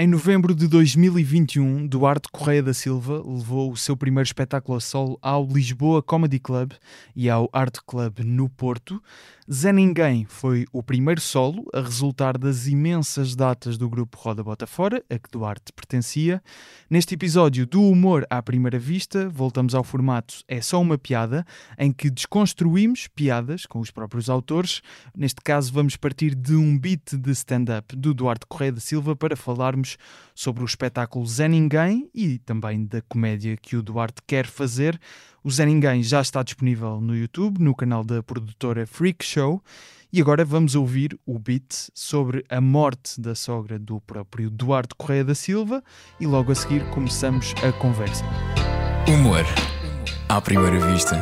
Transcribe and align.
Em 0.00 0.06
novembro 0.06 0.54
de 0.54 0.66
2021, 0.66 1.86
Duarte 1.86 2.30
Correia 2.32 2.62
da 2.62 2.72
Silva 2.72 3.22
levou 3.22 3.70
o 3.70 3.76
seu 3.76 3.94
primeiro 3.94 4.26
espetáculo 4.26 4.78
a 4.78 4.80
solo 4.80 5.18
ao 5.20 5.46
Lisboa 5.46 6.02
Comedy 6.02 6.38
Club 6.38 6.72
e 7.14 7.28
ao 7.28 7.50
Art 7.52 7.80
Club 7.86 8.20
no 8.20 8.48
Porto. 8.48 9.02
Zé 9.52 9.72
Ninguém 9.72 10.24
foi 10.26 10.64
o 10.72 10.80
primeiro 10.80 11.20
solo 11.20 11.64
a 11.74 11.80
resultar 11.80 12.38
das 12.38 12.68
imensas 12.68 13.34
datas 13.34 13.76
do 13.76 13.90
grupo 13.90 14.16
Roda 14.16 14.44
Bota 14.44 14.64
Fora, 14.64 15.02
a 15.10 15.18
que 15.18 15.28
Duarte 15.28 15.72
pertencia. 15.72 16.40
Neste 16.88 17.14
episódio 17.14 17.66
do 17.66 17.82
Humor 17.82 18.24
à 18.30 18.40
Primeira 18.40 18.78
Vista, 18.78 19.28
voltamos 19.28 19.74
ao 19.74 19.82
formato 19.82 20.36
É 20.46 20.60
Só 20.60 20.80
Uma 20.80 20.96
Piada, 20.96 21.44
em 21.76 21.90
que 21.90 22.10
desconstruímos 22.10 23.08
piadas 23.08 23.66
com 23.66 23.80
os 23.80 23.90
próprios 23.90 24.30
autores. 24.30 24.82
Neste 25.16 25.40
caso, 25.42 25.72
vamos 25.72 25.96
partir 25.96 26.36
de 26.36 26.54
um 26.54 26.78
beat 26.78 27.16
de 27.16 27.32
stand-up 27.32 27.96
do 27.96 28.14
Duarte 28.14 28.46
Correia 28.46 28.70
da 28.70 28.80
Silva 28.80 29.16
para 29.16 29.34
falarmos 29.34 29.96
sobre 30.32 30.62
o 30.62 30.64
espetáculo 30.64 31.26
Zé 31.26 31.48
Ninguém 31.48 32.08
e 32.14 32.38
também 32.38 32.86
da 32.86 33.02
comédia 33.02 33.56
que 33.56 33.74
o 33.74 33.82
Duarte 33.82 34.22
quer 34.28 34.46
fazer. 34.46 34.96
O 35.42 35.50
Zé 35.50 35.64
Ninguém 35.64 36.02
já 36.02 36.20
está 36.20 36.42
disponível 36.42 37.00
no 37.00 37.16
YouTube, 37.16 37.62
no 37.62 37.74
canal 37.74 38.04
da 38.04 38.22
produtora 38.22 38.86
Freak 38.86 39.24
Show. 39.24 39.62
E 40.12 40.20
agora 40.20 40.44
vamos 40.44 40.74
ouvir 40.74 41.18
o 41.24 41.38
beat 41.38 41.88
sobre 41.94 42.44
a 42.50 42.60
morte 42.60 43.18
da 43.18 43.34
sogra 43.34 43.78
do 43.78 44.00
próprio 44.02 44.50
Duarte 44.50 44.94
Correia 44.96 45.24
da 45.24 45.34
Silva 45.34 45.82
e 46.18 46.26
logo 46.26 46.52
a 46.52 46.54
seguir 46.54 46.84
começamos 46.90 47.54
a 47.66 47.72
conversa. 47.72 48.24
Humor 49.08 49.44
à 50.28 50.40
primeira 50.42 50.78
vista. 50.92 51.16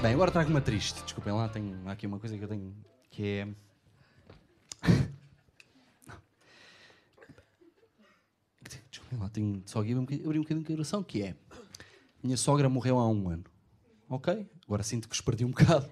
Bem, 0.00 0.14
agora 0.14 0.30
trago 0.30 0.48
uma 0.48 0.62
triste. 0.62 1.02
Desculpem 1.02 1.34
lá, 1.34 1.46
tenho 1.50 1.76
há 1.84 1.92
aqui 1.92 2.06
uma 2.06 2.18
coisa 2.18 2.38
que 2.38 2.42
eu 2.42 2.48
tenho 2.48 2.74
que 3.10 3.22
é. 3.22 3.48
Desculpem 8.90 8.99
lá, 9.18 9.28
tenho 9.28 9.62
só 9.66 9.80
aqui 9.80 9.92
abrir 9.92 10.38
um 10.38 10.42
bocadinho 10.42 10.64
de 10.64 10.72
coração, 10.72 11.02
que 11.02 11.22
é. 11.22 11.34
Minha 12.22 12.36
sogra 12.36 12.68
morreu 12.68 12.98
há 12.98 13.08
um 13.08 13.28
ano. 13.28 13.44
Ok? 14.08 14.46
Agora 14.66 14.82
sinto 14.82 15.08
que 15.08 15.14
os 15.14 15.20
perdi 15.20 15.44
um 15.44 15.50
bocado. 15.52 15.88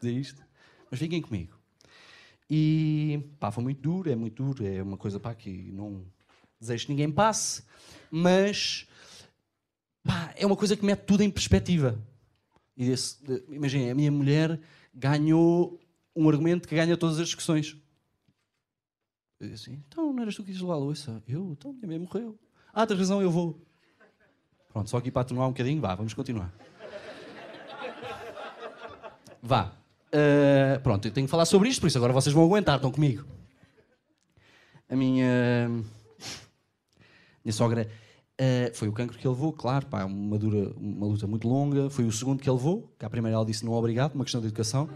Dizer 0.00 0.12
isto. 0.12 0.42
Mas 0.90 0.98
fiquem 0.98 1.20
comigo. 1.20 1.58
E 2.50 3.22
pá, 3.38 3.50
foi 3.50 3.62
muito 3.62 3.80
duro, 3.80 4.10
é 4.10 4.16
muito 4.16 4.42
duro, 4.42 4.66
é 4.66 4.82
uma 4.82 4.96
coisa 4.96 5.20
pá, 5.20 5.34
que 5.34 5.70
não 5.72 6.04
desejo 6.58 6.86
que 6.86 6.92
ninguém 6.92 7.10
passe, 7.10 7.62
mas 8.10 8.86
pá, 10.02 10.32
é 10.36 10.46
uma 10.46 10.56
coisa 10.56 10.76
que 10.76 10.84
mete 10.84 11.00
tudo 11.00 11.22
em 11.22 11.30
perspectiva. 11.30 11.98
Imaginem, 13.50 13.90
a 13.90 13.94
minha 13.94 14.10
mulher 14.10 14.58
ganhou 14.94 15.78
um 16.16 16.28
argumento 16.28 16.66
que 16.66 16.74
ganha 16.74 16.96
todas 16.96 17.18
as 17.18 17.26
discussões. 17.26 17.76
Eu 19.40 19.48
disse 19.48 19.70
assim, 19.70 19.82
então 19.86 20.12
não 20.12 20.22
eras 20.22 20.34
tu 20.34 20.42
que 20.42 20.50
dizes 20.50 20.62
lá 20.62 20.76
louça? 20.76 21.22
Eu, 21.28 21.52
então 21.52 21.72
minha 21.72 21.86
mãe 21.86 21.98
morreu. 21.98 22.36
Ah, 22.74 22.86
tens 22.86 22.98
razão, 22.98 23.22
eu 23.22 23.30
vou. 23.30 23.60
Pronto, 24.72 24.90
só 24.90 24.96
aqui 24.96 25.10
para 25.10 25.22
atenuar 25.22 25.48
um 25.48 25.52
bocadinho, 25.52 25.80
vá, 25.80 25.94
vamos 25.94 26.12
continuar. 26.12 26.52
Vá. 29.40 29.72
Uh, 30.08 30.80
pronto, 30.82 31.06
eu 31.06 31.12
tenho 31.12 31.26
que 31.26 31.30
falar 31.30 31.44
sobre 31.44 31.68
isto, 31.68 31.80
por 31.80 31.86
isso 31.86 31.98
agora 31.98 32.12
vocês 32.12 32.34
vão 32.34 32.44
aguentar, 32.44 32.76
estão 32.76 32.90
comigo. 32.90 33.24
A 34.88 34.96
minha. 34.96 35.68
Minha 37.44 37.52
sogra 37.52 37.88
uh, 38.40 38.74
foi 38.74 38.88
o 38.88 38.92
cancro 38.92 39.16
que 39.16 39.26
ele 39.26 39.34
levou, 39.34 39.52
claro, 39.52 39.86
pá, 39.86 40.04
uma, 40.04 40.38
dura, 40.38 40.72
uma 40.76 41.06
luta 41.06 41.26
muito 41.26 41.46
longa. 41.46 41.88
Foi 41.90 42.04
o 42.04 42.12
segundo 42.12 42.42
que 42.42 42.48
ele 42.48 42.56
levou, 42.56 42.92
que 42.98 43.04
à 43.04 43.10
primeira 43.10 43.36
ela 43.36 43.46
disse 43.46 43.64
não 43.64 43.72
obrigado, 43.72 44.14
uma 44.14 44.24
questão 44.24 44.40
de 44.40 44.48
educação. 44.48 44.88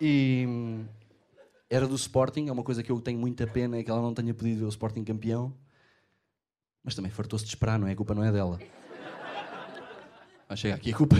E 0.00 0.46
era 1.68 1.86
do 1.86 1.94
Sporting, 1.96 2.48
é 2.48 2.52
uma 2.52 2.62
coisa 2.62 2.82
que 2.82 2.90
eu 2.90 3.00
tenho 3.00 3.18
muita 3.18 3.46
pena, 3.46 3.76
é 3.76 3.82
que 3.82 3.90
ela 3.90 4.00
não 4.00 4.14
tenha 4.14 4.32
podido 4.32 4.60
ver 4.60 4.64
o 4.64 4.68
Sporting 4.68 5.04
campeão. 5.04 5.52
Mas 6.82 6.94
também 6.94 7.10
fartou-se 7.10 7.44
de 7.44 7.50
esperar, 7.50 7.78
não 7.78 7.88
é? 7.88 7.92
A 7.92 7.96
culpa 7.96 8.14
não 8.14 8.22
é 8.22 8.30
dela. 8.30 8.60
Vai 10.48 10.56
chegar 10.56 10.76
aqui 10.76 10.92
a 10.92 10.96
culpa. 10.96 11.16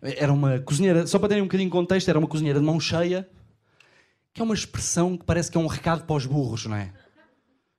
Era 0.00 0.32
uma 0.32 0.58
cozinheira, 0.60 1.06
só 1.06 1.18
para 1.18 1.28
terem 1.28 1.42
um 1.42 1.46
bocadinho 1.46 1.68
de 1.68 1.72
contexto, 1.72 2.08
era 2.08 2.18
uma 2.18 2.28
cozinheira 2.28 2.58
de 2.58 2.64
mão 2.64 2.80
cheia, 2.80 3.28
que 4.32 4.40
é 4.40 4.44
uma 4.44 4.54
expressão 4.54 5.16
que 5.16 5.24
parece 5.24 5.50
que 5.50 5.56
é 5.56 5.60
um 5.60 5.66
recado 5.66 6.04
para 6.04 6.16
os 6.16 6.26
burros, 6.26 6.66
não 6.66 6.76
é? 6.76 6.92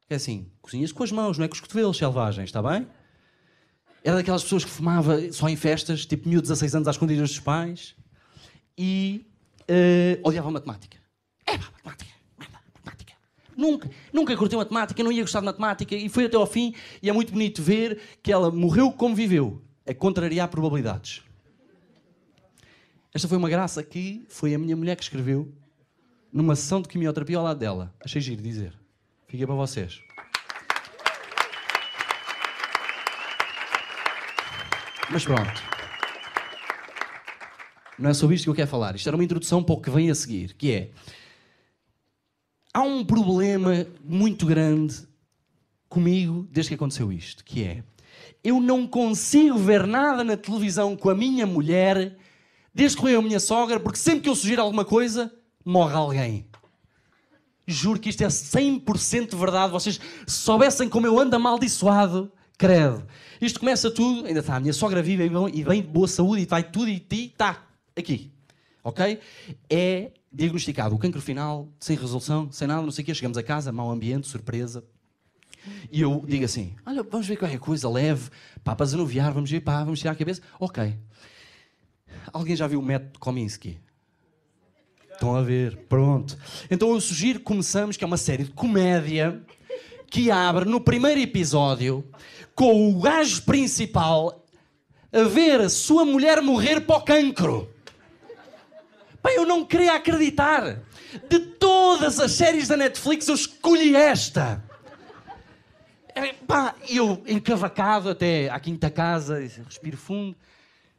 É 0.09 0.15
assim, 0.15 0.51
cozinhas 0.61 0.91
com 0.91 1.03
as 1.03 1.11
mãos, 1.11 1.37
não 1.37 1.45
é 1.45 1.47
com 1.47 1.55
os 1.55 1.59
cotovelos 1.59 1.97
selvagens, 1.97 2.49
está 2.49 2.61
bem? 2.61 2.87
Era 4.03 4.17
daquelas 4.17 4.43
pessoas 4.43 4.63
que 4.63 4.69
fumava 4.69 5.31
só 5.31 5.49
em 5.49 5.55
festas, 5.55 6.05
tipo 6.05 6.29
miúdo 6.29 6.43
16 6.43 6.75
anos 6.75 6.87
às 6.87 6.95
escondidas 6.95 7.29
dos 7.29 7.39
pais, 7.39 7.95
e 8.77 9.25
uh, 9.61 10.27
odiava 10.27 10.51
matemática. 10.51 11.04
É 11.55 11.57
matemática, 11.57 12.11
matemática. 12.37 13.13
Nunca, 13.55 13.89
nunca 14.11 14.37
curtiu 14.37 14.59
matemática, 14.59 15.03
não 15.03 15.11
ia 15.11 15.21
gostar 15.21 15.39
de 15.39 15.45
matemática, 15.45 15.95
e 15.95 16.09
foi 16.09 16.25
até 16.25 16.35
ao 16.35 16.45
fim, 16.45 16.75
e 17.01 17.09
é 17.09 17.13
muito 17.13 17.31
bonito 17.31 17.63
ver 17.63 17.99
que 18.21 18.31
ela 18.31 18.51
morreu 18.51 18.91
como 18.91 19.15
viveu, 19.15 19.61
a 19.87 19.93
contrariar 19.93 20.49
probabilidades. 20.49 21.23
Esta 23.13 23.29
foi 23.29 23.37
uma 23.37 23.49
graça 23.49 23.81
que 23.81 24.25
foi 24.27 24.53
a 24.53 24.59
minha 24.59 24.75
mulher 24.75 24.97
que 24.97 25.03
escreveu 25.03 25.49
numa 26.33 26.53
sessão 26.53 26.81
de 26.81 26.89
quimioterapia 26.89 27.37
ao 27.37 27.43
lado 27.45 27.57
dela. 27.57 27.95
Achei 28.03 28.19
giro 28.19 28.41
dizer. 28.41 28.73
Fica 29.25 29.47
para 29.47 29.55
vocês. 29.55 30.01
Mas 35.09 35.23
pronto. 35.23 35.63
Não 37.97 38.09
é 38.09 38.13
sobre 38.13 38.35
isto 38.35 38.43
que 38.43 38.49
eu 38.49 38.55
quero 38.55 38.67
falar. 38.67 38.95
Isto 38.95 39.07
era 39.07 39.15
uma 39.15 39.23
introdução 39.23 39.63
para 39.63 39.75
o 39.75 39.81
que 39.81 39.89
vem 39.89 40.11
a 40.11 40.15
seguir, 40.15 40.53
que 40.53 40.73
é... 40.73 40.89
Há 42.75 42.81
um 42.81 43.05
problema 43.05 43.87
muito 44.03 44.45
grande 44.45 45.07
comigo 45.87 46.45
desde 46.51 46.71
que 46.71 46.75
aconteceu 46.75 47.09
isto, 47.09 47.41
que 47.41 47.63
é... 47.63 47.81
Eu 48.43 48.59
não 48.59 48.85
consigo 48.85 49.57
ver 49.57 49.87
nada 49.87 50.25
na 50.25 50.35
televisão 50.35 50.93
com 50.93 51.09
a 51.09 51.15
minha 51.15 51.47
mulher 51.47 52.17
desde 52.73 52.97
que 52.97 53.03
morreu 53.03 53.19
a 53.19 53.23
minha 53.23 53.39
sogra, 53.39 53.79
porque 53.79 53.97
sempre 53.97 54.23
que 54.23 54.29
eu 54.29 54.35
sugiro 54.35 54.61
alguma 54.61 54.83
coisa, 54.83 55.33
morre 55.63 55.93
alguém. 55.93 56.47
Juro 57.65 57.97
que 57.97 58.09
isto 58.09 58.25
é 58.25 58.27
100% 58.27 59.37
verdade. 59.37 59.71
Vocês 59.71 59.97
soubessem 60.27 60.89
como 60.89 61.07
eu 61.07 61.17
ando 61.17 61.33
amaldiçoado, 61.33 62.29
credo. 62.57 63.07
Isto 63.39 63.61
começa 63.61 63.89
tudo, 63.89 64.25
ainda 64.25 64.41
está, 64.41 64.57
a 64.57 64.59
minha 64.59 64.73
sogra 64.73 65.01
vive 65.01 65.31
e 65.53 65.63
bem 65.63 65.81
de 65.81 65.87
boa 65.87 66.09
saúde 66.09 66.41
e 66.41 66.45
vai 66.45 66.61
tudo 66.61 66.89
e 66.89 66.99
ti, 66.99 67.27
está 67.31 67.65
aqui. 67.95 68.33
Ok? 68.83 69.17
É 69.69 70.11
diagnosticado 70.35 70.93
o 70.93 70.99
cancro 70.99 71.21
final, 71.21 71.69
sem 71.79 71.95
resolução, 71.95 72.51
sem 72.51 72.67
nada, 72.67 72.81
não 72.81 72.91
sei 72.91 73.03
o 73.03 73.05
quê. 73.05 73.13
Chegamos 73.13 73.37
a 73.37 73.43
casa, 73.43 73.71
mau 73.71 73.89
ambiente, 73.89 74.27
surpresa. 74.27 74.83
E 75.91 76.01
eu 76.01 76.23
digo 76.27 76.45
assim: 76.45 76.75
olha, 76.85 77.01
vamos 77.03 77.25
ver 77.25 77.37
qualquer 77.37 77.59
coisa 77.59 77.89
leve, 77.89 78.29
pá, 78.63 78.75
para 78.75 78.85
desanuviar, 78.85 79.33
vamos 79.33 79.49
ver, 79.49 79.61
pá, 79.61 79.83
vamos 79.83 79.99
tirar 79.99 80.11
a 80.11 80.15
cabeça. 80.15 80.41
Ok. 80.59 80.95
Alguém 82.31 82.55
já 82.55 82.67
viu 82.67 82.79
o 82.79 82.83
método 82.83 83.19
Kominsky? 83.19 83.79
Estão 85.11 85.35
a 85.35 85.41
ver, 85.41 85.77
pronto. 85.87 86.37
Então 86.69 86.91
eu 86.91 86.99
sugiro 86.99 87.39
que 87.39 87.45
começamos, 87.45 87.95
que 87.95 88.03
é 88.03 88.07
uma 88.07 88.17
série 88.17 88.43
de 88.43 88.51
comédia 88.51 89.41
que 90.09 90.29
abre 90.29 90.65
no 90.65 90.81
primeiro 90.81 91.19
episódio 91.19 92.03
com 92.53 92.89
o 92.89 92.99
gajo 92.99 93.41
principal 93.43 94.45
a 95.11 95.23
ver 95.23 95.61
a 95.61 95.69
sua 95.69 96.03
mulher 96.03 96.41
morrer 96.41 96.81
para 96.81 96.97
o 96.97 97.01
cancro. 97.01 97.69
Bem, 99.25 99.37
eu 99.37 99.45
não 99.47 99.65
queria 99.65 99.95
acreditar. 99.95 100.83
De 101.27 101.39
todas 101.39 102.19
as 102.19 102.33
séries 102.33 102.67
da 102.67 102.77
Netflix, 102.77 103.27
eu 103.27 103.33
escolhi 103.33 103.95
esta. 103.95 104.63
É, 106.13 106.31
pá, 106.31 106.75
eu 106.87 107.23
encavacado 107.25 108.07
até 108.11 108.47
à 108.51 108.59
quinta 108.59 108.87
casa, 108.87 109.39
respiro 109.39 109.97
fundo. 109.97 110.35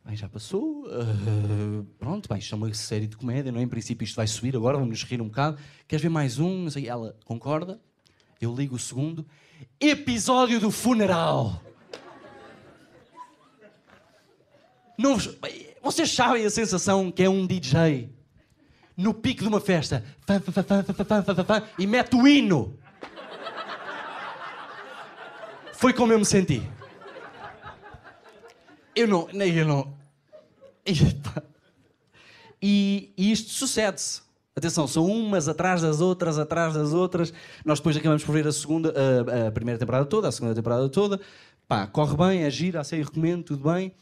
Bem, 0.04 0.16
já 0.16 0.28
passou. 0.28 0.87
Uh, 0.87 1.84
pronto, 2.00 2.28
bem, 2.28 2.38
isto 2.38 2.52
é 2.52 2.58
uma 2.58 2.75
série 2.75 3.06
de 3.06 3.17
comédia, 3.17 3.52
não 3.52 3.61
é? 3.61 3.62
Em 3.62 3.69
princípio 3.69 4.05
isto 4.05 4.17
vai 4.17 4.26
subir 4.26 4.56
agora, 4.56 4.76
vamos 4.76 5.05
rir 5.05 5.23
um 5.23 5.28
bocado. 5.28 5.56
Queres 5.87 6.02
ver 6.02 6.08
mais 6.08 6.40
um? 6.40 6.64
Não 6.64 6.70
sei. 6.70 6.88
Ela 6.88 7.17
concorda. 7.25 7.81
Eu 8.40 8.52
ligo 8.52 8.75
o 8.75 8.78
segundo. 8.78 9.25
Episódio 9.78 10.58
do 10.58 10.73
funeral. 10.73 11.62
Não, 14.99 15.17
vocês 15.81 16.11
sabem 16.11 16.44
a 16.44 16.50
sensação 16.50 17.12
que 17.12 17.23
é 17.23 17.31
um 17.31 17.46
DJ 17.46 18.15
no 18.96 19.12
pico 19.12 19.43
de 19.43 19.48
uma 19.48 19.60
festa 19.60 20.02
e 21.78 21.87
mete 21.87 22.16
o 22.16 22.26
hino. 22.26 22.78
Foi 25.75 25.93
como 25.93 26.12
eu 26.12 26.19
me 26.19 26.25
senti. 26.25 26.62
Eu 28.94 29.06
não. 29.06 29.28
Eu 29.31 29.66
não. 29.66 29.94
E, 32.62 33.12
e 33.16 33.31
isto 33.31 33.50
sucede-se. 33.50 34.22
Atenção, 34.56 34.88
são 34.88 35.04
umas 35.04 35.49
atrás 35.49 35.82
das 35.82 36.00
outras, 36.00 36.38
atrás 36.38 36.72
das 36.72 36.94
outras. 36.94 37.31
Nós 37.62 37.78
depois 37.78 37.94
acabamos 37.94 38.25
por 38.25 38.32
ver 38.32 38.46
a 38.46 38.52
segunda, 38.52 38.94
a, 38.96 39.49
a 39.49 39.52
primeira 39.52 39.78
temporada 39.78 40.06
toda, 40.06 40.28
a 40.28 40.32
segunda 40.32 40.54
temporada 40.54 40.88
toda. 40.88 41.20
Pá, 41.69 41.87
corre 41.87 42.16
bem, 42.16 42.42
é 42.44 42.50
gira, 42.50 42.81
a 42.81 42.84
série 42.84 43.02
recomendo, 43.02 43.44
tudo 43.44 43.70
bem. 43.70 43.92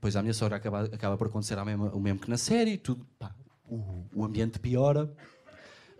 Pois 0.00 0.16
a 0.16 0.22
minha 0.22 0.34
sogra 0.34 0.56
acaba, 0.56 0.82
acaba 0.84 1.16
por 1.16 1.26
acontecer 1.26 1.62
mesma- 1.64 1.90
o 1.94 2.00
mesmo 2.00 2.20
que 2.20 2.30
na 2.30 2.36
série, 2.36 2.76
tudo, 2.76 3.06
pá, 3.18 3.34
o, 3.68 4.04
o 4.14 4.24
ambiente 4.24 4.58
piora. 4.58 5.12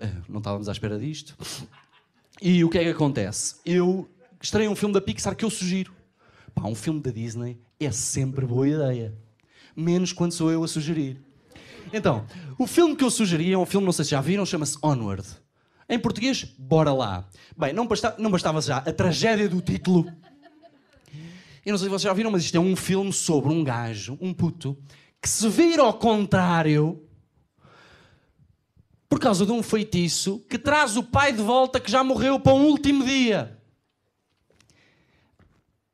Ah, 0.00 0.08
não 0.28 0.38
estávamos 0.38 0.68
à 0.68 0.72
espera 0.72 0.98
disto. 0.98 1.36
E 2.42 2.64
o 2.64 2.68
que 2.68 2.78
é 2.78 2.84
que 2.84 2.90
acontece? 2.90 3.56
Eu 3.64 4.08
estreio 4.42 4.70
um 4.70 4.74
filme 4.76 4.92
da 4.92 5.00
Pixar 5.00 5.34
que 5.36 5.44
eu 5.44 5.50
sugiro. 5.50 5.92
Pá, 6.54 6.64
um 6.64 6.74
filme 6.74 7.00
da 7.00 7.10
Disney 7.10 7.58
é 7.80 7.90
sempre 7.90 8.44
boa 8.46 8.68
ideia. 8.68 9.14
Menos 9.76 10.12
quando 10.12 10.32
sou 10.32 10.50
eu 10.50 10.62
a 10.62 10.68
sugerir. 10.68 11.20
Então, 11.92 12.26
o 12.58 12.66
filme 12.66 12.96
que 12.96 13.04
eu 13.04 13.10
sugeri 13.10 13.52
é 13.52 13.58
um 13.58 13.66
filme, 13.66 13.84
não 13.84 13.92
sei 13.92 14.04
se 14.04 14.10
já 14.12 14.20
viram, 14.20 14.44
chama-se 14.44 14.76
Onward. 14.82 15.26
Em 15.88 15.98
português, 15.98 16.44
bora 16.58 16.92
lá. 16.92 17.28
Bem, 17.56 17.72
não, 17.72 17.86
não 18.18 18.30
bastava 18.30 18.60
já 18.60 18.78
a 18.78 18.92
tragédia 18.92 19.48
do 19.48 19.60
título. 19.60 20.10
Eu 21.64 21.72
não 21.72 21.78
sei 21.78 21.86
se 21.86 21.90
vocês 21.90 22.02
já 22.02 22.12
viram, 22.12 22.30
mas 22.30 22.44
isto 22.44 22.56
é 22.56 22.60
um 22.60 22.76
filme 22.76 23.12
sobre 23.12 23.52
um 23.52 23.64
gajo, 23.64 24.18
um 24.20 24.34
puto, 24.34 24.76
que 25.20 25.28
se 25.28 25.48
vira 25.48 25.82
ao 25.82 25.94
contrário 25.94 27.02
por 29.08 29.18
causa 29.18 29.46
de 29.46 29.52
um 29.52 29.62
feitiço 29.62 30.40
que 30.48 30.58
traz 30.58 30.96
o 30.96 31.02
pai 31.02 31.32
de 31.32 31.42
volta 31.42 31.80
que 31.80 31.90
já 31.90 32.02
morreu 32.04 32.38
para 32.38 32.52
um 32.52 32.66
último 32.66 33.04
dia. 33.04 33.58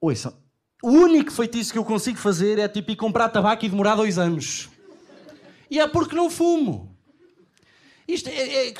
Ouça, 0.00 0.37
o 0.82 0.88
único 0.90 1.31
feitiço 1.31 1.72
que 1.72 1.78
eu 1.78 1.84
consigo 1.84 2.19
fazer 2.19 2.58
é 2.58 2.67
tipo 2.67 2.90
ir 2.90 2.96
comprar 2.96 3.28
tabaco 3.28 3.64
e 3.64 3.69
demorar 3.69 3.94
dois 3.94 4.19
anos. 4.19 4.69
E 5.70 5.78
é 5.78 5.87
porque 5.87 6.17
não 6.17 6.31
fumo. 6.31 6.96
Isto, 8.08 8.28
é, 8.28 8.67
é- 8.67 8.75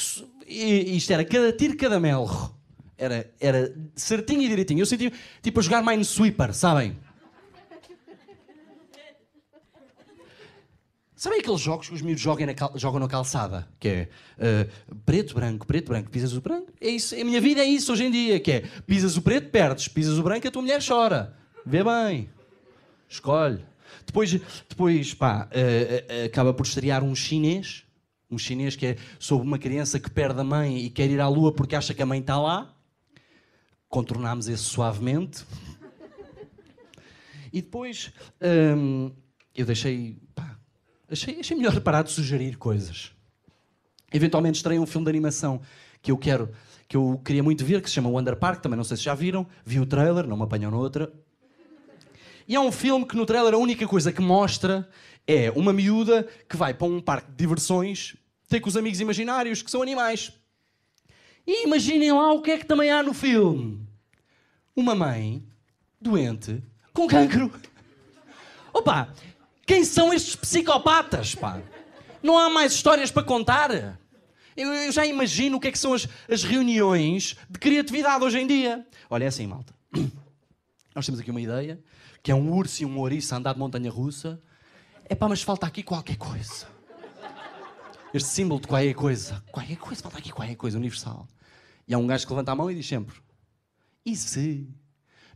isto 0.48 1.12
era 1.12 1.25
cada 1.25 1.52
tiro, 1.52 1.76
cada 1.76 2.00
melro. 2.00 2.52
Era, 3.00 3.32
era 3.41 3.75
certinho 3.97 4.43
e 4.43 4.49
direitinho. 4.49 4.81
Eu 4.81 4.87
senti 4.87 5.11
tipo 5.43 5.58
a 5.58 5.62
jogar 5.62 5.82
Minesweeper, 5.82 6.52
sabem? 6.52 6.99
Sabem 11.17 11.41
aqueles 11.41 11.61
jogos 11.61 11.88
que 11.88 11.94
os 11.94 12.00
miúdos 12.02 12.23
jogam 12.23 12.47
na, 12.47 12.55
cal- 12.55 12.73
jogam 12.76 13.00
na 13.00 13.08
calçada? 13.08 13.69
Que 13.79 13.88
é 13.88 14.08
eh, 14.38 14.67
preto, 15.05 15.35
branco, 15.35 15.67
preto, 15.67 15.88
branco, 15.88 16.11
pisas 16.11 16.32
o 16.35 16.41
branco. 16.41 16.73
É 16.81 16.88
isso, 16.88 17.14
a 17.14 17.25
minha 17.25 17.41
vida 17.41 17.61
é 17.61 17.64
isso 17.67 17.93
hoje 17.93 18.05
em 18.05 18.11
dia, 18.11 18.41
que 18.41 18.52
é 18.52 18.61
pisas 18.87 19.17
o 19.19 19.23
preto, 19.23 19.50
perdes, 19.50 19.87
pisas 19.88 20.19
o 20.19 20.23
branco, 20.23 20.47
a 20.49 20.50
tua 20.50 20.62
mulher 20.62 20.82
chora. 20.87 21.37
Vê 21.64 21.82
bem. 21.85 22.29
Escolhe. 23.08 23.62
Depois, 24.06 24.31
depois 24.69 25.12
pá, 25.14 25.47
eh, 25.52 26.05
eh, 26.08 26.25
acaba 26.25 26.55
por 26.55 26.64
estrear 26.64 27.05
um 27.05 27.14
chinês. 27.14 27.85
Um 28.31 28.38
chinês 28.38 28.75
que 28.76 28.87
é 28.87 28.97
sobre 29.19 29.47
uma 29.47 29.58
criança 29.58 29.99
que 30.00 30.11
perde 30.11 30.41
a 30.41 30.44
mãe 30.44 30.79
e 30.85 30.88
quer 30.91 31.11
ir 31.11 31.20
à 31.20 31.29
lua 31.29 31.52
porque 31.52 31.76
acha 31.76 31.93
que 31.93 32.00
a 32.02 32.06
mãe 32.06 32.20
está 32.20 32.38
lá. 32.41 32.75
Contornámos 33.90 34.48
esse 34.48 34.62
suavemente. 34.62 35.44
E 37.52 37.60
depois 37.60 38.12
hum, 38.40 39.10
eu 39.54 39.66
deixei. 39.66 40.16
Pá, 40.34 40.56
achei, 41.10 41.40
achei 41.40 41.56
melhor 41.56 41.78
parar 41.81 42.02
de 42.02 42.10
sugerir 42.12 42.56
coisas. 42.56 43.12
Eventualmente 44.12 44.56
estreia 44.56 44.81
um 44.81 44.87
filme 44.87 45.04
de 45.04 45.10
animação 45.10 45.60
que 46.00 46.10
eu 46.10 46.16
quero, 46.16 46.50
que 46.88 46.96
eu 46.96 47.20
queria 47.25 47.42
muito 47.42 47.64
ver, 47.64 47.82
que 47.82 47.88
se 47.88 47.94
chama 47.94 48.08
Wonder 48.08 48.37
Park, 48.37 48.62
também 48.62 48.76
não 48.76 48.84
sei 48.84 48.96
se 48.96 49.02
já 49.02 49.14
viram. 49.14 49.46
Vi 49.64 49.78
o 49.78 49.87
trailer, 49.87 50.26
não 50.26 50.37
me 50.37 50.44
apanham 50.44 50.70
noutra. 50.70 51.12
E 52.46 52.54
é 52.54 52.60
um 52.60 52.72
filme 52.72 53.04
que 53.04 53.16
no 53.16 53.26
trailer 53.26 53.54
a 53.54 53.58
única 53.58 53.87
coisa 53.87 54.12
que 54.12 54.22
mostra 54.22 54.88
é 55.26 55.50
uma 55.50 55.72
miúda 55.72 56.26
que 56.48 56.56
vai 56.56 56.72
para 56.72 56.87
um 56.87 57.00
parque 57.00 57.31
de 57.31 57.37
diversões 57.37 58.16
ter 58.48 58.60
com 58.60 58.69
os 58.69 58.76
amigos 58.76 59.00
imaginários, 59.00 59.62
que 59.62 59.70
são 59.70 59.81
animais. 59.82 60.32
E 61.46 61.64
imaginem 61.64 62.12
lá 62.12 62.32
o 62.32 62.42
que 62.42 62.50
é 62.52 62.58
que 62.58 62.66
também 62.66 62.90
há 62.90 63.02
no 63.02 63.14
filme. 63.14 63.87
Uma 64.75 64.94
mãe 64.94 65.42
doente 66.00 66.62
com 66.92 67.06
cancro. 67.06 67.50
Opa, 68.72 69.12
quem 69.66 69.84
são 69.84 70.12
estes 70.12 70.37
psicopatas, 70.37 71.34
pá? 71.34 71.60
Não 72.22 72.38
há 72.38 72.48
mais 72.50 72.72
histórias 72.72 73.10
para 73.10 73.22
contar? 73.22 73.98
Eu, 74.56 74.69
eu 74.69 74.92
já 74.92 75.06
imagino 75.06 75.56
o 75.56 75.60
que 75.60 75.69
é 75.69 75.72
que 75.72 75.78
são 75.78 75.94
as, 75.94 76.08
as 76.28 76.42
reuniões 76.42 77.37
de 77.48 77.58
criatividade 77.58 78.25
hoje 78.25 78.38
em 78.38 78.46
dia. 78.46 78.87
Olha, 79.08 79.25
é 79.25 79.26
assim, 79.28 79.46
malta. 79.46 79.75
Nós 80.94 81.06
temos 81.06 81.20
aqui 81.20 81.31
uma 81.31 81.40
ideia, 81.40 81.81
que 82.22 82.31
é 82.31 82.34
um 82.34 82.52
urso 82.52 82.82
e 82.82 82.87
um 82.87 82.98
ouriço 82.98 83.34
a 83.34 83.38
andar 83.38 83.54
de 83.54 83.58
montanha-russa. 83.58 84.40
É 85.08 85.14
pá, 85.14 85.28
mas 85.28 85.42
falta 85.42 85.66
aqui 85.66 85.82
qualquer 85.82 86.16
coisa. 86.16 86.66
Este 88.12 88.28
símbolo 88.28 88.60
de 88.60 88.66
qualquer 88.66 88.94
coisa. 88.94 89.42
Qualquer 89.52 89.76
coisa, 89.76 90.02
falta 90.02 90.18
aqui 90.18 90.32
qualquer 90.32 90.56
coisa 90.56 90.76
universal. 90.76 91.28
E 91.86 91.94
há 91.94 91.98
um 91.98 92.06
gajo 92.06 92.26
que 92.26 92.32
levanta 92.32 92.52
a 92.52 92.54
mão 92.54 92.70
e 92.70 92.74
diz 92.74 92.86
sempre: 92.86 93.16
E 94.04 94.16
se 94.16 94.68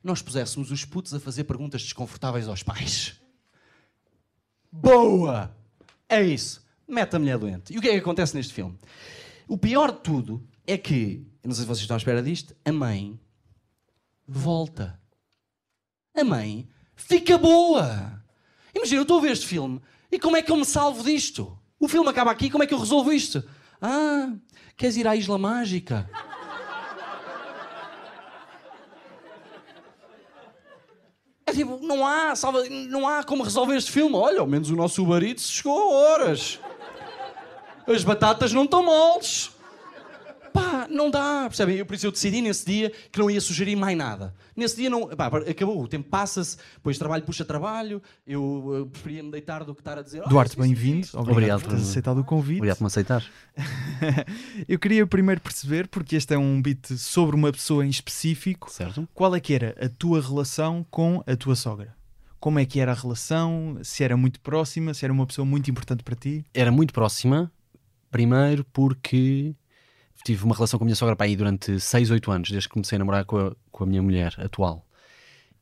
nós 0.02 0.20
puséssemos 0.20 0.70
os 0.70 0.84
putos 0.84 1.14
a 1.14 1.20
fazer 1.20 1.44
perguntas 1.44 1.82
desconfortáveis 1.82 2.48
aos 2.48 2.62
pais? 2.62 3.20
Boa! 4.70 5.56
É 6.08 6.20
isso. 6.22 6.64
Mete 6.86 7.14
a 7.14 7.18
mulher 7.18 7.38
doente. 7.38 7.72
E 7.72 7.78
o 7.78 7.80
que 7.80 7.88
é 7.88 7.92
que 7.92 7.98
acontece 7.98 8.36
neste 8.36 8.52
filme? 8.52 8.76
O 9.46 9.56
pior 9.56 9.92
de 9.92 10.00
tudo 10.00 10.46
é 10.66 10.76
que, 10.76 11.24
não 11.44 11.54
sei 11.54 11.62
se 11.62 11.68
vocês 11.68 11.82
estão 11.82 11.94
à 11.94 11.98
espera 11.98 12.22
disto, 12.22 12.54
a 12.64 12.72
mãe 12.72 13.18
volta. 14.26 15.00
A 16.14 16.24
mãe 16.24 16.68
fica 16.96 17.38
boa. 17.38 18.22
Imagina, 18.74 18.98
eu 18.98 19.02
estou 19.02 19.18
a 19.18 19.22
ver 19.22 19.32
este 19.32 19.46
filme 19.46 19.80
e 20.10 20.18
como 20.18 20.36
é 20.36 20.42
que 20.42 20.50
eu 20.50 20.56
me 20.56 20.64
salvo 20.64 21.04
disto? 21.04 21.56
O 21.78 21.88
filme 21.88 22.08
acaba 22.08 22.30
aqui, 22.30 22.50
como 22.50 22.64
é 22.64 22.66
que 22.66 22.74
eu 22.74 22.78
resolvo 22.78 23.12
isto? 23.12 23.44
Ah, 23.80 24.32
queres 24.76 24.96
ir 24.96 25.06
à 25.06 25.14
Isla 25.14 25.38
Mágica? 25.38 26.08
É 31.46 31.52
tipo, 31.52 31.78
não 31.82 32.06
há, 32.06 32.34
salva, 32.34 32.64
não 32.88 33.06
há 33.06 33.22
como 33.22 33.42
resolver 33.42 33.76
este 33.76 33.92
filme. 33.92 34.16
Olha, 34.16 34.40
ao 34.40 34.46
menos 34.46 34.70
o 34.70 34.76
nosso 34.76 35.04
Eats 35.22 35.50
chegou 35.50 35.78
a 35.78 35.94
horas. 35.94 36.58
As 37.86 38.02
batatas 38.02 38.52
não 38.52 38.64
estão 38.64 38.82
moles. 38.82 39.53
Não 40.88 41.10
dá, 41.10 41.44
percebem? 41.48 41.76
Eu, 41.76 41.86
por 41.86 41.94
isso 41.94 42.06
eu 42.06 42.12
decidi 42.12 42.40
nesse 42.40 42.64
dia 42.66 42.92
que 43.10 43.18
não 43.18 43.30
ia 43.30 43.40
sugerir 43.40 43.76
mais 43.76 43.96
nada. 43.96 44.34
Nesse 44.56 44.76
dia 44.76 44.88
não. 44.90 45.08
Pá, 45.08 45.26
acabou, 45.26 45.82
o 45.82 45.88
tempo 45.88 46.08
passa-se, 46.08 46.56
depois 46.76 46.96
trabalho 46.98 47.22
puxa 47.24 47.44
trabalho. 47.44 48.02
Eu, 48.26 48.86
eh, 48.86 48.90
preferia 48.90 49.22
me 49.22 49.30
deitar 49.30 49.64
do 49.64 49.74
que 49.74 49.80
estar 49.80 49.98
a 49.98 50.02
dizer. 50.02 50.22
"Ah, 50.24 50.28
Duarte, 50.28 50.50
isto, 50.52 50.60
bem-vindo. 50.62 51.00
isto." 51.00 51.14
Obrigado, 51.18 51.32
Obrigado 51.36 51.60
por 51.62 51.68
teres 51.70 51.82
por- 51.84 51.90
aceitado 51.90 52.18
o 52.20 52.24
convite. 52.24 52.56
Obrigado 52.58 52.76
por 52.78 52.84
me 52.84 52.86
aceitar. 52.88 53.24
Eu 54.68 54.78
queria 54.78 55.06
primeiro 55.06 55.40
perceber, 55.40 55.88
porque 55.88 56.16
este 56.16 56.34
é 56.34 56.38
um 56.38 56.60
beat 56.60 56.86
sobre 56.96 57.36
uma 57.36 57.50
pessoa 57.52 57.84
em 57.84 57.88
específico, 57.90 58.70
Certo? 58.70 59.08
qual 59.14 59.34
é 59.34 59.40
que 59.40 59.52
era 59.54 59.74
a 59.80 59.88
tua 59.88 60.20
relação 60.20 60.84
com 60.90 61.22
a 61.26 61.36
tua 61.36 61.56
sogra? 61.56 61.94
Como 62.40 62.58
é 62.58 62.64
que 62.66 62.78
era 62.78 62.92
a 62.92 62.94
relação? 62.94 63.78
Se 63.82 64.04
era 64.04 64.16
muito 64.16 64.38
próxima? 64.40 64.92
Se 64.92 65.04
era 65.04 65.12
uma 65.12 65.26
pessoa 65.26 65.46
muito 65.46 65.70
importante 65.70 66.02
para 66.02 66.14
ti? 66.14 66.44
Era 66.52 66.70
muito 66.70 66.92
próxima, 66.92 67.50
primeiro 68.10 68.64
porque 68.72 69.54
tive 70.24 70.44
uma 70.44 70.54
relação 70.54 70.78
com 70.78 70.84
a 70.84 70.86
minha 70.86 70.96
sogra 70.96 71.14
para 71.14 71.26
aí 71.26 71.36
durante 71.36 71.78
6, 71.78 72.10
8 72.10 72.32
anos, 72.32 72.50
desde 72.50 72.68
que 72.68 72.72
comecei 72.72 72.96
a 72.96 72.98
namorar 72.98 73.24
com 73.26 73.36
a, 73.38 73.52
com 73.70 73.84
a 73.84 73.86
minha 73.86 74.02
mulher 74.02 74.34
atual. 74.38 74.84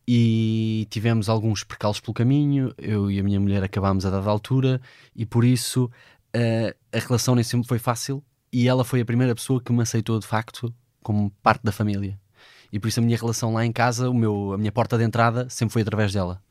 E 0.07 0.87
tivemos 0.91 1.29
alguns 1.29 1.65
percalços 1.65 2.01
pelo 2.01 2.15
caminho, 2.15 2.73
eu 2.79 3.11
e 3.11 3.19
a 3.19 3.23
minha 3.23 3.41
mulher 3.41 3.63
acabámos 3.63 4.07
a 4.07 4.11
dada 4.11 4.31
altura, 4.31 4.81
e 5.15 5.27
por 5.27 5.45
isso 5.45 5.91
eh, 6.33 6.75
a 6.93 6.99
relação 6.99 7.35
nem 7.35 7.45
sempre 7.45 7.67
foi 7.69 7.79
fácil, 7.79 8.23
e 8.53 8.69
ela 8.69 8.85
foi 8.85 9.01
a 9.01 9.05
primeira 9.05 9.35
pessoa 9.35 9.61
que 9.61 9.73
me 9.73 9.83
aceitou 9.83 10.19
de 10.19 10.27
facto 10.27 10.73
como 11.03 11.31
parte 11.43 11.63
da 11.65 11.73
família. 11.73 12.19
E 12.73 12.79
por 12.79 12.89
isso 12.89 13.01
a 13.01 13.03
minha 13.03 13.17
relação 13.17 13.53
lá 13.53 13.67
em 13.67 13.73
casa, 13.73 14.09
o 14.09 14.15
meu, 14.15 14.53
a 14.53 14.59
minha 14.59 14.73
porta 14.73 14.97
de 14.97 15.05
entrada, 15.05 15.49
sempre 15.51 15.73
foi 15.73 15.83
através 15.83 16.13
dela. 16.13 16.43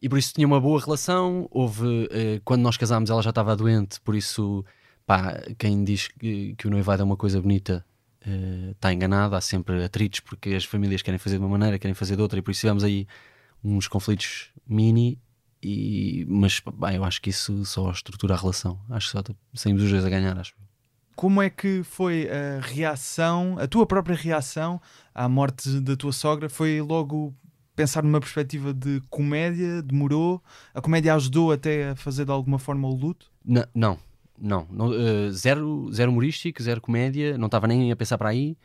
E 0.00 0.08
por 0.08 0.18
isso 0.18 0.32
tinha 0.32 0.46
uma 0.46 0.60
boa 0.60 0.80
relação. 0.80 1.48
Houve, 1.50 2.08
eh, 2.12 2.40
quando 2.44 2.62
nós 2.62 2.76
casámos, 2.76 3.10
ela 3.10 3.22
já 3.22 3.30
estava 3.30 3.56
doente, 3.56 4.00
por 4.00 4.14
isso, 4.14 4.64
pá, 5.08 5.40
quem 5.58 5.82
diz 5.82 6.06
que, 6.08 6.54
que 6.54 6.66
o 6.66 6.70
noivado 6.70 7.00
é 7.00 7.04
uma 7.04 7.16
coisa 7.16 7.40
bonita 7.40 7.82
eh, 8.24 8.72
está 8.72 8.92
enganado. 8.92 9.34
Há 9.34 9.40
sempre 9.40 9.82
atritos 9.82 10.20
porque 10.20 10.50
as 10.50 10.66
famílias 10.66 11.00
querem 11.00 11.16
fazer 11.18 11.38
de 11.38 11.42
uma 11.42 11.48
maneira, 11.48 11.78
querem 11.78 11.94
fazer 11.94 12.14
de 12.14 12.20
outra, 12.20 12.38
e 12.38 12.42
por 12.42 12.50
isso 12.50 12.60
tivemos 12.60 12.84
aí 12.84 13.06
uns 13.64 13.88
conflitos 13.88 14.50
mini. 14.66 15.18
E, 15.62 16.26
mas, 16.28 16.60
pá, 16.60 16.92
eu 16.94 17.02
acho 17.04 17.22
que 17.22 17.30
isso 17.30 17.64
só 17.64 17.90
estrutura 17.90 18.34
a 18.34 18.36
relação. 18.36 18.78
Acho 18.90 19.06
que 19.06 19.12
só 19.12 19.24
saímos 19.54 19.82
os 19.82 19.90
dois 19.90 20.04
a 20.04 20.10
ganhar, 20.10 20.38
acho. 20.38 20.54
Como 21.16 21.40
é 21.42 21.48
que 21.50 21.82
foi 21.82 22.28
a 22.30 22.60
reação, 22.60 23.56
a 23.58 23.66
tua 23.66 23.86
própria 23.86 24.14
reação 24.14 24.80
à 25.14 25.26
morte 25.28 25.80
da 25.80 25.96
tua 25.96 26.12
sogra? 26.12 26.48
Foi 26.50 26.80
logo 26.80 27.34
pensar 27.74 28.04
numa 28.04 28.20
perspectiva 28.20 28.72
de 28.74 29.02
comédia? 29.10 29.82
Demorou? 29.82 30.40
A 30.74 30.80
comédia 30.80 31.14
ajudou 31.14 31.50
até 31.50 31.90
a 31.90 31.96
fazer 31.96 32.24
de 32.24 32.30
alguma 32.30 32.58
forma 32.58 32.86
o 32.86 32.94
luto? 32.94 33.32
N- 33.44 33.66
não, 33.74 33.98
não. 34.40 34.66
não, 34.70 34.92
eh, 34.92 35.30
zero, 35.30 35.90
zero 35.92 36.10
humorístico, 36.10 36.62
zero 36.62 36.80
comédia, 36.80 37.36
não 37.38 37.46
estava 37.46 37.66
nem 37.66 37.90
a 37.92 37.96
pensar 37.96 38.18
para 38.18 38.30
aí. 38.30 38.56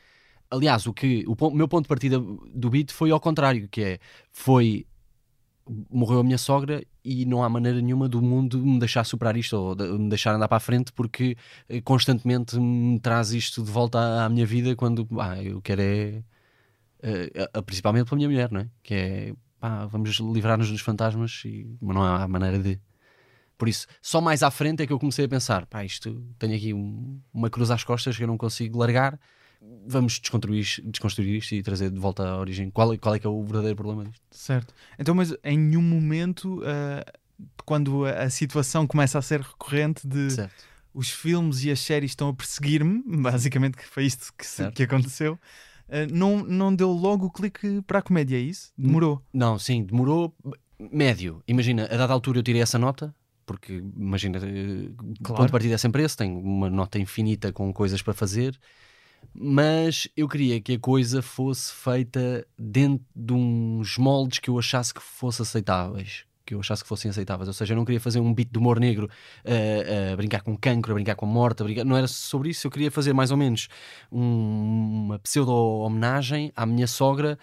Aliás, 0.49 0.85
o 0.87 0.93
que 0.93 1.25
o 1.27 1.51
meu 1.51 1.67
ponto 1.67 1.83
de 1.85 1.89
partida 1.89 2.19
do 2.19 2.69
beat 2.69 2.91
foi 2.91 3.11
ao 3.11 3.19
contrário, 3.19 3.67
que 3.69 3.81
é 3.83 3.99
foi 4.31 4.85
morreu 5.89 6.19
a 6.19 6.23
minha 6.23 6.37
sogra 6.37 6.83
e 7.03 7.25
não 7.25 7.43
há 7.43 7.49
maneira 7.49 7.81
nenhuma 7.81 8.09
do 8.09 8.21
mundo 8.21 8.57
me 8.59 8.79
deixar 8.79 9.03
superar 9.05 9.37
isto 9.37 9.55
ou 9.55 9.75
de- 9.75 9.87
me 9.97 10.09
deixar 10.09 10.35
andar 10.35 10.47
para 10.47 10.57
a 10.57 10.59
frente 10.59 10.91
porque 10.91 11.37
eh, 11.69 11.81
constantemente 11.81 12.59
me 12.59 12.99
traz 12.99 13.31
isto 13.31 13.63
de 13.63 13.71
volta 13.71 13.97
à, 13.99 14.25
à 14.25 14.29
minha 14.29 14.45
vida 14.45 14.75
quando 14.75 15.07
ah, 15.19 15.41
eu 15.41 15.61
quero 15.61 15.81
é 15.81 16.23
a- 17.53 17.61
principalmente 17.61 18.13
a 18.13 18.15
minha 18.17 18.29
mulher, 18.29 18.51
não 18.51 18.61
é? 18.61 18.69
Que 18.81 18.93
é 18.93 19.33
pá, 19.59 19.85
vamos 19.85 20.17
livrar-nos 20.19 20.69
dos 20.71 20.81
fantasmas, 20.81 21.41
e, 21.45 21.75
mas 21.81 21.95
não 21.95 22.03
há 22.03 22.27
maneira 22.27 22.59
de. 22.59 22.79
Por 23.63 23.69
isso, 23.69 23.87
só 24.01 24.19
mais 24.19 24.43
à 24.43 24.51
frente 24.51 24.83
é 24.83 24.85
que 24.85 24.91
eu 24.91 24.99
comecei 24.99 25.23
a 25.23 25.29
pensar: 25.29 25.65
pá, 25.67 25.85
isto 25.85 26.21
tenho 26.37 26.53
aqui 26.53 26.73
um- 26.73 27.17
uma 27.33 27.49
cruz 27.49 27.71
às 27.71 27.81
costas 27.81 28.17
que 28.17 28.21
eu 28.21 28.27
não 28.27 28.37
consigo 28.37 28.77
largar. 28.77 29.17
Vamos 29.87 30.19
desconstruir, 30.19 30.65
desconstruir 30.83 31.37
isto 31.37 31.55
e 31.55 31.63
trazer 31.63 31.89
de 31.89 31.97
volta 31.97 32.27
à 32.27 32.37
origem. 32.37 32.69
Qual, 32.69 32.93
é- 32.93 32.97
qual 32.97 33.15
é 33.15 33.19
que 33.19 33.25
é 33.25 33.29
o 33.29 33.41
verdadeiro 33.41 33.77
problema 33.77 34.03
disto? 34.03 34.21
Certo. 34.31 34.73
Então, 34.99 35.15
mas 35.15 35.33
em 35.45 35.57
nenhum 35.57 35.81
momento, 35.81 36.61
ah, 36.65 37.05
quando 37.63 38.05
a, 38.05 38.23
a 38.23 38.29
situação 38.29 38.85
começa 38.85 39.17
a 39.17 39.21
ser 39.21 39.39
recorrente 39.39 40.05
de 40.05 40.31
Certo. 40.31 40.65
os 40.93 41.09
filmes 41.09 41.63
e 41.63 41.71
as 41.71 41.79
séries 41.79 42.11
estão 42.11 42.27
a 42.27 42.33
perseguir-me, 42.33 43.01
basicamente 43.23 43.77
que 43.77 43.85
foi 43.87 44.03
isto 44.05 44.33
que, 44.37 44.45
se- 44.45 44.69
que 44.71 44.83
aconteceu, 44.83 45.39
ah, 45.87 46.05
não, 46.11 46.43
não 46.43 46.75
deu 46.75 46.91
logo 46.91 47.27
o 47.27 47.31
clique 47.31 47.81
para 47.87 47.99
a 47.99 48.01
comédia, 48.01 48.35
é 48.35 48.41
isso? 48.41 48.73
Demorou. 48.77 49.23
Não, 49.33 49.57
sim, 49.57 49.85
demorou 49.85 50.35
médio. 50.91 51.41
Imagina, 51.47 51.85
a 51.85 51.95
dada 51.95 52.11
altura 52.11 52.39
eu 52.39 52.43
tirei 52.43 52.61
essa 52.61 52.77
nota, 52.77 53.15
porque 53.53 53.83
imagina, 53.95 54.39
eh, 54.39 54.89
Claro. 55.21 55.35
ponto 55.37 55.45
de 55.45 55.51
partida 55.51 55.75
é 55.75 55.77
sempre 55.77 56.01
esse, 56.03 56.17
tenho 56.17 56.39
uma 56.39 56.69
nota 56.71 56.97
infinita 56.97 57.53
com 57.53 57.71
coisas 57.71 58.01
para 58.01 58.13
fazer, 58.13 58.59
mas 59.33 60.07
eu 60.17 60.27
queria 60.27 60.59
que 60.59 60.73
a 60.73 60.79
coisa 60.79 61.21
fosse 61.21 61.71
feita 61.71 62.45
dentro 62.57 63.05
de 63.15 63.31
uns 63.33 63.95
moldes 63.97 64.39
que 64.39 64.49
eu 64.49 64.57
achasse 64.57 64.91
que 64.93 65.01
fossem 65.01 65.43
aceitáveis. 65.43 66.25
Que 66.45 66.55
eu 66.55 66.59
achasse 66.59 66.81
que 66.83 66.89
fossem 66.89 67.09
aceitáveis, 67.09 67.47
ou 67.47 67.53
seja, 67.53 67.73
eu 67.73 67.77
não 67.77 67.85
queria 67.85 68.01
fazer 68.01 68.19
um 68.19 68.33
beat 68.33 68.49
de 68.51 68.57
humor 68.57 68.79
negro 68.79 69.07
a, 69.45 70.13
a 70.13 70.15
brincar 70.17 70.41
com 70.41 70.57
cancro, 70.57 70.91
a 70.91 70.95
brincar 70.95 71.15
com 71.15 71.25
a 71.25 71.29
morte, 71.29 71.63
brincar... 71.63 71.85
não 71.85 71.95
era 71.95 72.07
sobre 72.07 72.49
isso. 72.49 72.65
Eu 72.67 72.71
queria 72.71 72.89
fazer 72.91 73.13
mais 73.13 73.29
ou 73.31 73.37
menos 73.37 73.69
um- 74.11 75.05
uma 75.05 75.19
pseudo-homenagem 75.19 76.51
à 76.55 76.65
minha 76.65 76.87
sogra 76.87 77.37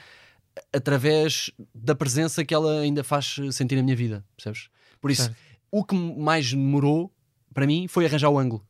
através 0.72 1.50
da 1.74 1.94
presença 1.94 2.44
que 2.44 2.52
ela 2.52 2.80
ainda 2.80 3.02
faz 3.04 3.36
sentir 3.52 3.76
na 3.76 3.82
minha 3.82 3.96
vida, 3.96 4.24
percebes? 4.36 4.68
Por 5.00 5.10
isso, 5.10 5.22
Certo. 5.22 5.49
O 5.70 5.84
que 5.84 5.94
mais 5.94 6.50
demorou 6.50 7.12
para 7.52 7.66
mim 7.66 7.88
foi 7.88 8.06
arranjar 8.06 8.30
o 8.30 8.38
ângulo. 8.38 8.66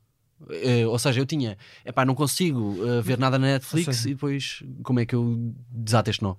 Eh, 0.51 0.87
ou 0.87 0.99
seja, 0.99 1.21
eu 1.21 1.27
tinha, 1.27 1.57
epá, 1.85 2.05
não 2.05 2.15
consigo 2.15 2.77
eh, 2.87 3.03
ver 3.03 3.19
nada 3.19 3.39
na 3.39 3.49
Netflix 3.49 4.05
e 4.07 4.11
depois 4.11 4.63
como 4.83 5.01
é 5.01 5.07
que 5.07 5.15
eu 5.15 5.55
desato 5.71 6.09
este 6.11 6.23
nó? 6.23 6.37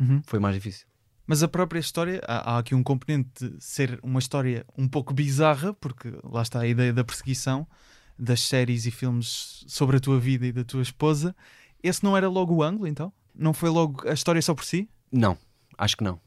Uhum. 0.00 0.22
Foi 0.24 0.38
mais 0.38 0.54
difícil. 0.54 0.86
Mas 1.26 1.42
a 1.42 1.48
própria 1.48 1.78
história, 1.78 2.20
há, 2.26 2.54
há 2.54 2.58
aqui 2.58 2.74
um 2.74 2.82
componente 2.82 3.48
de 3.48 3.62
ser 3.62 3.98
uma 4.02 4.18
história 4.18 4.66
um 4.76 4.88
pouco 4.88 5.14
bizarra, 5.14 5.72
porque 5.74 6.12
lá 6.24 6.42
está 6.42 6.60
a 6.60 6.66
ideia 6.66 6.92
da 6.92 7.04
perseguição 7.04 7.66
das 8.18 8.40
séries 8.42 8.86
e 8.86 8.90
filmes 8.90 9.64
sobre 9.66 9.96
a 9.96 10.00
tua 10.00 10.18
vida 10.18 10.46
e 10.46 10.52
da 10.52 10.64
tua 10.64 10.82
esposa. 10.82 11.34
Esse 11.82 12.04
não 12.04 12.16
era 12.16 12.28
logo 12.28 12.54
o 12.54 12.62
ângulo, 12.62 12.86
então? 12.86 13.12
Não 13.34 13.52
foi 13.52 13.70
logo 13.70 14.08
a 14.08 14.12
história 14.12 14.40
só 14.42 14.54
por 14.54 14.64
si? 14.64 14.88
Não, 15.10 15.36
acho 15.76 15.96
que 15.96 16.04
não. 16.04 16.20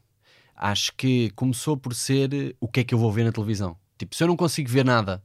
Acho 0.56 0.94
que 0.96 1.30
começou 1.32 1.76
por 1.76 1.94
ser 1.94 2.34
eh, 2.34 2.56
o 2.60 2.68
que 2.68 2.80
é 2.80 2.84
que 2.84 2.94
eu 2.94 3.00
vou 3.00 3.12
ver 3.12 3.24
na 3.24 3.32
televisão. 3.32 3.78
Tipo, 3.98 4.16
se 4.16 4.24
eu 4.24 4.28
não 4.28 4.38
consigo 4.38 4.70
ver 4.70 4.86
nada, 4.86 5.24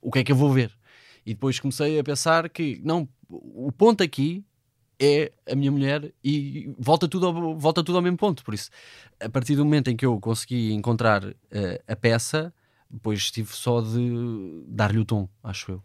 o 0.00 0.10
que 0.10 0.20
é 0.20 0.24
que 0.24 0.32
eu 0.32 0.36
vou 0.36 0.52
ver? 0.52 0.72
E 1.24 1.34
depois 1.34 1.58
comecei 1.60 1.98
a 1.98 2.04
pensar 2.04 2.48
que, 2.48 2.80
não, 2.84 3.08
o 3.28 3.70
ponto 3.72 4.02
aqui 4.02 4.44
é 4.98 5.32
a 5.50 5.54
minha 5.54 5.70
mulher 5.70 6.12
e 6.24 6.72
volta 6.78 7.06
tudo 7.06 7.26
ao, 7.26 7.58
volta 7.58 7.82
tudo 7.82 7.96
ao 7.96 8.02
mesmo 8.02 8.16
ponto. 8.16 8.44
Por 8.44 8.54
isso, 8.54 8.70
a 9.20 9.28
partir 9.28 9.56
do 9.56 9.64
momento 9.64 9.88
em 9.88 9.96
que 9.96 10.06
eu 10.06 10.18
consegui 10.20 10.72
encontrar 10.72 11.22
eh, 11.50 11.82
a 11.86 11.96
peça, 11.96 12.52
depois 12.90 13.30
tive 13.30 13.52
só 13.52 13.80
de 13.80 14.64
dar-lhe 14.68 14.98
o 14.98 15.04
tom, 15.04 15.28
acho 15.42 15.72
eu. 15.72 15.82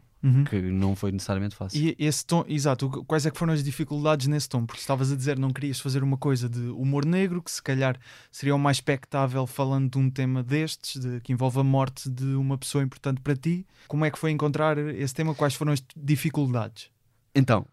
Que 0.50 0.62
não 0.62 0.96
foi 0.96 1.12
necessariamente 1.12 1.56
fácil. 1.56 1.82
E 1.82 1.96
esse 1.98 2.24
tom, 2.26 2.46
exato, 2.48 2.90
quais 3.06 3.26
é 3.26 3.32
que 3.32 3.38
foram 3.38 3.54
as 3.54 3.64
dificuldades 3.64 4.28
nesse 4.28 4.48
tom? 4.48 4.66
Porque 4.66 4.80
estavas 4.80 5.12
a 5.12 5.16
dizer 5.16 5.38
não 5.38 5.52
querias 5.52 5.80
fazer 5.80 6.04
uma 6.04 6.18
coisa 6.18 6.48
de 6.48 6.60
humor 6.60 7.06
negro, 7.06 7.42
que 7.42 7.50
se 7.50 7.62
calhar 7.62 8.00
seria 8.32 8.56
o 8.56 8.60
mais 8.60 8.78
expectável 8.78 9.48
falando 9.48 9.90
de 9.92 9.98
um 9.98 10.10
tema 10.10 10.44
destes, 10.44 11.02
de, 11.02 11.20
que 11.22 11.34
envolve 11.34 11.60
a 11.60 11.64
morte 11.64 12.10
de 12.10 12.36
uma 12.36 12.58
pessoa 12.58 12.84
importante 12.84 13.20
para 13.22 13.36
ti. 13.36 13.66
Como 13.88 14.06
é 14.06 14.12
que 14.12 14.20
foi 14.20 14.32
encontrar 14.32 14.78
esse 14.78 15.14
tema? 15.14 15.34
Quais 15.34 15.56
foram 15.56 15.74
as 15.74 15.84
dificuldades? 15.96 16.92
Então, 17.34 17.66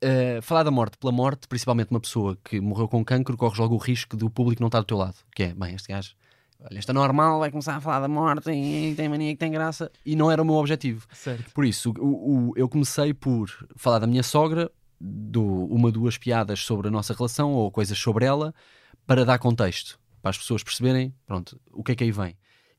eh, 0.00 0.40
falar 0.42 0.62
da 0.62 0.70
morte 0.70 0.98
pela 0.98 1.12
morte, 1.12 1.48
principalmente 1.48 1.90
uma 1.90 2.00
pessoa 2.00 2.36
que 2.44 2.60
morreu 2.60 2.86
com 2.86 3.02
cancro, 3.02 3.36
corres 3.38 3.58
logo 3.58 3.74
o 3.74 3.78
risco 3.78 4.14
do 4.16 4.28
público 4.28 4.60
não 4.60 4.68
estar 4.68 4.80
do 4.80 4.86
teu 4.86 4.98
lado. 4.98 5.16
Que 5.34 5.44
é, 5.44 5.54
bem, 5.54 5.74
este 5.74 5.88
gajo, 5.88 6.14
olha, 6.60 6.78
este 6.78 6.90
é 6.90 6.94
normal, 6.94 7.38
vai 7.38 7.50
começar 7.50 7.76
a 7.76 7.80
falar 7.80 8.00
da 8.00 8.08
morte 8.08 8.50
e 8.50 8.94
tem 8.94 9.08
mania 9.08 9.32
que 9.32 9.38
tem 9.38 9.50
graça. 9.50 9.90
E 10.04 10.14
não 10.16 10.30
era 10.30 10.42
o 10.42 10.44
meu 10.44 10.54
objetivo. 10.56 11.06
Certo. 11.12 11.50
Por 11.52 11.64
isso, 11.64 11.92
o, 11.98 12.50
o- 12.50 12.52
eu 12.56 12.68
comecei 12.68 13.12
por 13.14 13.48
falar 13.76 13.98
da 13.98 14.06
minha 14.06 14.22
sogra, 14.22 14.70
do 15.00 15.44
uma 15.66 15.90
duas 15.90 16.16
piadas 16.16 16.60
sobre 16.60 16.88
a 16.88 16.90
nossa 16.90 17.12
relação 17.14 17.52
ou 17.52 17.70
coisas 17.70 17.98
sobre 17.98 18.24
ela, 18.24 18.54
para 19.06 19.24
dar 19.24 19.38
contexto, 19.38 19.98
para 20.22 20.30
as 20.30 20.38
pessoas 20.38 20.62
perceberem, 20.62 21.14
pronto, 21.26 21.60
o 21.72 21.82
que 21.82 21.92
é 21.92 21.94
que 21.94 22.04
aí 22.04 22.10
vem. 22.12 22.36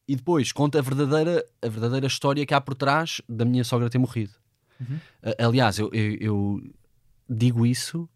E 0.07 0.15
depois 0.15 0.51
conta 0.51 0.79
a 0.79 0.81
verdadeira, 0.81 1.45
a 1.61 1.67
verdadeira 1.67 2.07
história 2.07 2.45
que 2.45 2.53
há 2.53 2.61
por 2.61 2.73
trás 2.75 3.21
da 3.27 3.43
minha 3.45 3.63
sogra 3.63 3.89
ter 3.89 3.97
morrido. 3.97 4.33
Uhum. 4.79 4.99
Aliás, 5.39 5.77
eu, 5.79 5.89
eu- 5.93 6.15
eu 6.19 6.61
digo 7.29 7.65
isso, 7.65 8.07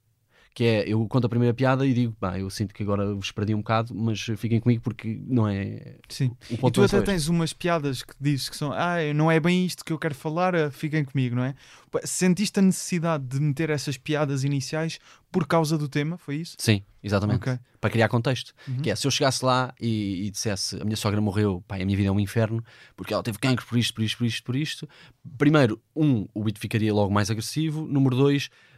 que 0.53 0.63
é, 0.63 0.88
eu 0.88 1.06
conto 1.08 1.25
a 1.25 1.29
primeira 1.29 1.53
piada 1.53 1.86
e 1.86 1.94
digo, 1.94 2.13
pá, 2.20 2.38
eu 2.39 2.50
sinto 2.50 2.74
que 2.74 2.84
agora 2.84 3.13
vos 3.13 3.32
perdi 3.32 3.53
um 3.53 3.60
bocado, 3.60 3.94
mas 3.96 4.20
fiquem 4.38 4.60
comigo 4.60 4.82
porque 4.82 5.20
não 5.27 5.48
é 5.48 5.96
Sim. 6.10 6.36
o 6.62 6.68
E 6.68 6.72
tu 6.72 6.84
até 6.84 7.01
tens 7.01 7.27
umas 7.27 7.53
piadas 7.53 8.03
que 8.03 8.13
dizes 8.20 8.50
que 8.50 8.58
são 8.58 8.72
ah, 8.74 8.98
não 9.15 9.32
é 9.32 9.39
bem 9.39 9.65
isto 9.65 9.86
que 9.86 9.94
eu 9.94 10.00
quero 10.00 10.15
falar, 10.15 10.56
ah, 10.56 10.72
fiquem 10.72 11.06
comigo, 11.06 11.36
não 11.36 11.44
é? 11.44 11.56
Sentiste 12.03 12.60
a 12.60 12.62
necessidade 12.62 13.24
de 13.25 13.39
meter 13.39 13.70
essas 13.70 13.98
piadas 13.98 14.44
iniciais 14.44 15.00
por 15.32 15.48
causa 15.48 15.77
do 15.77 15.88
tema? 15.88 16.18
Foi 16.18 16.36
isso? 16.36 16.56
Sim, 16.58 16.84
exatamente. 17.03 17.38
Ok. 17.38 17.60
Para 17.79 17.89
criar 17.89 18.10
contexto. 18.10 18.53
Uhum. 18.68 18.82
Que 18.82 18.91
é, 18.91 18.96
se 18.96 19.08
eu 19.08 19.12
chegasse 19.12 19.46
lá 19.46 19.74
e, 19.79 20.27
e 20.27 20.32
dissesse 20.32 20.79
a 20.82 20.84
minha 20.84 20.98
sogra 20.98 21.22
morreu, 21.22 21.63
pá, 21.68 21.75
a 21.75 21.86
minha 21.86 21.96
vida 21.96 22.10
é 22.10 22.12
um 22.12 22.20
inferno, 22.20 22.63
porque 22.96 23.13
ela 23.13 23.24
teve 23.24 23.38
cancro 23.38 23.65
por 23.65 23.77
isto, 23.77 23.94
por 23.94 24.03
isto, 24.03 24.18
por 24.18 24.25
isto, 24.25 24.44
por 24.44 24.56
isto. 24.56 24.89
Primeiro, 25.38 25.82
um, 25.96 26.27
o 26.34 26.44
beat 26.44 26.58
ficaria 26.60 26.94
logo 26.94 27.13
mais 27.13 27.29
agressivo. 27.29 27.86
Número 27.88 28.15
dois, 28.15 28.50
eh, 28.51 28.68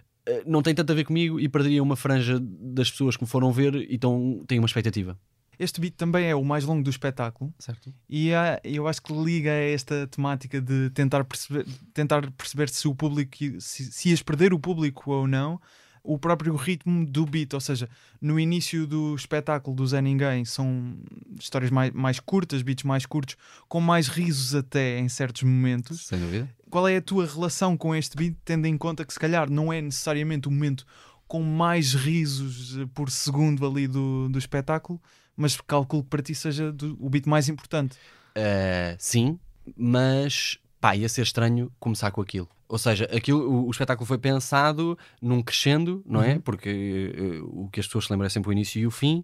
não 0.45 0.61
tem 0.61 0.73
tanto 0.75 0.91
a 0.91 0.95
ver 0.95 1.03
comigo 1.05 1.39
e 1.39 1.47
perderia 1.49 1.81
uma 1.81 1.95
franja 1.95 2.39
das 2.39 2.89
pessoas 2.91 3.15
que 3.17 3.23
me 3.23 3.29
foram 3.29 3.51
ver 3.51 3.75
e 3.75 3.95
então 3.95 4.43
têm 4.47 4.59
uma 4.59 4.65
expectativa. 4.67 5.17
Este 5.59 5.79
beat 5.79 5.93
também 5.95 6.25
é 6.25 6.35
o 6.35 6.43
mais 6.43 6.63
longo 6.65 6.81
do 6.83 6.89
espetáculo 6.89 7.53
Certo? 7.59 7.93
e 8.09 8.33
há- 8.33 8.59
eu 8.63 8.87
acho 8.87 8.99
que 9.01 9.13
liga 9.13 9.51
a 9.51 9.53
esta 9.53 10.07
temática 10.07 10.59
de 10.59 10.89
tentar 10.89 11.23
perceber, 11.23 11.67
tentar 11.93 12.31
perceber 12.31 12.69
se 12.69 12.87
o 12.87 12.95
público 12.95 13.35
se, 13.59 13.91
se 13.91 14.09
ias 14.09 14.23
perder 14.23 14.53
o 14.53 14.59
público 14.59 15.11
ou 15.11 15.27
não. 15.27 15.59
O 16.03 16.17
próprio 16.17 16.55
ritmo 16.55 17.05
do 17.05 17.27
beat, 17.27 17.53
ou 17.53 17.59
seja, 17.61 17.87
no 18.19 18.39
início 18.39 18.87
do 18.87 19.13
espetáculo 19.15 19.75
do 19.75 19.85
Zé 19.85 20.01
Ninguém 20.01 20.43
são 20.45 20.95
histórias 21.39 21.69
mais, 21.69 21.91
mais 21.93 22.19
curtas, 22.19 22.63
beats 22.63 22.83
mais 22.83 23.05
curtos, 23.05 23.35
com 23.69 23.79
mais 23.79 24.07
risos 24.07 24.55
até 24.55 24.97
em 24.97 25.07
certos 25.07 25.43
momentos. 25.43 26.07
Sem 26.07 26.19
dúvida. 26.19 26.49
Qual 26.71 26.87
é 26.87 26.97
a 26.97 27.01
tua 27.01 27.27
relação 27.27 27.77
com 27.77 27.93
este 27.93 28.17
beat, 28.17 28.35
tendo 28.43 28.65
em 28.65 28.77
conta 28.77 29.05
que 29.05 29.13
se 29.13 29.19
calhar 29.19 29.49
não 29.49 29.71
é 29.71 29.79
necessariamente 29.81 30.47
o 30.47 30.51
momento 30.51 30.85
com 31.27 31.43
mais 31.43 31.93
risos 31.93 32.77
eh, 32.77 32.87
por 32.93 33.09
segundo 33.11 33.65
ali 33.65 33.87
do, 33.87 34.27
do 34.29 34.39
espetáculo, 34.39 34.99
mas 35.37 35.55
calculo 35.61 36.03
que 36.03 36.09
para 36.09 36.21
ti 36.21 36.33
seja 36.33 36.71
do- 36.71 36.97
o 36.99 37.09
beat 37.09 37.25
mais 37.27 37.47
importante. 37.47 37.95
Uh, 38.35 38.95
sim, 38.97 39.39
mas 39.77 40.57
pá, 40.79 40.95
ia 40.95 41.07
ser 41.07 41.21
estranho 41.21 41.71
começar 41.79 42.11
com 42.11 42.21
aquilo. 42.21 42.49
Ou 42.67 42.77
seja, 42.77 43.05
aquilo, 43.13 43.49
o, 43.49 43.67
o 43.67 43.71
espetáculo 43.71 44.05
foi 44.05 44.17
pensado 44.17 44.97
num 45.21 45.41
crescendo, 45.41 46.01
não 46.05 46.23
é? 46.23 46.33
Uhum. 46.35 46.41
Porque 46.41 47.39
uh, 47.43 47.63
o 47.65 47.69
que 47.69 47.79
as 47.79 47.85
pessoas 47.85 48.05
se 48.05 48.11
lembram 48.13 48.25
é 48.25 48.29
sempre 48.29 48.49
o 48.49 48.53
início 48.53 48.79
e 48.79 48.87
o 48.87 48.91
fim. 48.91 49.23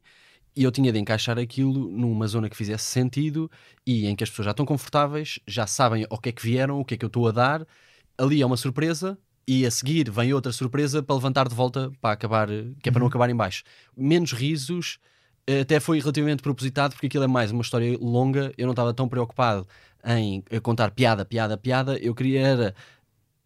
E 0.57 0.63
eu 0.63 0.71
tinha 0.71 0.91
de 0.91 0.97
encaixar 0.97 1.37
aquilo 1.37 1.87
numa 1.91 2.25
zona 2.27 2.49
que 2.49 2.57
fizesse 2.57 2.85
sentido 2.85 3.49
e 3.85 4.07
em 4.07 4.15
que 4.15 4.23
as 4.23 4.29
pessoas 4.31 4.45
já 4.45 4.51
estão 4.51 4.65
confortáveis, 4.65 5.39
já 5.45 5.67
sabem 5.67 6.07
ao 6.09 6.17
que 6.19 6.29
é 6.29 6.31
que 6.31 6.41
vieram, 6.41 6.79
o 6.79 6.85
que 6.85 6.95
é 6.95 6.97
que 6.97 7.05
eu 7.05 7.07
estou 7.07 7.27
a 7.27 7.31
dar. 7.31 7.67
Ali 8.17 8.41
é 8.41 8.45
uma 8.45 8.57
surpresa 8.57 9.17
e 9.47 9.67
a 9.67 9.71
seguir 9.71 10.09
vem 10.09 10.33
outra 10.33 10.51
surpresa 10.51 11.03
para 11.03 11.15
levantar 11.15 11.47
de 11.47 11.53
volta 11.53 11.91
para 12.01 12.13
acabar, 12.13 12.47
que 12.81 12.89
é 12.89 12.91
para 12.91 12.99
não 12.99 13.05
Uhum. 13.05 13.09
acabar 13.09 13.29
em 13.29 13.35
baixo. 13.35 13.63
Menos 13.95 14.33
risos, 14.33 14.97
até 15.61 15.79
foi 15.79 15.99
relativamente 15.99 16.41
propositado, 16.41 16.93
porque 16.93 17.05
aquilo 17.07 17.23
é 17.23 17.27
mais 17.27 17.51
uma 17.51 17.61
história 17.61 17.95
longa. 18.01 18.51
Eu 18.57 18.65
não 18.65 18.73
estava 18.73 18.93
tão 18.95 19.07
preocupado 19.07 19.67
em 20.05 20.43
contar 20.63 20.89
piada, 20.91 21.23
piada, 21.23 21.55
piada. 21.55 21.97
Eu 21.99 22.15
queria 22.15 22.41
era, 22.41 22.75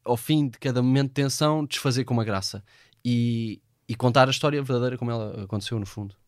ao 0.06 0.16
fim 0.18 0.48
de 0.48 0.58
cada 0.60 0.82
momento 0.82 1.10
de 1.10 1.14
tensão, 1.16 1.66
desfazer 1.66 2.06
com 2.06 2.14
uma 2.14 2.24
graça 2.24 2.64
e, 3.04 3.62
e 3.88 3.96
contar 3.96 4.28
a 4.30 4.32
história 4.32 4.62
verdadeira 4.64 4.98
como 4.98 5.12
ela 5.12 5.44
aconteceu, 5.44 5.78
no 5.80 5.86
fundo. 5.86 6.21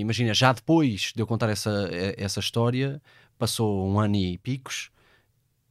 Imagina, 0.00 0.34
já 0.34 0.52
depois 0.52 1.12
de 1.14 1.22
eu 1.22 1.26
contar 1.26 1.48
essa, 1.48 1.88
essa 2.16 2.40
história, 2.40 3.00
passou 3.38 3.88
um 3.88 3.98
ano 3.98 4.16
e 4.16 4.38
picos 4.38 4.90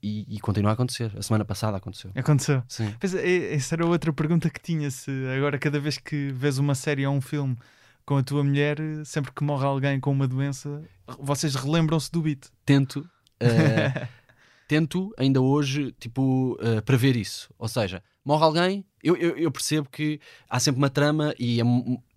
e, 0.01 0.35
e 0.35 0.39
continua 0.39 0.71
a 0.71 0.73
acontecer. 0.73 1.11
A 1.17 1.21
semana 1.21 1.43
passada 1.43 1.77
aconteceu. 1.77 2.11
Aconteceu. 2.15 2.63
Sim. 2.67 2.93
Pois 2.99 3.13
essa 3.13 3.75
era 3.75 3.85
outra 3.85 4.13
pergunta 4.13 4.49
que 4.49 4.59
tinha. 4.59 4.89
Se 4.91 5.11
agora, 5.35 5.57
cada 5.57 5.79
vez 5.79 5.97
que 5.97 6.31
vês 6.31 6.57
uma 6.57 6.75
série 6.75 7.05
ou 7.05 7.13
um 7.13 7.21
filme 7.21 7.57
com 8.05 8.17
a 8.17 8.23
tua 8.23 8.43
mulher, 8.43 8.77
sempre 9.03 9.31
que 9.31 9.43
morre 9.43 9.65
alguém 9.65 9.99
com 9.99 10.11
uma 10.11 10.27
doença, 10.27 10.83
vocês 11.19 11.55
relembram-se 11.55 12.11
do 12.11 12.21
beat. 12.21 12.45
Tento. 12.63 13.07
eh, 13.39 14.07
tento 14.67 15.11
ainda 15.17 15.41
hoje, 15.41 15.91
tipo, 15.99 16.57
eh, 16.61 16.81
prever 16.81 17.15
isso. 17.15 17.49
Ou 17.57 17.67
seja, 17.67 18.03
morre 18.25 18.43
alguém, 18.43 18.85
eu, 19.03 19.15
eu, 19.15 19.37
eu 19.37 19.51
percebo 19.51 19.87
que 19.87 20.19
há 20.49 20.59
sempre 20.59 20.79
uma 20.79 20.89
trama 20.89 21.33
e 21.39 21.61
é, 21.61 21.63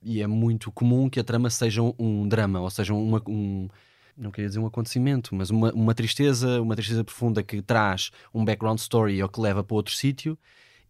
e 0.02 0.22
é 0.22 0.26
muito 0.26 0.72
comum 0.72 1.10
que 1.10 1.20
a 1.20 1.24
trama 1.24 1.50
seja 1.50 1.82
um, 1.82 2.26
drama, 2.26 2.60
ou 2.60 2.70
seja, 2.70 2.94
uma, 2.94 3.22
um. 3.28 3.68
Não 4.16 4.32
queria 4.32 4.48
dizer 4.48 4.58
um 4.58 4.66
acontecimento, 4.66 5.34
mas 5.34 5.50
uma, 5.50 5.70
uma 5.72 5.94
tristeza, 5.94 6.60
uma 6.60 6.74
tristeza 6.74 7.04
profunda 7.04 7.42
que 7.42 7.62
traz 7.62 8.10
um 8.34 8.44
background 8.44 8.78
story 8.78 9.22
ou 9.22 9.28
que 9.28 9.40
leva 9.40 9.62
para 9.62 9.76
outro 9.76 9.94
sítio, 9.94 10.36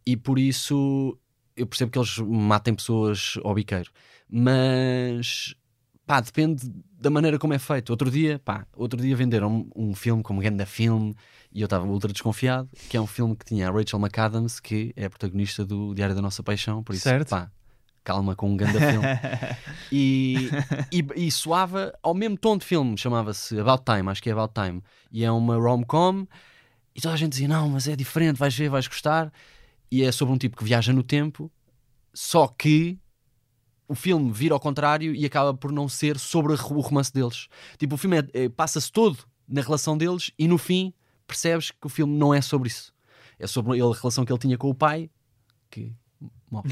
e 0.06 0.16
por 0.16 0.38
isso 0.38 1.18
eu 1.56 1.66
percebo 1.66 1.90
que 1.90 1.98
eles 1.98 2.16
matem 2.18 2.75
pessoas 2.75 3.34
ao 3.44 3.54
biqueiro. 3.54 3.90
Mas 4.30 5.54
pá, 6.06 6.20
depende 6.20 6.72
da 6.92 7.10
maneira 7.10 7.38
como 7.38 7.52
é 7.52 7.58
feito. 7.58 7.90
Outro 7.90 8.10
dia, 8.10 8.38
pá, 8.38 8.66
outro 8.75 9.00
dia 9.00 9.14
venderam 9.14 9.68
um, 9.76 9.90
um 9.90 9.94
filme 9.94 10.22
como 10.22 10.40
Ganda 10.40 10.64
Film 10.64 11.12
e 11.52 11.61
eu 11.61 11.64
estava 11.67 11.85
ultra 11.87 12.12
desconfiado, 12.12 12.69
que 12.88 12.97
é 12.97 13.00
um 13.00 13.07
filme 13.07 13.35
que 13.37 13.45
tinha 13.45 13.69
a 13.69 13.73
Rachel 13.73 13.99
McAdams, 13.99 14.61
que 14.61 14.93
é 14.97 15.07
a 15.07 15.11
protagonista 15.11 15.64
do 15.64 15.95
Diário 15.95 16.14
da 16.14 16.23
Nossa 16.23 16.43
Paixão, 16.43 16.83
por 16.83 16.95
isso, 16.95 17.05
Certo. 17.05 17.31
pá, 17.31 17.50
calma 18.05 18.35
com 18.37 18.50
um 18.50 18.57
ganda 18.57 18.78
filme. 18.78 19.07
e, 19.93 20.50
e, 20.93 21.26
e 21.26 21.31
soava 21.31 21.93
ao 22.02 22.14
mesmo 22.14 22.37
tom 22.37 22.57
de 22.57 22.64
filme, 22.64 22.97
chamava-se 22.99 23.59
About 23.59 23.83
Time, 23.85 24.09
acho 24.11 24.23
que 24.23 24.28
é 24.31 24.33
About 24.33 24.52
Time, 24.55 24.83
e 25.11 25.25
é 25.25 25.31
uma 25.31 25.57
rom-com, 25.57 26.26
e 26.95 27.00
toda 27.00 27.14
a 27.14 27.17
gente 27.19 27.31
dizia, 27.33 27.49
não, 27.49 27.69
mas 27.71 27.88
é 27.88 27.97
diferente, 27.97 28.37
vais 28.37 28.55
ver, 28.55 28.69
vais 28.69 28.87
gostar, 28.87 29.33
e 29.90 30.02
é 30.02 30.12
sobre 30.12 30.35
um 30.35 30.38
tipo 30.38 30.57
que 30.57 30.64
viaja 30.64 30.93
no 30.93 31.02
tempo, 31.02 31.50
só 32.12 32.47
que 32.47 32.99
o 33.87 33.95
filme 33.95 34.31
vira 34.33 34.52
ao 34.55 34.61
contrário 34.61 35.14
e 35.14 35.25
acaba 35.25 35.55
por 35.55 35.73
não 35.73 35.88
ser 35.88 36.19
sobre 36.19 36.52
o 36.52 36.57
romance 36.57 37.11
deles. 37.12 37.49
Tipo, 37.78 37.95
o 37.95 37.99
filme 37.99 38.19
é- 38.19 38.45
é- 38.45 38.49
passa-se 38.50 38.93
todo 38.93 39.19
na 39.49 39.62
relação 39.62 39.97
deles 39.97 40.31
e 40.38 40.47
no 40.47 40.59
fim 40.59 40.93
percebes 41.28 41.70
que 41.70 41.87
o 41.87 41.88
filme 41.88 42.16
não 42.16 42.35
é 42.35 42.40
sobre 42.40 42.66
isso. 42.68 42.92
É 43.38 43.47
sobre 43.47 43.73
a 43.80 43.94
relação 43.94 44.25
que 44.25 44.32
ele 44.32 44.40
tinha 44.40 44.58
com 44.58 44.68
o 44.68 44.75
pai, 44.75 45.08
que 45.70 45.92
morre. 46.50 46.68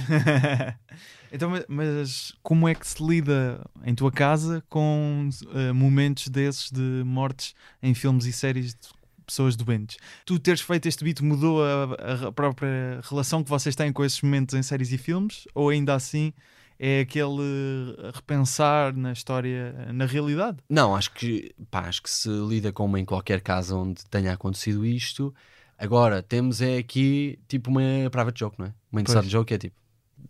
então, 1.30 1.50
ma- 1.50 1.64
mas 1.68 2.32
como 2.42 2.66
é 2.66 2.74
que 2.74 2.86
se 2.86 3.00
lida 3.06 3.64
em 3.84 3.94
tua 3.94 4.10
casa 4.10 4.64
com 4.68 5.28
eh, 5.54 5.72
momentos 5.72 6.28
desses 6.28 6.70
de 6.72 7.02
mortes 7.04 7.54
em 7.82 7.94
filmes 7.94 8.24
e 8.24 8.32
séries 8.32 8.74
de 8.74 8.88
pessoas 9.24 9.54
doentes? 9.54 9.98
Tu 10.24 10.38
teres 10.38 10.60
feito 10.60 10.86
este 10.86 11.04
beat 11.04 11.20
mudou 11.20 11.62
a, 11.62 12.26
a 12.28 12.32
própria 12.32 13.00
relação 13.08 13.44
que 13.44 13.50
vocês 13.50 13.76
têm 13.76 13.92
com 13.92 14.04
esses 14.04 14.20
momentos 14.22 14.54
em 14.54 14.62
séries 14.62 14.90
e 14.90 14.98
filmes? 14.98 15.46
Ou 15.54 15.68
ainda 15.68 15.94
assim 15.94 16.32
é 16.78 17.00
aquele 17.00 17.96
repensar 18.14 18.94
na 18.94 19.12
história, 19.12 19.72
na 19.92 20.06
realidade? 20.06 20.58
Não, 20.68 20.94
acho 20.94 21.12
que, 21.12 21.54
pá, 21.70 21.80
acho 21.80 22.02
que 22.02 22.10
se 22.10 22.28
lida 22.28 22.72
como 22.72 22.96
em 22.98 23.04
qualquer 23.04 23.40
casa 23.40 23.74
onde 23.74 24.04
tenha 24.06 24.32
acontecido 24.32 24.84
isto. 24.84 25.34
Agora, 25.78 26.22
temos 26.22 26.60
é 26.60 26.78
aqui 26.78 27.38
tipo 27.48 27.70
uma 27.70 27.80
private 28.10 28.38
joke, 28.38 28.58
não 28.58 28.66
é? 28.66 28.74
Uma 28.90 29.02
inside 29.02 29.28
joke 29.28 29.52
é 29.52 29.58
tipo, 29.58 29.76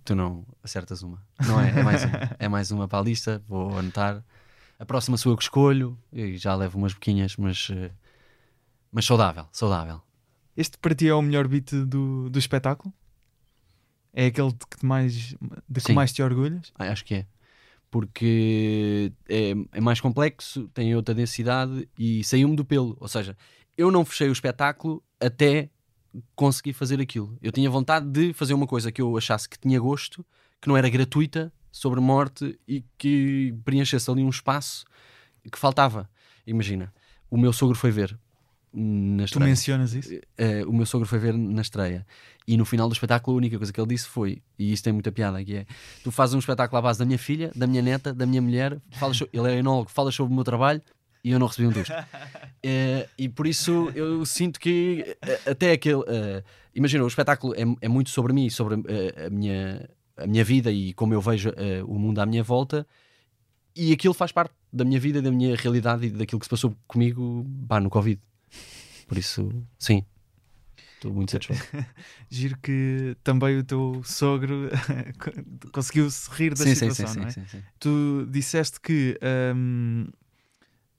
tu 0.05 0.15
não 0.15 0.45
acertas 0.63 1.03
uma. 1.03 1.23
Não 1.47 1.61
é? 1.61 1.71
É 1.71 1.83
mais 1.83 2.05
uma. 2.05 2.17
É 2.39 2.49
mais 2.49 2.71
uma 2.71 2.89
para 2.89 2.99
a 2.99 3.03
lista, 3.03 3.43
vou 3.49 3.77
anotar. 3.79 4.25
A 4.79 4.85
próxima 4.85 5.17
sou 5.17 5.33
eu 5.33 5.37
que 5.37 5.43
escolho 5.43 5.99
e 6.13 6.37
já 6.37 6.55
levo 6.55 6.79
umas 6.79 6.93
boquinhas, 6.93 7.37
mas, 7.37 7.69
eh, 7.71 7.91
mas 8.93 9.07
saudável, 9.07 9.47
saudável. 9.51 10.03
Este 10.57 10.79
para 10.79 10.95
ti 10.95 11.09
é 11.09 11.15
o 11.15 11.23
melhor 11.23 11.49
beat 11.49 11.73
do, 11.73 12.29
do 12.29 12.39
espetáculo? 12.39 12.93
É 14.19 14.27
aquele 14.27 14.51
de 14.51 14.67
que 14.67 14.85
mais, 14.87 15.13
de 15.69 15.75
que 15.75 15.81
Sim. 15.81 15.93
mais 15.93 16.11
te 16.11 16.23
orgulhas? 16.23 16.73
Ah, 16.75 16.91
Acho 16.91 17.05
que 17.05 17.17
é. 17.17 17.27
Porque 17.91 19.13
é, 19.29 19.53
é 19.73 19.81
mais 19.81 20.01
complexo, 20.01 20.69
tem 20.73 20.97
outra 20.97 21.15
densidade 21.15 21.87
e 21.99 22.25
saiu-me 22.25 22.57
do 22.57 22.65
pelo. 22.65 22.97
Ou 22.99 23.09
seja, 23.09 23.37
eu 23.77 23.91
não 23.91 24.07
fechei 24.07 24.31
o 24.31 24.33
espetáculo 24.33 25.03
até 25.21 25.69
conseguir 26.35 26.73
fazer 26.73 26.99
aquilo. 26.99 27.39
Eu 27.43 27.53
tinha 27.53 27.69
vontade 27.69 28.07
de 28.07 28.33
fazer 28.33 28.55
uma 28.55 28.67
coisa 28.67 28.91
que 28.91 29.03
eu 29.03 29.19
achasse 29.19 29.47
que 29.47 29.59
tinha 29.59 29.79
gosto, 29.79 30.25
que 30.63 30.69
não 30.69 30.79
era 30.79 30.89
gratuita, 30.89 31.53
sobre 31.71 32.01
morte 32.01 32.59
e 32.67 32.83
que 32.97 33.55
preenchesse 33.67 34.11
ali 34.11 34.23
um 34.23 34.31
espaço 34.31 34.87
que 35.53 35.59
faltava. 35.59 36.09
Imagina, 36.47 36.91
o 37.31 37.37
meu 37.37 37.53
sogro 37.53 37.77
foi 37.77 37.91
ver 37.91 38.19
na 38.79 39.23
Tu 39.23 39.25
estreia. 39.25 39.49
mencionas 39.49 39.95
isso? 39.95 40.21
Eh, 40.37 40.63
o 40.67 40.73
meu 40.73 40.85
sogro 40.85 41.09
foi 41.09 41.19
ver 41.19 41.33
na 41.33 41.63
estreia 41.63 42.07
e 42.47 42.57
no 42.57 42.65
final 42.67 42.89
do 42.89 42.93
espetáculo 42.93 43.37
a 43.37 43.39
única 43.39 43.57
coisa 43.57 43.73
que 43.73 43.81
ele 43.81 43.89
disse 43.89 44.07
foi, 44.07 44.43
e 44.59 44.73
isto 44.73 44.85
tem 44.85 44.93
muita 44.93 45.11
piada, 45.11 45.43
que 45.43 45.57
é 45.57 45.67
tu 46.05 46.11
fazes 46.13 46.35
um 46.35 46.39
espetáculo 46.39 46.79
à 46.79 46.83
base 46.83 46.99
da 46.99 47.05
minha 47.07 47.19
filha, 47.19 47.51
da 47.57 47.67
minha 47.67 47.81
neta, 47.83 48.13
da 48.13 48.27
minha 48.27 48.43
mulher, 48.43 48.79
falas 48.93 49.17
so- 49.17 49.29
ele 49.33 49.51
é 49.51 49.59
enólogo, 49.59 49.91
falas 49.91 50.15
sobre 50.15 50.33
o 50.33 50.35
meu 50.37 50.45
trabalho 50.45 50.83
e 51.25 51.31
eu 51.33 51.39
não 51.39 51.47
recebi 51.47 51.69
um 51.69 51.73
tusto. 51.73 51.93
Eh, 52.69 53.09
e 53.17 53.29
por 53.29 53.47
isso 53.47 53.93
eu 53.95 54.25
sinto 54.27 54.59
que 54.59 55.17
eh, 55.23 55.41
até 55.51 55.71
aquele. 55.73 56.03
eh, 56.09 56.43
imagina, 56.75 57.05
o 57.05 57.07
espetáculo 57.07 57.55
é, 57.55 57.63
é 57.81 57.89
muito 57.89 58.11
sobre 58.11 58.33
mim, 58.33 58.51
sobre 58.51 58.75
a, 58.75 59.31
minha, 59.31 59.89
a 60.17 60.27
minha 60.27 60.43
vida 60.43 60.73
e 60.73 60.93
como 60.93 61.15
eu 61.15 61.21
vejo 61.21 61.53
o 61.87 61.97
mundo 61.97 62.19
à 62.19 62.27
minha 62.27 62.43
volta. 62.43 62.85
E 63.77 63.93
aquilo 63.93 64.15
faz 64.15 64.33
parte 64.33 64.53
da 64.73 64.85
minha 64.85 64.99
vida, 64.99 65.23
da 65.23 65.31
minha 65.31 65.55
realidade 65.55 66.07
e 66.07 66.11
daquilo 66.11 66.41
que 66.41 66.47
se 66.47 66.51
passou 66.51 66.75
comigo 66.89 67.47
pá, 67.69 67.79
no 67.79 67.89
Covid. 67.91 68.21
Por 69.07 69.17
isso, 69.19 69.49
sim, 69.79 70.05
estou 70.97 71.13
muito 71.13 71.31
satisfeito. 71.33 71.63
Giro 72.31 72.59
que 72.59 73.17
também 73.23 73.59
o 73.59 73.65
teu 73.65 74.03
sogro 74.05 74.69
conseguiu 75.73 76.11
se 76.11 76.31
rir 76.33 76.51
da 76.51 76.57
sim, 76.65 76.75
sim, 76.75 76.91
situação, 76.91 77.07
sim, 77.09 77.21
não 77.21 77.27
é? 77.27 77.31
sim, 77.31 77.41
sim, 77.47 77.59
sim. 77.59 77.63
Tu 77.79 78.27
disseste 78.31 78.81
que 78.81 79.19
hum, 79.55 80.09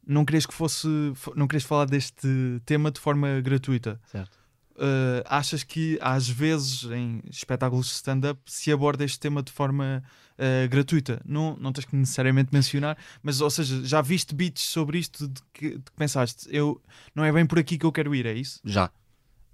não 0.06 0.24
querias 0.24 0.46
que 0.46 0.54
fosse, 0.54 0.88
fo- 1.15 1.34
não 1.36 1.48
querias 1.48 1.63
falar 1.63 1.86
deste 1.86 2.28
tema 2.65 2.91
de 2.91 3.00
forma 3.00 3.41
gratuita. 3.41 4.00
Certo. 4.10 4.38
Uh, 4.78 5.26
achas 5.26 5.63
que 5.63 5.98
às 6.00 6.30
vezes 6.30 6.84
em 6.84 7.20
espetáculos 7.30 7.88
de 7.88 7.94
stand-up 7.94 8.40
se 8.46 8.72
aborda 8.72 9.04
este 9.04 9.20
tema 9.20 9.42
de 9.42 9.52
forma 9.52 10.04
uh, 10.38 10.70
gratuita? 10.70 11.20
Não, 11.26 11.58
não 11.58 11.74
tens 11.74 11.86
que 11.86 11.96
necessariamente 11.96 12.54
mencionar, 12.54 12.96
mas 13.24 13.42
ou 13.42 13.50
seja, 13.50 13.84
já 13.84 14.02
viste 14.02 14.36
beats 14.36 14.62
sobre 14.63 15.00
isto 15.00 15.28
de 15.28 15.42
que, 15.52 15.70
de 15.72 15.84
que 15.84 15.92
pensaste, 15.96 16.48
eu, 16.52 16.80
não 17.16 17.24
é 17.24 17.32
bem 17.32 17.46
por 17.46 17.58
aqui 17.58 17.78
que 17.78 17.86
eu 17.86 17.92
quero 17.92 18.13
ir, 18.13 18.28
é 18.28 18.34
isso? 18.34 18.60
Já, 18.63 18.92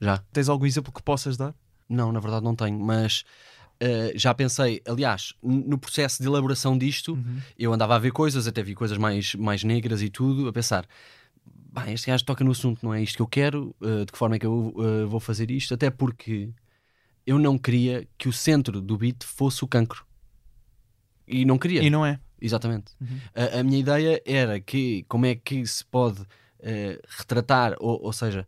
já. 0.02 0.18
Tens 0.34 0.50
algum 0.50 0.66
exemplo 0.66 0.92
que 0.92 1.02
possas 1.02 1.38
dar? 1.38 1.56
Não, 1.88 2.12
na 2.12 2.20
verdade 2.20 2.44
não 2.44 2.56
tenho, 2.56 2.78
mas 2.78 3.24
eh, 3.80 4.14
já 4.16 4.34
pensei, 4.34 4.82
aliás, 4.88 5.34
no 5.44 5.78
processo 5.78 6.22
de 6.22 6.28
elaboração 6.28 6.78
disto, 6.78 7.18
eu 7.60 7.74
andava 7.74 7.96
a 7.96 8.00
ver 8.00 8.12
coisas, 8.12 8.48
até 8.48 8.64
vi 8.64 8.74
coisas 8.74 8.98
mais, 8.98 9.36
mais 9.36 9.62
negras 9.64 10.02
e 10.02 10.10
tudo, 10.10 10.48
a 10.48 10.54
pensar, 10.54 10.86
bem, 11.74 11.94
este 11.94 12.08
gajo 12.08 12.24
toca 12.24 12.44
no 12.44 12.52
assunto, 12.52 12.84
não 12.84 12.94
é 12.94 13.02
isto 13.02 13.16
que 13.16 13.22
eu 13.22 13.28
quero, 13.28 13.76
eh, 13.82 14.06
de 14.06 14.12
que 14.12 14.18
forma 14.18 14.36
é 14.36 14.40
que 14.40 14.46
eu 14.46 14.74
eh, 14.78 15.06
vou 15.06 15.20
fazer 15.20 15.50
isto, 15.50 15.74
até 15.74 15.90
porque 15.90 16.50
eu 17.26 17.40
não 17.40 17.58
queria 17.58 18.08
que 18.18 18.28
o 18.28 18.34
centro 18.34 18.80
do 18.80 18.98
beat 18.98 19.24
fosse 19.24 19.64
o 19.64 19.68
cancro. 19.68 20.06
E 21.28 21.46
não 21.46 21.58
queria. 21.58 21.82
E 21.82 21.90
não 21.90 22.06
é? 22.06 22.20
Exatamente. 22.40 22.94
A, 23.34 23.60
a 23.60 23.64
minha 23.64 23.80
ideia 23.80 24.22
era 24.26 24.60
que 24.60 25.04
como 25.08 25.26
é 25.26 25.34
que 25.34 25.66
se 25.66 25.84
pode 25.86 26.22
eh, 26.60 27.02
retratar, 27.18 27.76
ou, 27.80 28.04
ou 28.04 28.14
seja, 28.14 28.48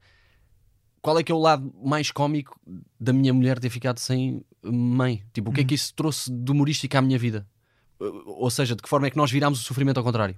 qual 1.02 1.18
é 1.18 1.24
que 1.24 1.32
é 1.32 1.36
o 1.36 1.40
lado 1.40 1.74
mais 1.84 2.12
cómico 2.12 2.60
da 3.00 3.14
minha 3.14 3.34
mulher 3.34 3.60
ter 3.60 3.70
ficado 3.70 4.00
sem 4.00 4.44
mãe? 4.62 5.24
Tipo, 5.34 5.50
o 5.50 5.54
que 5.54 5.62
é 5.62 5.64
que 5.64 5.74
isso 5.74 5.94
trouxe 5.94 6.32
de 6.32 6.52
humorístico 6.52 6.98
à 6.98 7.02
minha 7.02 7.18
vida? 7.18 7.48
Ou 8.00 8.50
seja, 8.50 8.76
de 8.76 8.82
que 8.82 8.90
forma 8.90 9.08
é 9.08 9.10
que 9.10 9.18
nós 9.18 9.32
virámos 9.32 9.62
o 9.62 9.64
sofrimento 9.64 9.98
ao 9.98 10.04
contrário? 10.04 10.36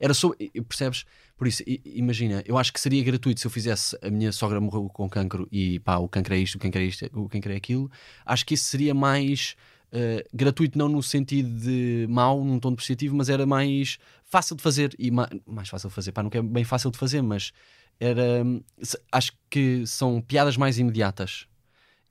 Era 0.00 0.12
só, 0.14 0.32
e- 0.38 0.50
e 0.54 0.60
percebes? 0.62 1.04
Por 1.36 1.46
isso, 1.46 1.62
imagina, 1.84 2.42
eu 2.46 2.56
acho 2.56 2.72
que 2.72 2.80
seria 2.80 3.02
gratuito 3.04 3.40
se 3.40 3.46
eu 3.46 3.50
fizesse 3.50 3.96
a 4.02 4.08
minha 4.10 4.32
sogra 4.32 4.60
morreu 4.60 4.88
com 4.88 5.08
cancro 5.08 5.46
e 5.52 5.78
pá, 5.80 5.96
o 5.98 6.08
cancro 6.08 6.34
é 6.34 6.38
isto, 6.38 6.54
o 6.54 6.58
cancro 6.58 6.80
é 6.80 6.84
isto, 6.84 7.04
o 7.12 7.28
cancro 7.28 7.52
é 7.52 7.56
aquilo. 7.56 7.90
Acho 8.24 8.46
que 8.46 8.54
isso 8.54 8.64
seria 8.64 8.94
mais 8.94 9.54
eh, 9.92 10.24
gratuito, 10.32 10.78
não 10.78 10.88
no 10.88 11.02
sentido 11.02 11.48
de 11.60 12.06
mau, 12.08 12.42
num 12.44 12.58
tom 12.58 12.70
depreciativo, 12.70 13.14
mas 13.14 13.28
era 13.28 13.44
mais 13.46 13.98
fácil 14.24 14.56
de 14.56 14.62
fazer 14.62 14.94
e 14.98 15.10
ma- 15.10 15.28
mais 15.46 15.68
fácil 15.68 15.88
de 15.88 15.94
fazer, 15.94 16.12
pá, 16.12 16.22
não 16.22 16.30
é 16.32 16.42
bem 16.42 16.64
fácil 16.64 16.90
de 16.90 16.98
fazer, 16.98 17.22
mas 17.22 17.52
era 18.00 18.42
se- 18.82 18.98
acho 19.12 19.32
que 19.50 19.86
são 19.86 20.20
piadas 20.20 20.56
mais 20.56 20.78
imediatas 20.78 21.46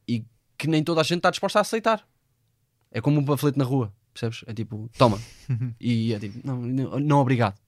e 0.08 0.24
que 0.58 0.68
nem 0.68 0.84
toda 0.84 1.02
a 1.02 1.04
gente 1.04 1.18
está 1.18 1.30
disposta 1.32 1.60
a 1.60 1.62
aceitar. 1.62 2.08
É 2.92 3.02
como 3.02 3.20
um 3.20 3.26
panfleto 3.26 3.58
na 3.60 3.66
rua, 3.66 3.94
percebes? 4.14 4.44
É 4.48 4.54
tipo, 4.54 4.90
toma. 4.98 5.20
e 5.82 6.14
é 6.14 6.20
tipo, 6.20 6.40
não, 6.48 6.62
não, 6.62 7.00
não 7.00 7.18
obrigado. 7.20 7.60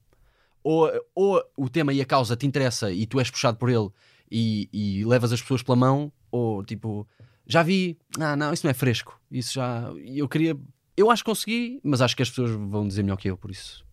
Ou, 0.69 0.91
ou 1.15 1.41
o 1.55 1.69
tema 1.69 1.93
e 1.93 2.01
a 2.01 2.05
causa 2.05 2.35
te 2.35 2.45
interessa 2.45 2.91
e 2.91 3.05
tu 3.05 3.21
és 3.21 3.31
puxado 3.31 3.57
por 3.57 3.69
ele 3.69 3.89
e, 4.29 4.67
e 4.73 5.05
levas 5.05 5.31
as 5.31 5.41
pessoas 5.41 5.63
pela 5.63 5.77
mão, 5.77 6.11
ou 6.29 6.61
tipo, 6.61 7.07
já 7.45 7.63
vi, 7.63 7.97
ah, 8.19 8.35
não, 8.35 8.51
isso 8.51 8.65
não 8.65 8.71
é 8.71 8.73
fresco. 8.73 9.17
Isso 9.31 9.53
já. 9.53 9.89
Eu 10.05 10.27
queria. 10.27 10.57
Eu 10.97 11.09
acho 11.09 11.23
que 11.23 11.29
consegui, 11.29 11.79
mas 11.81 12.01
acho 12.01 12.17
que 12.17 12.21
as 12.21 12.29
pessoas 12.29 12.51
vão 12.51 12.85
dizer 12.85 13.01
melhor 13.01 13.15
que 13.15 13.29
eu, 13.29 13.37
por 13.37 13.49
isso. 13.49 13.85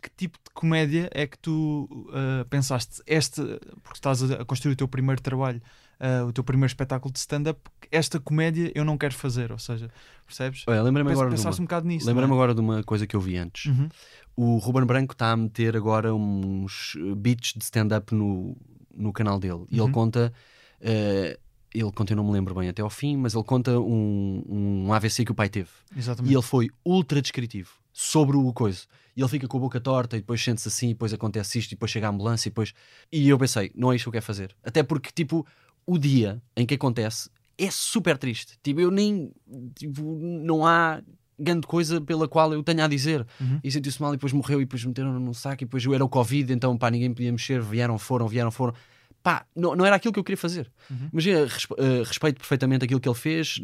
Que 0.00 0.08
tipo 0.08 0.38
de 0.38 0.50
comédia 0.54 1.10
é 1.12 1.26
que 1.26 1.38
tu 1.38 1.86
uh, 2.08 2.48
pensaste? 2.48 3.02
Este, 3.06 3.42
porque 3.82 3.98
estás 3.98 4.22
a 4.22 4.42
construir 4.46 4.72
o 4.72 4.76
teu 4.76 4.88
primeiro 4.88 5.20
trabalho, 5.20 5.60
uh, 6.00 6.26
o 6.26 6.32
teu 6.32 6.42
primeiro 6.44 6.66
espetáculo 6.70 7.12
de 7.12 7.18
stand-up, 7.18 7.60
esta 7.90 8.18
comédia 8.20 8.70
eu 8.74 8.84
não 8.84 8.96
quero 8.98 9.14
fazer, 9.14 9.52
ou 9.52 9.58
seja, 9.58 9.88
percebes? 10.26 10.64
Olha, 10.66 10.82
lembrei-me 10.82 11.10
Pensa- 11.10 11.22
agora, 11.22 11.36
de 11.36 11.40
uma, 11.42 11.50
um 11.54 11.56
bocado 11.64 11.86
nisso. 11.86 12.06
não 12.12 12.20
é? 12.20 12.24
agora 12.24 12.54
de 12.54 12.60
uma 12.60 12.82
coisa 12.82 13.06
que 13.06 13.14
eu 13.16 13.20
vi 13.20 13.36
antes. 13.36 13.66
Uhum. 13.66 13.88
O 14.36 14.56
Ruben 14.58 14.84
Branco 14.84 15.12
está 15.12 15.32
a 15.32 15.36
meter 15.36 15.76
agora 15.76 16.14
uns 16.14 16.94
eh, 16.96 17.14
beats 17.14 17.52
de 17.56 17.64
stand-up 17.64 18.14
no, 18.14 18.56
no 18.94 19.12
canal 19.12 19.38
dele. 19.38 19.64
E 19.70 19.78
Uhum. 19.80 19.86
ele 19.86 19.92
conta. 19.94 20.32
eh, 20.80 21.38
ele 21.74 21.92
conta, 21.92 22.12
eu 22.12 22.16
não 22.16 22.24
me 22.24 22.32
lembro 22.32 22.54
bem 22.54 22.68
até 22.70 22.80
ao 22.80 22.88
fim, 22.88 23.16
mas 23.18 23.34
ele 23.34 23.44
conta 23.44 23.78
um, 23.78 24.42
um 24.86 24.92
AVC 24.94 25.24
que 25.26 25.32
o 25.32 25.34
pai 25.34 25.48
teve. 25.48 25.68
Exatamente. 25.94 26.32
E 26.32 26.34
ele 26.34 26.42
foi 26.42 26.70
ultra 26.84 27.20
descritivo 27.20 27.70
sobre 27.92 28.36
o 28.36 28.50
coisa. 28.52 28.82
E 29.14 29.20
ele 29.20 29.28
fica 29.28 29.46
com 29.48 29.56
a 29.58 29.60
boca 29.60 29.78
torta 29.80 30.16
e 30.16 30.20
depois 30.20 30.42
sente-se 30.42 30.68
assim, 30.68 30.86
e 30.90 30.92
depois 30.94 31.12
acontece 31.12 31.58
isto, 31.58 31.72
e 31.72 31.74
depois 31.74 31.90
chega 31.90 32.06
a 32.06 32.10
ambulância, 32.10 32.48
e 32.48 32.50
depois. 32.50 32.72
E 33.12 33.28
eu 33.28 33.38
pensei, 33.38 33.72
não 33.74 33.92
é 33.92 33.96
isto 33.96 34.04
que 34.04 34.08
eu 34.08 34.12
quero 34.12 34.24
fazer. 34.24 34.54
Até 34.64 34.82
porque, 34.82 35.10
tipo, 35.14 35.46
o 35.86 35.98
dia 35.98 36.42
em 36.56 36.66
que 36.66 36.74
acontece 36.74 37.30
é 37.58 37.70
super 37.70 38.18
triste. 38.18 38.58
Tipo, 38.62 38.80
eu 38.80 38.90
nem. 38.90 39.32
Tipo, 39.74 40.02
não 40.02 40.66
há 40.66 41.00
grande 41.38 41.66
coisa 41.66 42.00
pela 42.00 42.26
qual 42.26 42.52
eu 42.52 42.62
tenha 42.62 42.84
a 42.84 42.88
dizer. 42.88 43.26
Uhum. 43.40 43.60
E 43.62 43.70
sentiu-se 43.70 44.00
mal 44.00 44.12
e 44.12 44.16
depois 44.16 44.32
morreu 44.32 44.60
e 44.60 44.64
depois 44.64 44.84
meteram 44.84 45.18
num 45.20 45.32
saco 45.34 45.62
e 45.62 45.66
depois 45.66 45.84
eu 45.84 45.94
era 45.94 46.04
o 46.04 46.08
Covid, 46.08 46.52
então 46.52 46.76
pá, 46.76 46.90
ninguém 46.90 47.12
podia 47.12 47.30
mexer, 47.32 47.60
vieram, 47.62 47.98
foram, 47.98 48.26
vieram, 48.26 48.50
foram. 48.50 48.74
Pá, 49.22 49.44
não, 49.54 49.74
não 49.74 49.84
era 49.84 49.96
aquilo 49.96 50.12
que 50.12 50.18
eu 50.20 50.24
queria 50.24 50.36
fazer. 50.36 50.70
Uhum. 50.90 51.08
Imagina, 51.12 51.44
respe- 51.46 51.74
eh, 51.78 52.02
respeito 52.04 52.36
perfeitamente 52.38 52.84
aquilo 52.84 53.00
que 53.00 53.08
ele 53.08 53.14
fez, 53.16 53.60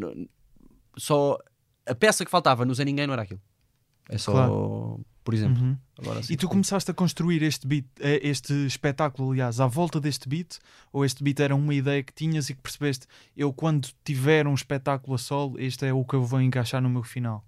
só 0.97 1.39
a 1.87 1.95
peça 1.95 2.25
que 2.25 2.31
faltava 2.31 2.65
no 2.65 2.75
Zé 2.75 2.85
Ninguém 2.85 3.07
não 3.07 3.15
era 3.15 3.23
aquilo. 3.23 3.41
É 4.09 4.19
só, 4.19 4.33
por 5.25 5.35
exemplo. 5.35 5.63
Uhum. 5.63 5.77
Agora, 5.99 6.21
assim, 6.21 6.33
E 6.33 6.37
tu 6.37 6.49
começaste 6.49 6.91
a 6.91 6.95
construir 6.95 7.43
este 7.43 7.67
beat, 7.67 7.87
eh, 8.01 8.21
este 8.23 8.53
espetáculo, 8.67 9.31
aliás, 9.33 9.61
à 9.61 9.67
volta 9.67 10.01
deste 10.01 10.29
beat? 10.29 10.59
Ou 10.93 11.05
este 11.05 11.23
beat 11.23 11.41
era 11.41 11.55
uma 11.55 11.75
ideia 11.75 12.03
que 12.03 12.13
tinhas 12.13 12.51
e 12.51 12.55
que 12.55 12.61
percebeste, 12.61 13.07
eu 13.37 13.53
quando 13.53 13.89
tiver 14.05 14.47
um 14.47 14.55
espetáculo 14.55 15.15
a 15.15 15.19
solo, 15.19 15.59
este 15.59 15.87
é 15.87 15.93
o 15.93 16.05
que 16.05 16.15
eu 16.15 16.25
vou 16.25 16.41
encaixar 16.41 16.83
no 16.83 16.91
meu 16.91 17.03
final? 17.03 17.45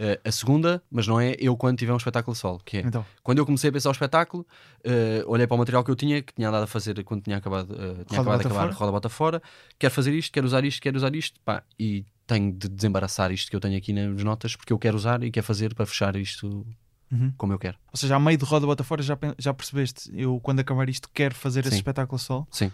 Eh, 0.00 0.20
a 0.24 0.30
segunda, 0.30 0.80
mas 0.88 1.08
não 1.08 1.20
é 1.20 1.34
eu 1.40 1.56
quando 1.56 1.76
tiver 1.76 1.92
um 1.92 1.96
espetáculo 1.96 2.32
solo, 2.32 2.60
que 2.64 2.76
é 2.76 2.80
Então, 2.82 3.04
quando 3.20 3.38
eu 3.38 3.44
comecei 3.44 3.68
a 3.68 3.72
pensar 3.72 3.88
o 3.88 3.92
espetáculo, 3.92 4.46
eh, 4.84 5.24
olhei 5.26 5.44
para 5.44 5.56
o 5.56 5.58
material 5.58 5.82
que 5.82 5.90
eu 5.90 5.96
tinha, 5.96 6.22
que 6.22 6.32
tinha 6.32 6.48
andado 6.48 6.62
a 6.62 6.66
fazer 6.68 7.02
quando 7.02 7.22
tinha 7.22 7.36
acabado, 7.36 7.74
eh, 7.74 8.04
tinha 8.04 8.20
acabado 8.20 8.40
de 8.40 8.46
acabar 8.46 8.66
Fora? 8.66 8.74
Roda 8.74 8.92
Bota 8.92 9.08
Fora, 9.08 9.42
quero 9.76 9.92
fazer 9.92 10.14
isto, 10.14 10.32
quero 10.32 10.46
usar 10.46 10.64
isto, 10.64 10.80
quero 10.80 10.96
usar 10.96 11.16
isto, 11.16 11.40
pá, 11.44 11.64
e 11.76 12.06
tenho 12.28 12.52
de 12.52 12.68
desembaraçar 12.68 13.32
isto 13.32 13.50
que 13.50 13.56
eu 13.56 13.60
tenho 13.60 13.76
aqui 13.76 13.92
nas 13.92 14.22
notas, 14.22 14.54
porque 14.54 14.72
eu 14.72 14.78
quero 14.78 14.96
usar 14.96 15.20
e 15.24 15.32
quero 15.32 15.44
fazer 15.44 15.74
para 15.74 15.84
fechar 15.84 16.14
isto 16.14 16.64
Uhum. 17.10 17.32
como 17.38 17.52
eu 17.54 17.58
quero. 17.58 17.76
ou 17.90 17.96
seja, 17.96 18.16
a 18.16 18.20
meio 18.20 18.36
de 18.36 18.44
roda 18.44 18.66
bota 18.66 18.84
fora 18.84 19.02
já, 19.02 19.16
já 19.38 19.54
percebeste, 19.54 20.10
eu 20.14 20.38
quando 20.40 20.60
acabar 20.60 20.88
isto 20.88 21.08
quero 21.14 21.34
fazer 21.34 21.60
esse 21.60 21.70
Sim. 21.70 21.76
espetáculo 21.76 22.16
a 22.16 22.18
solo? 22.18 22.46
Sim. 22.50 22.68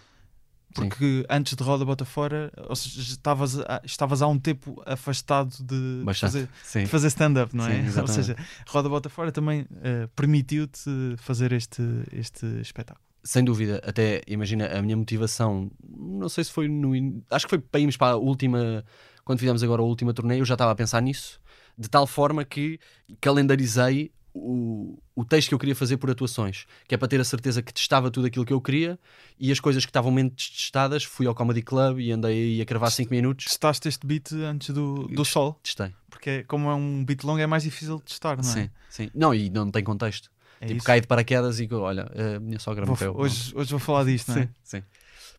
Sim. 0.77 0.89
Porque 0.89 1.25
antes 1.31 1.55
de 1.55 1.63
roda 1.63 1.85
bota 1.85 2.05
fora, 2.05 2.51
ou 2.69 2.75
seja, 2.75 3.01
estavas, 3.01 3.61
a- 3.61 3.81
estavas 3.85 4.23
há 4.23 4.27
um 4.27 4.37
tempo 4.37 4.83
afastado 4.85 5.55
de 5.63 6.03
Bastante. 6.05 6.33
fazer, 6.33 6.49
Sim. 6.65 6.81
de 6.83 6.87
fazer 6.89 7.07
stand-up, 7.09 7.55
não 7.55 7.65
Sim, 7.65 7.71
é? 7.71 7.85
Ou 8.03 8.09
seja, 8.09 8.37
roda 8.69 8.89
bota 8.89 9.09
fora 9.09 9.31
também 9.31 9.67
eh, 9.83 10.09
permitiu-te 10.17 10.91
fazer 11.19 11.53
este, 11.53 11.81
este 12.11 12.45
espetáculo. 12.61 13.01
Sem 13.23 13.45
dúvida, 13.45 13.81
até 13.87 14.21
imagina 14.27 14.67
a 14.67 14.83
minha 14.83 14.97
motivação, 14.97 15.71
não 15.89 16.29
sei 16.29 16.43
se 16.43 16.51
foi 16.51 16.67
no. 16.67 16.95
in- 16.97 17.23
Acho 17.31 17.47
que 17.47 17.51
foi 17.51 17.59
para 17.61 17.79
irmos 17.81 17.97
para 17.97 18.15
a 18.15 18.17
última. 18.17 18.85
Quando 19.25 19.39
fizemos 19.39 19.63
agora 19.63 19.81
a 19.81 19.85
última 19.85 20.13
turnê, 20.13 20.41
eu 20.41 20.45
já 20.45 20.55
estava 20.55 20.73
a 20.73 20.75
pensar 20.75 21.01
nisso, 21.01 21.39
de 21.79 21.89
tal 21.89 22.05
forma 22.07 22.45
que 22.45 22.81
calendarizei 23.21 24.11
o, 24.35 24.99
o 25.15 25.25
texto 25.25 25.49
que 25.49 25.55
eu 25.55 25.59
queria 25.59 25.77
fazer 25.77 25.97
por 25.97 26.11
atuações, 26.11 26.67
que 26.89 26.95
é 26.95 26.99
para 26.99 27.07
ter 27.07 27.21
a 27.21 27.25
certeza 27.25 27.63
que 27.63 27.73
testava 27.73 28.11
tudo 28.11 28.27
aquilo 28.27 28.45
que 28.45 28.53
eu 28.53 28.61
queria 28.61 28.99
e 29.39 29.53
as 29.53 29.61
coisas 29.61 29.85
que 29.85 29.91
estavam 29.91 30.11
menos 30.11 30.51
testadas, 30.51 31.05
fui 31.05 31.27
ao 31.27 31.35
Comedy 31.35 31.63
Club 31.63 32.01
e 32.01 32.11
andei 32.11 32.55
aí 32.57 32.61
a 32.61 32.67
cravar 32.67 32.91
5 32.91 33.11
minutos. 33.11 33.45
Testaste 33.47 33.89
este 33.89 34.05
beat 34.07 34.33
antes 34.33 34.71
do, 34.71 35.07
do 35.07 35.25
sol, 35.25 35.59
Testei. 35.63 35.95
porque 36.11 36.31
é- 36.31 36.43
como 36.43 36.69
é 36.69 36.75
um 36.75 37.05
beat 37.05 37.23
longo 37.23 37.39
é 37.41 37.47
mais 37.47 37.63
difícil 37.63 37.99
de 37.99 38.03
testar, 38.05 38.37
não 38.43 38.51
é? 38.51 38.53
Sim, 38.53 38.71
sim. 38.91 39.11
Não, 39.15 39.33
e 39.33 39.49
não 39.49 39.71
tem 39.71 39.85
contexto. 39.85 40.31
É 40.61 40.67
tipo, 40.67 40.79
isso. 40.79 40.87
cai 40.87 41.01
de 41.01 41.07
paraquedas 41.07 41.61
e 41.61 41.69
olha, 41.73 42.11
a 42.37 42.41
minha 42.41 42.59
sogra 42.59 42.85
morreu. 42.87 43.15
hoje, 43.17 43.53
hoje 43.55 43.71
vou 43.71 43.79
falar 43.79 44.05
disto, 44.05 44.33
não 44.33 44.39
é? 44.39 44.43
Sim, 44.43 44.49
sim. 44.63 44.83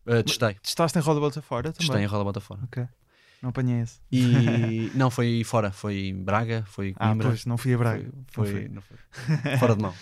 Uh, 0.06 0.22
testei. 0.22 0.54
Testaste 0.62 0.98
em 0.98 1.02
roda 1.02 1.20
bota 1.20 1.42
fora 1.42 1.72
também? 1.72 1.88
Testei 1.88 2.02
em 2.02 2.06
roda 2.06 2.24
bota 2.24 2.40
fora. 2.40 2.60
Ok. 2.64 2.86
Não 3.42 3.50
apanhei 3.50 3.80
esse. 3.80 4.00
E 4.10 4.90
não, 4.94 5.10
foi 5.10 5.42
fora, 5.44 5.70
foi 5.70 6.08
em 6.08 6.14
Braga, 6.22 6.64
foi 6.66 6.94
Ah, 6.98 7.08
Coimbra. 7.08 7.28
pois, 7.28 7.44
não 7.46 7.56
fui 7.58 7.74
a 7.74 7.78
Braga. 7.78 8.10
Foi, 8.32 8.46
Não 8.52 8.52
foi, 8.52 8.68
não 8.68 8.82
foi. 8.82 9.56
fora 9.58 9.76
de 9.76 9.82
mão 9.82 9.94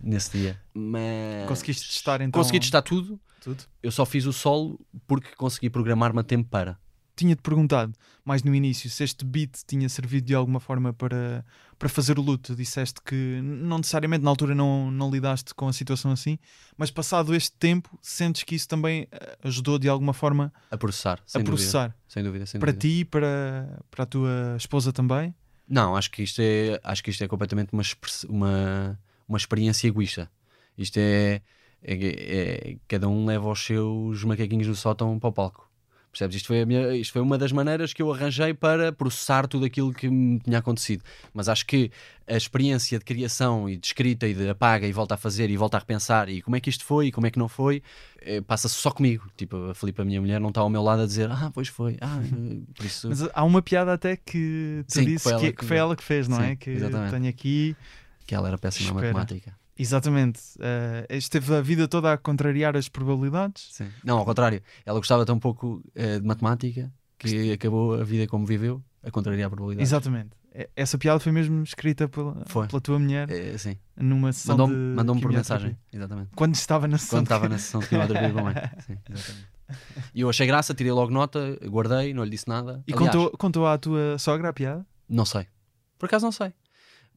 nesse 0.00 0.38
dia. 0.38 0.60
Mas 0.74 1.48
Conseguiste 1.48 1.88
testar 1.88 2.20
então 2.20 2.40
consegui 2.40 2.60
testar 2.60 2.82
tudo. 2.82 3.20
tudo? 3.40 3.64
Eu 3.82 3.90
só 3.90 4.04
fiz 4.06 4.24
o 4.26 4.32
solo 4.32 4.78
porque 5.06 5.34
consegui 5.36 5.68
programar-me 5.68 6.20
a 6.20 6.22
tempo 6.22 6.48
para. 6.48 6.78
Tinha-te 7.20 7.42
perguntado 7.42 7.92
mais 8.24 8.42
no 8.42 8.54
início 8.54 8.88
se 8.88 9.04
este 9.04 9.24
beat 9.26 9.50
tinha 9.66 9.88
servido 9.90 10.26
de 10.26 10.34
alguma 10.34 10.58
forma 10.58 10.90
para, 10.92 11.44
para 11.78 11.88
fazer 11.88 12.18
o 12.18 12.22
luto. 12.22 12.54
Disseste 12.56 12.98
que 13.04 13.40
não 13.42 13.76
necessariamente 13.76 14.24
na 14.24 14.30
altura 14.30 14.54
não, 14.54 14.90
não 14.90 15.10
lidaste 15.10 15.54
com 15.54 15.68
a 15.68 15.72
situação 15.72 16.12
assim, 16.12 16.38
mas 16.78 16.90
passado 16.90 17.34
este 17.34 17.52
tempo, 17.58 17.98
sentes 18.00 18.42
que 18.42 18.54
isso 18.54 18.66
também 18.66 19.06
eh, 19.12 19.36
ajudou 19.44 19.78
de 19.78 19.86
alguma 19.86 20.14
forma 20.14 20.50
A 20.70 20.78
processar, 20.78 21.20
sem 21.26 21.40
a 21.40 21.44
dúvida. 21.44 21.56
processar 21.56 21.96
Sem 22.08 22.22
dúvida, 22.24 22.46
sem 22.46 22.58
para 22.58 22.72
dúvida. 22.72 22.88
ti 22.88 23.00
e 23.00 23.04
para, 23.04 23.82
para 23.90 24.02
a 24.04 24.06
tua 24.06 24.54
esposa 24.56 24.92
também? 24.94 25.34
Não, 25.68 25.94
acho 25.94 26.10
que 26.10 26.22
isto 26.22 26.40
é, 26.40 26.80
acho 26.82 27.04
que 27.04 27.10
isto 27.10 27.22
é 27.22 27.28
completamente 27.28 27.72
uma, 27.74 27.82
uma, 28.30 28.98
uma 29.28 29.36
experiência 29.38 29.86
egoísta. 29.88 30.30
Isto 30.76 30.96
é, 30.98 31.42
é- 31.82 31.94
é- 32.72 32.76
Cada 32.88 33.08
um 33.08 33.24
leva 33.26 33.48
os 33.50 33.64
seus 33.64 34.24
macaquinhos 34.24 34.66
do 34.66 34.74
sótão 34.74 35.18
para 35.18 35.28
o 35.28 35.32
palco. 35.32 35.69
Percebes? 36.10 36.36
Isto 36.36 36.46
foi, 36.48 36.64
minha- 36.64 36.92
isto 36.96 37.12
foi 37.12 37.22
uma 37.22 37.38
das 37.38 37.52
maneiras 37.52 37.92
que 37.92 38.02
eu 38.02 38.12
arranjei 38.12 38.52
para 38.52 38.92
processar 38.92 39.46
tudo 39.46 39.64
aquilo 39.64 39.92
que 39.94 40.08
me 40.08 40.40
tinha 40.40 40.58
acontecido. 40.58 41.04
Mas 41.32 41.48
acho 41.48 41.64
que 41.64 41.90
a 42.26 42.36
experiência 42.36 42.98
de 42.98 43.04
criação 43.04 43.68
e 43.68 43.76
de 43.76 43.86
escrita 43.86 44.26
e 44.26 44.34
de 44.34 44.48
apaga 44.48 44.86
e 44.88 44.92
volta 44.92 45.14
a 45.14 45.16
fazer 45.16 45.50
e 45.50 45.56
volta 45.56 45.76
a 45.76 45.80
repensar 45.80 46.28
e 46.28 46.42
como 46.42 46.56
é 46.56 46.60
que 46.60 46.68
isto 46.68 46.84
foi 46.84 47.06
e 47.06 47.12
como 47.12 47.28
é 47.28 47.30
que 47.30 47.38
não 47.38 47.48
foi, 47.48 47.80
eh, 48.22 48.40
passa-se 48.40 48.74
só 48.74 48.90
comigo. 48.90 49.30
Tipo, 49.36 49.70
a 49.70 49.74
Filipe, 49.74 50.02
a 50.02 50.04
minha 50.04 50.20
mulher, 50.20 50.40
não 50.40 50.48
está 50.48 50.60
ao 50.62 50.68
meu 50.68 50.82
lado 50.82 51.02
a 51.02 51.06
dizer, 51.06 51.30
ah, 51.30 51.48
pois 51.54 51.68
foi, 51.68 51.96
ah, 52.00 52.20
eh, 52.24 52.60
por 52.74 52.84
isso. 52.86 53.08
Mas 53.08 53.22
há 53.32 53.44
uma 53.44 53.62
piada 53.62 53.92
até 53.92 54.16
que 54.16 54.84
tu 54.88 54.94
Sim, 54.94 55.04
que 55.04 55.10
disse 55.12 55.22
foi 55.22 55.32
ela 55.32 55.40
que, 55.42 55.46
que- 55.52 55.56
que 55.58 55.64
foi 55.64 55.76
ela 55.76 55.94
que 55.94 56.02
fez, 56.02 56.26
não 56.26 56.38
Sim, 56.38 56.42
é? 56.42 56.56
Que 56.56 56.70
exatamente. 56.70 57.10
tenho 57.12 57.28
aqui. 57.28 57.76
Que 58.26 58.34
ela 58.34 58.48
era 58.48 58.58
péssima 58.58 58.90
Espera. 58.90 59.12
matemática. 59.12 59.59
Exatamente. 59.80 60.40
eh, 60.60 61.06
esteve 61.10 61.54
a 61.54 61.60
vida 61.60 61.88
toda 61.88 62.12
a 62.12 62.18
contrariar 62.18 62.76
as 62.76 62.88
probabilidades. 62.88 63.68
Sim. 63.72 63.88
Não, 64.04 64.18
ao 64.18 64.24
contrário. 64.24 64.62
Ela 64.84 64.98
gostava 64.98 65.24
tão 65.24 65.38
pouco 65.38 65.82
eh, 65.94 66.18
de 66.20 66.26
matemática 66.26 66.92
que 67.18 67.52
acabou 67.52 67.94
a 68.00 68.04
vida 68.04 68.26
como 68.26 68.44
viveu, 68.46 68.82
a 69.02 69.10
contrariar 69.10 69.46
a 69.46 69.50
probabilidade. 69.50 69.86
Exatamente. 69.86 70.30
Essa 70.74 70.98
piada 70.98 71.20
foi 71.20 71.30
mesmo 71.30 71.62
escrita 71.62 72.08
pela, 72.08 72.34
pela 72.66 72.80
tua 72.80 72.98
mulher 72.98 73.30
É, 73.30 73.56
sim. 73.56 73.76
numa 73.96 74.32
sessão 74.32 74.56
Mandou-me 74.56 74.74
de 74.74 74.96
mandou 74.96 75.20
por 75.20 75.30
mensagem. 75.32 75.76
Exatamente. 75.92 76.30
Quando 76.34 76.54
estava 76.56 76.88
na 76.88 76.98
sessão 76.98 77.18
Quando 77.20 77.26
de- 77.28 77.32
estava 77.32 77.48
na 77.48 77.58
sessão 77.58 77.80
de 77.80 77.86
quimioterapia 77.88 78.32
com 78.32 78.38
a 78.40 78.42
mãe. 78.42 78.54
Sim, 78.84 78.98
exatamente. 79.08 79.48
E 80.12 80.20
eu 80.22 80.28
achei 80.28 80.46
graça, 80.48 80.74
tirei 80.74 80.90
logo 80.90 81.12
nota, 81.12 81.56
guardei, 81.66 82.12
não 82.12 82.24
lhe 82.24 82.30
disse 82.30 82.48
nada. 82.48 82.82
E 82.88 82.92
Aliás, 82.92 83.12
contou, 83.14 83.30
contou 83.38 83.66
à 83.68 83.78
tua 83.78 84.18
sogra 84.18 84.48
a 84.48 84.52
piada? 84.52 84.84
Não 85.08 85.24
sei. 85.24 85.46
Por 85.96 86.06
acaso 86.06 86.24
não 86.24 86.32
sei. 86.32 86.52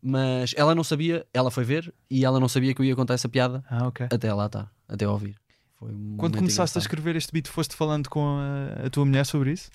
Mas 0.06 0.54
ela 0.58 0.76
não 0.76 0.84
sabia, 0.84 1.26
ela 1.34 1.50
foi 1.50 1.63
ver 1.63 1.94
e 2.10 2.26
ela 2.26 2.38
não 2.39 2.50
sabia 2.50 2.74
que 2.76 2.82
eu 2.82 2.86
ia 2.86 2.96
contar 2.96 3.13
essa 3.13 3.30
piada 3.30 3.63
Ah, 3.70 3.88
ok. 3.88 4.08
até 4.12 4.34
lá 4.34 4.48
estar, 4.48 4.70
até 4.88 5.08
ouvir. 5.08 5.36
Um 5.82 6.18
Quando 6.18 6.38
começaste 6.38 6.60
a 6.60 6.63
engraçado. 6.80 6.82
escrever 6.82 7.16
este 7.16 7.32
beat, 7.32 7.48
foste 7.48 7.74
falando 7.76 8.10
com 8.10 8.38
a, 8.38 8.86
a 8.86 8.89
tua 8.89 9.06
mulher 9.06 9.26
sobre 9.26 9.52
isso? 9.54 9.70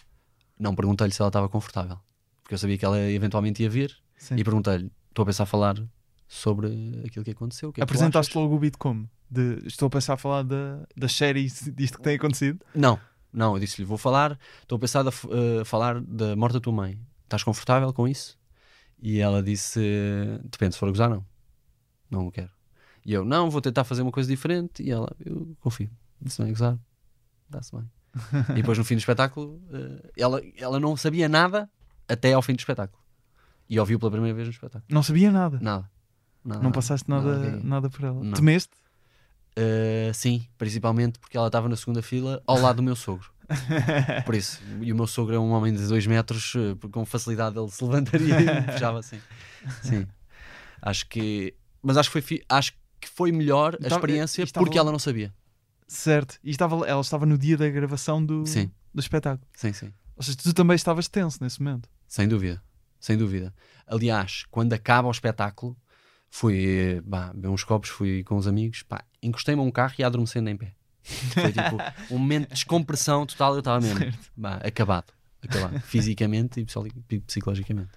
Não 0.58 0.74
perguntei-lhe 0.74 1.12
se 1.12 1.20
ela 1.22 1.28
estava 1.28 1.48
confortável. 1.48 1.98
Porque 2.42 2.54
eu 2.54 2.58
sabia 2.58 2.76
que 2.78 2.84
ela 2.84 2.98
eventualmente 3.10 3.62
ia 3.62 3.70
vir 3.70 3.96
Sim. 4.16 4.36
e 4.36 4.44
perguntei-lhe: 4.44 4.90
estou 5.08 5.22
a 5.22 5.26
pensar 5.26 5.42
a 5.44 5.46
falar 5.46 5.76
sobre 6.26 7.02
aquilo 7.06 7.24
que 7.24 7.30
aconteceu. 7.30 7.72
Que 7.72 7.80
é 7.80 7.82
que 7.82 7.84
Apresentaste 7.84 8.30
achas?" 8.32 8.42
logo 8.42 8.54
o 8.56 8.58
beat 8.58 8.76
como? 8.78 9.08
De, 9.30 9.58
estou 9.66 9.86
a 9.86 9.90
pensar 9.90 10.14
a 10.14 10.16
falar 10.16 10.42
da, 10.44 10.86
das 10.96 11.12
séries 11.12 11.70
disto 11.74 11.98
que 11.98 12.02
tem 12.02 12.16
acontecido? 12.16 12.58
Não, 12.74 12.98
não, 13.32 13.54
eu 13.54 13.60
disse-lhe: 13.60 13.84
vou 13.86 13.98
falar, 13.98 14.38
estou 14.62 14.76
a 14.76 14.78
pensar 14.78 15.06
a 15.06 15.10
f- 15.10 15.28
a 15.60 15.64
falar 15.64 16.00
da 16.00 16.34
morte 16.36 16.54
da 16.54 16.60
tua 16.60 16.72
mãe. 16.72 16.98
Estás 17.24 17.42
confortável 17.42 17.92
com 17.92 18.08
isso? 18.08 18.37
E 19.00 19.18
ela 19.20 19.42
disse: 19.42 19.80
depende, 20.44 20.74
se 20.74 20.78
for 20.78 20.90
gozar, 20.90 21.08
não. 21.08 21.24
Não 22.10 22.30
quero. 22.30 22.50
E 23.04 23.12
eu: 23.12 23.24
não, 23.24 23.50
vou 23.50 23.60
tentar 23.60 23.84
fazer 23.84 24.02
uma 24.02 24.12
coisa 24.12 24.28
diferente. 24.28 24.82
E 24.82 24.90
ela: 24.90 25.14
eu 25.24 25.56
confio. 25.60 25.90
Disse: 26.20 26.40
não 26.40 26.48
é 26.48 26.50
gozar, 26.50 26.78
dá-se 27.48 27.74
bem. 27.74 27.88
e 28.50 28.54
depois 28.54 28.78
no 28.78 28.84
fim 28.84 28.94
do 28.94 28.98
espetáculo, 28.98 29.62
eh, 29.72 30.10
ela, 30.16 30.42
ela 30.56 30.80
não 30.80 30.96
sabia 30.96 31.28
nada 31.28 31.70
até 32.08 32.32
ao 32.32 32.42
fim 32.42 32.54
do 32.54 32.58
espetáculo. 32.58 33.02
E 33.68 33.78
ouviu 33.78 33.98
pela 33.98 34.10
primeira 34.10 34.34
vez 34.34 34.48
no 34.48 34.52
espetáculo. 34.52 34.84
Não 34.88 35.02
sabia 35.02 35.30
nada. 35.30 35.58
Nada. 35.60 35.90
Nada, 36.44 36.62
Não 36.62 36.72
passaste 36.72 37.08
nada, 37.10 37.38
nada. 37.38 37.60
nada 37.62 37.90
por 37.90 38.02
ela. 38.04 38.24
Não. 38.24 38.32
Temeste? 38.32 38.72
Uh, 39.58 40.14
sim, 40.14 40.46
principalmente 40.56 41.18
porque 41.18 41.36
ela 41.36 41.48
estava 41.48 41.68
na 41.68 41.76
segunda 41.76 42.00
fila 42.00 42.42
ao 42.46 42.58
lado 42.58 42.76
do 42.76 42.82
meu 42.82 42.96
sogro. 42.96 43.30
Por 44.26 44.34
isso, 44.34 44.60
e 44.82 44.92
o 44.92 44.96
meu 44.96 45.06
sogro 45.06 45.34
é 45.34 45.38
um 45.38 45.50
homem 45.52 45.72
de 45.72 45.86
2 45.86 46.06
metros, 46.06 46.54
uh, 46.54 46.76
com 46.90 47.04
facilidade 47.06 47.58
ele 47.58 47.68
se 47.70 47.82
levantaria 47.82 48.40
e 48.40 48.44
me 48.44 48.62
puxava 48.62 48.98
assim. 48.98 49.18
Sim. 49.82 50.06
Acho 50.82 51.06
que. 51.08 51.54
Mas 51.82 51.96
acho 51.96 52.10
que 52.10 52.20
foi, 52.20 52.42
acho 52.48 52.72
que 53.00 53.08
foi 53.08 53.32
melhor 53.32 53.74
a 53.74 53.78
Estava- 53.78 53.94
experiência 53.96 54.42
estava 54.42 54.64
porque 54.64 54.78
ela 54.78 54.92
não 54.92 54.98
sabia. 54.98 55.32
Certo. 55.86 56.38
E 56.44 56.50
estava, 56.50 56.86
ela 56.86 57.00
estava 57.00 57.24
no 57.24 57.38
dia 57.38 57.56
da 57.56 57.68
gravação 57.70 58.24
do, 58.24 58.44
Sim. 58.46 58.70
do 58.92 59.00
espetáculo. 59.00 59.46
Sim, 59.54 59.72
sim. 59.72 59.92
Ou 60.16 60.22
seja, 60.22 60.36
tu 60.36 60.52
também 60.52 60.74
estavas 60.74 61.08
tenso 61.08 61.38
nesse 61.42 61.62
momento. 61.62 61.88
Sem 62.06 62.28
dúvida. 62.28 62.62
Sem 63.00 63.16
dúvida. 63.16 63.54
Aliás, 63.86 64.44
quando 64.50 64.72
acaba 64.74 65.08
o 65.08 65.10
espetáculo, 65.10 65.76
fui 66.28 66.66
eh, 66.96 67.00
bah, 67.00 67.32
beber 67.32 67.48
uns 67.48 67.64
copos, 67.64 67.88
fui 67.88 68.22
com 68.24 68.36
os 68.36 68.46
amigos, 68.46 68.82
pá, 68.82 69.02
encostei-me 69.22 69.62
a 69.62 69.64
um 69.64 69.70
carro 69.70 69.94
e 69.98 70.04
adormecendo 70.04 70.50
em 70.50 70.56
pé. 70.56 70.74
Foi 71.34 71.52
tipo 71.52 71.78
um 72.10 72.18
momento 72.18 72.48
de 72.48 72.54
descompressão 72.54 73.24
total. 73.26 73.54
Eu 73.54 73.58
estava 73.60 73.80
mesmo 73.80 74.00
bah, 74.36 74.60
acabado, 74.64 75.12
acabado, 75.42 75.80
fisicamente 75.80 76.60
e 76.60 76.64
psicolo- 76.64 76.88
psicologicamente. 77.26 77.90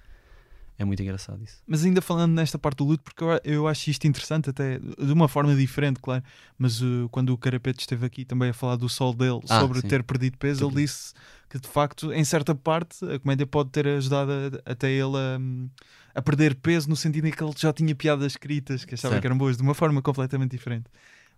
É 0.80 0.84
muito 0.86 1.04
engraçado 1.04 1.43
isso. 1.43 1.58
Mas 1.67 1.86
ainda 1.86 2.02
falando 2.02 2.32
nesta 2.34 2.58
parte 2.58 2.78
do 2.78 2.86
luto, 2.86 3.04
porque 3.04 3.24
eu, 3.24 3.39
eu 3.43 3.67
acho 3.67 3.91
isto 3.91 4.08
interessante, 4.08 4.50
até 4.50 4.80
de 4.80 5.13
uma 5.13 5.28
forma 5.28 5.56
diferente, 5.56 6.00
claro. 6.02 6.24
Mas 6.58 6.82
uh, 6.82 7.08
quando 7.12 7.30
o 7.32 7.38
Carapete 7.38 7.82
esteve 7.82 8.04
aqui 8.04 8.26
também 8.26 8.50
a 8.50 8.54
falar 8.54 8.78
do 8.78 8.89
sol 8.89 9.13
dele 9.13 9.41
Ah, 9.47 9.60
sobre 9.60 9.80
sim. 9.82 9.88
ter 9.88 10.02
perdido 10.02 10.39
peso, 10.39 10.65
ele 10.65 10.76
disse 10.78 11.13
que 11.50 11.60
de 11.60 11.67
facto, 11.67 12.12
em 12.12 12.24
certa 12.24 12.56
parte, 12.56 13.06
a 13.06 13.19
comédia 13.19 13.45
pode 13.45 13.69
ter 13.69 13.86
ajudado 13.88 14.32
a- 14.32 14.71
até 14.71 14.89
ele 14.89 15.15
a, 15.17 16.17
a 16.19 16.21
perder 16.24 16.56
peso, 16.56 16.89
no 16.89 16.95
sentido 16.95 17.28
em 17.28 17.32
que 17.32 17.43
ele 17.43 17.54
já 17.56 17.71
tinha 17.71 17.93
piadas 17.93 18.26
escritas 18.32 18.84
que 18.84 18.95
achava 18.95 19.13
Certo. 19.13 19.21
que 19.21 19.28
eram 19.28 19.38
boas, 19.38 19.58
de 19.58 19.62
uma 19.62 19.76
forma 19.76 20.02
completamente 20.02 20.50
diferente. 20.52 20.86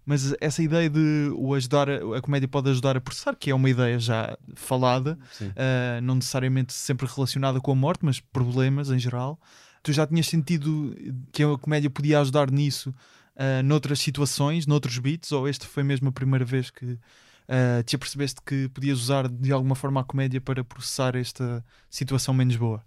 Mas 0.06 0.36
essa 0.42 0.62
ideia 0.62 0.90
de 0.90 1.32
o 1.36 1.54
ajudar, 1.54 1.90
a, 1.90 2.18
a 2.18 2.22
comédia 2.22 2.48
pode 2.48 2.70
ajudar 2.70 2.98
a 2.98 3.02
processar, 3.02 3.36
que 3.36 3.50
é 3.52 3.56
uma 3.56 3.70
ideia 3.70 3.98
já 4.00 4.38
falada. 4.56 5.18
Uh, 5.42 6.02
não 6.02 6.16
necessariamente 6.16 6.74
sempre 6.74 7.08
relacionada 7.08 7.60
com 7.62 7.72
a 7.72 7.76
morte, 7.76 8.04
mas 8.04 8.20
problemas 8.20 8.90
em 8.90 9.00
geral. 9.00 9.40
Tu 9.82 9.92
já 9.92 10.08
tinhas 10.08 10.28
sentido 10.28 10.96
que 11.32 11.44
a 11.44 11.58
comédia 11.58 11.90
podia 11.90 12.20
ajudar 12.22 12.50
nisso 12.52 12.94
uh, 13.36 13.64
noutras 13.64 14.00
situações, 14.00 14.66
noutros 14.66 14.98
beats, 14.98 15.32
ou 15.32 15.48
esta 15.48 15.66
foi 15.66 15.84
mesmo 15.84 16.10
a 16.10 16.12
primeira 16.12 16.46
vez 16.46 16.70
que 16.70 16.86
uh, 16.86 17.84
te 17.86 17.96
apercebeste 17.96 18.42
que 18.46 18.70
podias 18.70 19.00
usar 19.00 19.28
de 19.28 19.52
alguma 19.52 19.76
forma 19.76 20.02
a 20.02 20.04
comédia 20.04 20.42
para 20.42 20.64
processar 20.64 21.16
esta 21.16 21.64
situação 21.90 22.34
menos 22.34 22.56
boa? 22.56 22.84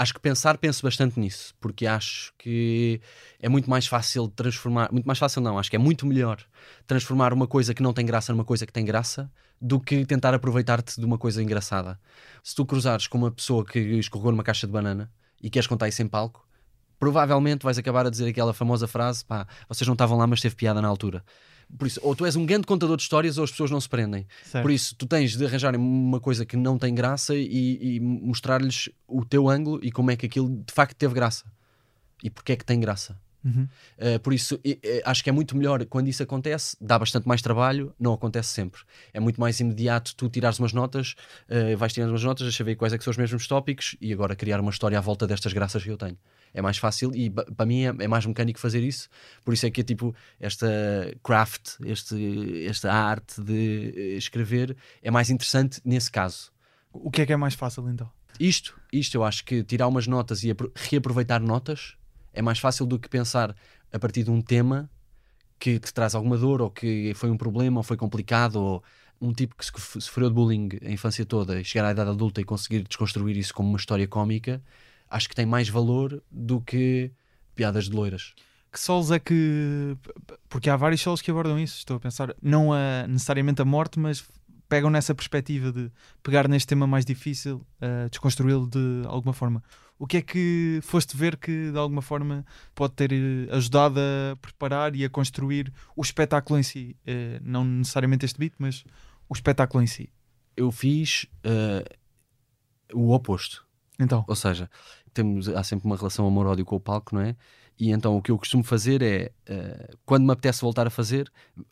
Acho 0.00 0.14
que 0.14 0.20
pensar, 0.20 0.56
penso 0.58 0.80
bastante 0.84 1.18
nisso, 1.18 1.52
porque 1.60 1.84
acho 1.84 2.32
que 2.38 3.00
é 3.40 3.48
muito 3.48 3.68
mais 3.68 3.84
fácil 3.88 4.28
transformar, 4.28 4.92
muito 4.92 5.06
mais 5.06 5.18
fácil 5.18 5.42
não, 5.42 5.58
acho 5.58 5.68
que 5.68 5.74
é 5.74 5.78
muito 5.78 6.06
melhor 6.06 6.40
transformar 6.86 7.32
uma 7.32 7.48
coisa 7.48 7.74
que 7.74 7.82
não 7.82 7.92
tem 7.92 8.06
graça 8.06 8.32
numa 8.32 8.44
coisa 8.44 8.64
que 8.64 8.72
tem 8.72 8.84
graça 8.84 9.28
do 9.60 9.80
que 9.80 10.06
tentar 10.06 10.32
aproveitar-te 10.34 11.00
de 11.00 11.04
uma 11.04 11.18
coisa 11.18 11.42
engraçada. 11.42 11.98
Se 12.44 12.54
tu 12.54 12.64
cruzares 12.64 13.08
com 13.08 13.18
uma 13.18 13.32
pessoa 13.32 13.64
que 13.64 13.80
escorregou 13.80 14.30
numa 14.30 14.44
caixa 14.44 14.68
de 14.68 14.72
banana 14.72 15.10
e 15.42 15.50
queres 15.50 15.66
contar 15.66 15.88
isso 15.88 16.00
em 16.00 16.06
palco, 16.06 16.46
provavelmente 16.96 17.64
vais 17.64 17.76
acabar 17.76 18.06
a 18.06 18.10
dizer 18.10 18.28
aquela 18.28 18.54
famosa 18.54 18.86
frase: 18.86 19.24
pá, 19.24 19.48
vocês 19.68 19.86
não 19.86 19.94
estavam 19.94 20.16
lá, 20.16 20.28
mas 20.28 20.40
teve 20.40 20.54
piada 20.54 20.80
na 20.80 20.86
altura. 20.86 21.24
Por 21.76 21.86
isso, 21.86 22.00
ou 22.02 22.14
tu 22.16 22.24
és 22.24 22.34
um 22.36 22.46
grande 22.46 22.66
contador 22.66 22.96
de 22.96 23.02
histórias 23.02 23.36
ou 23.36 23.44
as 23.44 23.50
pessoas 23.50 23.70
não 23.70 23.80
se 23.80 23.88
prendem. 23.88 24.26
Certo. 24.44 24.62
Por 24.64 24.70
isso, 24.70 24.94
tu 24.94 25.06
tens 25.06 25.36
de 25.36 25.44
arranjar 25.44 25.76
uma 25.76 26.18
coisa 26.20 26.46
que 26.46 26.56
não 26.56 26.78
tem 26.78 26.94
graça 26.94 27.34
e, 27.34 27.96
e 27.96 28.00
mostrar-lhes 28.00 28.88
o 29.06 29.24
teu 29.24 29.48
ângulo 29.48 29.78
e 29.82 29.90
como 29.92 30.10
é 30.10 30.16
que 30.16 30.24
aquilo 30.26 30.48
de 30.66 30.72
facto 30.72 30.96
teve 30.96 31.14
graça. 31.14 31.44
E 32.22 32.30
porque 32.30 32.52
é 32.52 32.56
que 32.56 32.64
tem 32.64 32.80
graça. 32.80 33.20
Uhum. 33.44 33.68
Uh, 33.96 34.18
por 34.20 34.32
isso, 34.34 34.58
e- 34.64 34.78
e 34.82 35.02
acho 35.04 35.22
que 35.22 35.30
é 35.30 35.32
muito 35.32 35.56
melhor 35.56 35.84
quando 35.86 36.08
isso 36.08 36.22
acontece, 36.22 36.76
dá 36.80 36.98
bastante 36.98 37.28
mais 37.28 37.40
trabalho, 37.40 37.94
não 37.98 38.12
acontece 38.12 38.48
sempre. 38.48 38.80
É 39.12 39.20
muito 39.20 39.40
mais 39.40 39.60
imediato 39.60 40.14
tu 40.16 40.28
tirares 40.28 40.58
umas 40.58 40.72
notas, 40.72 41.14
uh, 41.48 41.76
vais 41.76 41.92
tirando 41.92 42.10
umas 42.10 42.24
notas, 42.24 42.44
deixa 42.46 42.64
ver 42.64 42.74
quais 42.74 42.92
é 42.92 42.98
que 42.98 43.04
são 43.04 43.10
os 43.12 43.16
mesmos 43.16 43.46
tópicos 43.46 43.94
e 44.00 44.12
agora 44.12 44.34
criar 44.34 44.60
uma 44.60 44.70
história 44.70 44.98
à 44.98 45.00
volta 45.00 45.26
destas 45.26 45.52
graças 45.52 45.82
que 45.82 45.90
eu 45.90 45.96
tenho. 45.96 46.18
É 46.54 46.62
mais 46.62 46.78
fácil 46.78 47.10
e 47.14 47.30
para 47.30 47.66
mim 47.66 47.84
é, 47.84 47.94
é 48.04 48.08
mais 48.08 48.24
mecânico 48.26 48.58
fazer 48.58 48.82
isso. 48.82 49.08
Por 49.44 49.54
isso 49.54 49.66
é 49.66 49.70
que 49.70 49.80
é 49.80 49.84
tipo 49.84 50.14
esta 50.40 50.66
craft, 51.22 51.76
este, 51.84 52.66
esta 52.66 52.92
arte 52.92 53.40
de 53.42 53.92
eh, 53.96 54.16
escrever 54.16 54.76
é 55.02 55.10
mais 55.10 55.30
interessante 55.30 55.80
nesse 55.84 56.10
caso. 56.10 56.50
O 56.92 57.10
que 57.10 57.22
é 57.22 57.26
que 57.26 57.32
é 57.32 57.36
mais 57.36 57.54
fácil 57.54 57.88
então? 57.88 58.10
Isto, 58.40 58.80
isto 58.92 59.14
eu 59.16 59.24
acho 59.24 59.44
que 59.44 59.62
tirar 59.64 59.88
umas 59.88 60.06
notas 60.06 60.42
e 60.44 60.50
apro- 60.50 60.72
reaproveitar 60.74 61.40
notas 61.40 61.96
é 62.32 62.40
mais 62.40 62.58
fácil 62.58 62.86
do 62.86 62.98
que 62.98 63.08
pensar 63.08 63.54
a 63.92 63.98
partir 63.98 64.22
de 64.22 64.30
um 64.30 64.40
tema 64.40 64.88
que 65.58 65.78
te 65.78 65.92
traz 65.92 66.14
alguma 66.14 66.36
dor 66.38 66.62
ou 66.62 66.70
que 66.70 67.12
foi 67.14 67.30
um 67.30 67.36
problema 67.36 67.78
ou 67.78 67.82
foi 67.82 67.96
complicado 67.96 68.56
ou 68.56 68.82
um 69.20 69.32
tipo 69.32 69.56
que 69.56 69.64
sof- 69.64 70.00
sofreu 70.00 70.28
de 70.28 70.34
bullying 70.34 70.68
a 70.84 70.90
infância 70.90 71.24
toda 71.26 71.60
e 71.60 71.64
chegar 71.64 71.86
à 71.88 71.90
idade 71.90 72.10
adulta 72.10 72.40
e 72.40 72.44
conseguir 72.44 72.82
desconstruir 72.84 73.36
isso 73.36 73.52
como 73.52 73.68
uma 73.68 73.78
história 73.78 74.06
cómica, 74.06 74.62
acho 75.10 75.28
que 75.28 75.34
tem 75.34 75.46
mais 75.46 75.68
valor 75.68 76.22
do 76.30 76.60
que 76.60 77.12
piadas 77.54 77.84
de 77.84 77.92
loiras. 77.92 78.34
Que 78.70 78.78
solos 78.78 79.10
é 79.10 79.18
que. 79.18 79.96
Porque 80.48 80.68
há 80.68 80.76
vários 80.76 81.00
solos 81.00 81.22
que 81.22 81.30
abordam 81.30 81.58
isso, 81.58 81.78
estou 81.78 81.96
a 81.96 82.00
pensar, 82.00 82.34
não 82.42 82.72
a, 82.72 83.06
necessariamente 83.08 83.62
a 83.62 83.64
morte, 83.64 83.98
mas 83.98 84.24
pegam 84.68 84.90
nessa 84.90 85.14
perspectiva 85.14 85.72
de 85.72 85.90
pegar 86.22 86.46
neste 86.46 86.68
tema 86.68 86.86
mais 86.86 87.04
difícil, 87.04 87.66
uh, 87.80 88.08
desconstruí-lo 88.10 88.68
de 88.68 89.02
alguma 89.06 89.32
forma. 89.32 89.62
O 89.98 90.06
que 90.06 90.18
é 90.18 90.22
que 90.22 90.78
foste 90.82 91.16
ver 91.16 91.36
que 91.36 91.72
de 91.72 91.78
alguma 91.78 92.00
forma 92.00 92.46
pode 92.72 92.94
ter 92.94 93.12
eh, 93.12 93.48
ajudado 93.50 93.98
a 93.98 94.36
preparar 94.36 94.94
e 94.94 95.04
a 95.04 95.10
construir 95.10 95.72
o 95.96 96.02
espetáculo 96.02 96.56
em 96.56 96.62
si? 96.62 96.96
Eh, 97.04 97.40
não 97.42 97.64
necessariamente 97.64 98.24
este 98.24 98.38
beat, 98.38 98.52
mas 98.58 98.84
o 99.28 99.34
espetáculo 99.34 99.82
em 99.82 99.88
si. 99.88 100.08
Eu 100.56 100.70
fiz 100.70 101.26
eh, 101.42 101.84
o 102.94 103.12
oposto. 103.12 103.66
Então, 103.98 104.24
Ou 104.26 104.36
seja, 104.36 104.70
temos, 105.12 105.48
há 105.48 105.62
sempre 105.64 105.86
uma 105.86 105.96
relação 105.96 106.26
amor-ódio 106.26 106.64
com 106.64 106.76
o 106.76 106.80
palco, 106.80 107.14
não 107.14 107.22
é? 107.22 107.34
E 107.78 107.90
então 107.90 108.16
o 108.16 108.22
que 108.22 108.30
eu 108.30 108.38
costumo 108.38 108.62
fazer 108.64 109.02
é, 109.02 109.30
eh, 109.46 109.90
quando 110.04 110.24
me 110.24 110.32
apetece 110.32 110.60
voltar 110.60 110.86
a 110.86 110.90
fazer, 110.90 111.30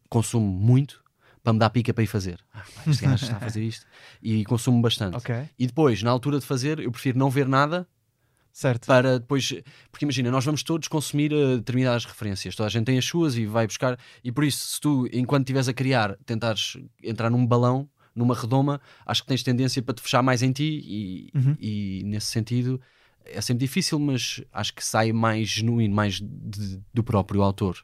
consumo 0.08 0.46
muito 0.46 1.02
para 1.42 1.52
me 1.52 1.58
dar 1.58 1.70
pica 1.70 1.94
para 1.94 2.02
ir 2.02 2.08
fazer. 2.08 2.40
Ah, 2.52 2.64
este 2.88 3.04
gajo 3.04 3.24
está 3.24 3.36
a 3.36 3.40
fazer 3.40 3.62
isto. 3.62 3.86
E 4.20 4.44
consumo 4.44 4.80
bastante. 4.82 5.16
ok, 5.16 5.48
E 5.58 5.66
depois, 5.66 6.02
na 6.02 6.10
altura 6.10 6.40
de 6.40 6.46
fazer, 6.46 6.80
eu 6.80 6.90
prefiro 6.90 7.18
não 7.18 7.30
ver 7.30 7.46
nada 7.46 7.86
certo. 8.52 8.86
para 8.86 9.18
depois. 9.20 9.52
Porque 9.90 10.04
imagina, 10.04 10.30
nós 10.30 10.44
vamos 10.44 10.62
todos 10.62 10.88
consumir 10.88 11.32
eh, 11.32 11.56
determinadas 11.56 12.04
referências. 12.04 12.56
Toda 12.56 12.66
a 12.66 12.70
gente 12.70 12.84
tem 12.86 12.98
as 12.98 13.04
suas 13.04 13.36
e 13.36 13.46
vai 13.46 13.66
buscar. 13.66 13.98
E 14.24 14.32
por 14.32 14.42
isso, 14.42 14.66
se 14.74 14.80
tu, 14.80 15.08
enquanto 15.12 15.42
estiveres 15.44 15.68
a 15.68 15.72
criar, 15.72 16.16
tentares 16.24 16.76
entrar 17.02 17.30
num 17.30 17.46
balão, 17.46 17.88
numa 18.16 18.34
redoma, 18.34 18.80
acho 19.04 19.22
que 19.22 19.28
tens 19.28 19.42
tendência 19.42 19.80
para 19.82 19.94
te 19.94 20.00
fechar 20.02 20.22
mais 20.22 20.42
em 20.42 20.50
ti 20.50 20.80
e, 20.84 21.30
Uhum. 21.38 21.56
e 21.60 22.02
nesse 22.06 22.28
sentido 22.28 22.80
é 23.26 23.40
sempre 23.40 23.66
difícil, 23.66 23.98
mas 23.98 24.42
acho 24.52 24.72
que 24.74 24.84
sai 24.84 25.12
mais 25.12 25.48
genuíno, 25.48 25.94
mais 25.94 26.14
de- 26.20 26.80
do 26.94 27.04
próprio 27.04 27.42
autor. 27.42 27.76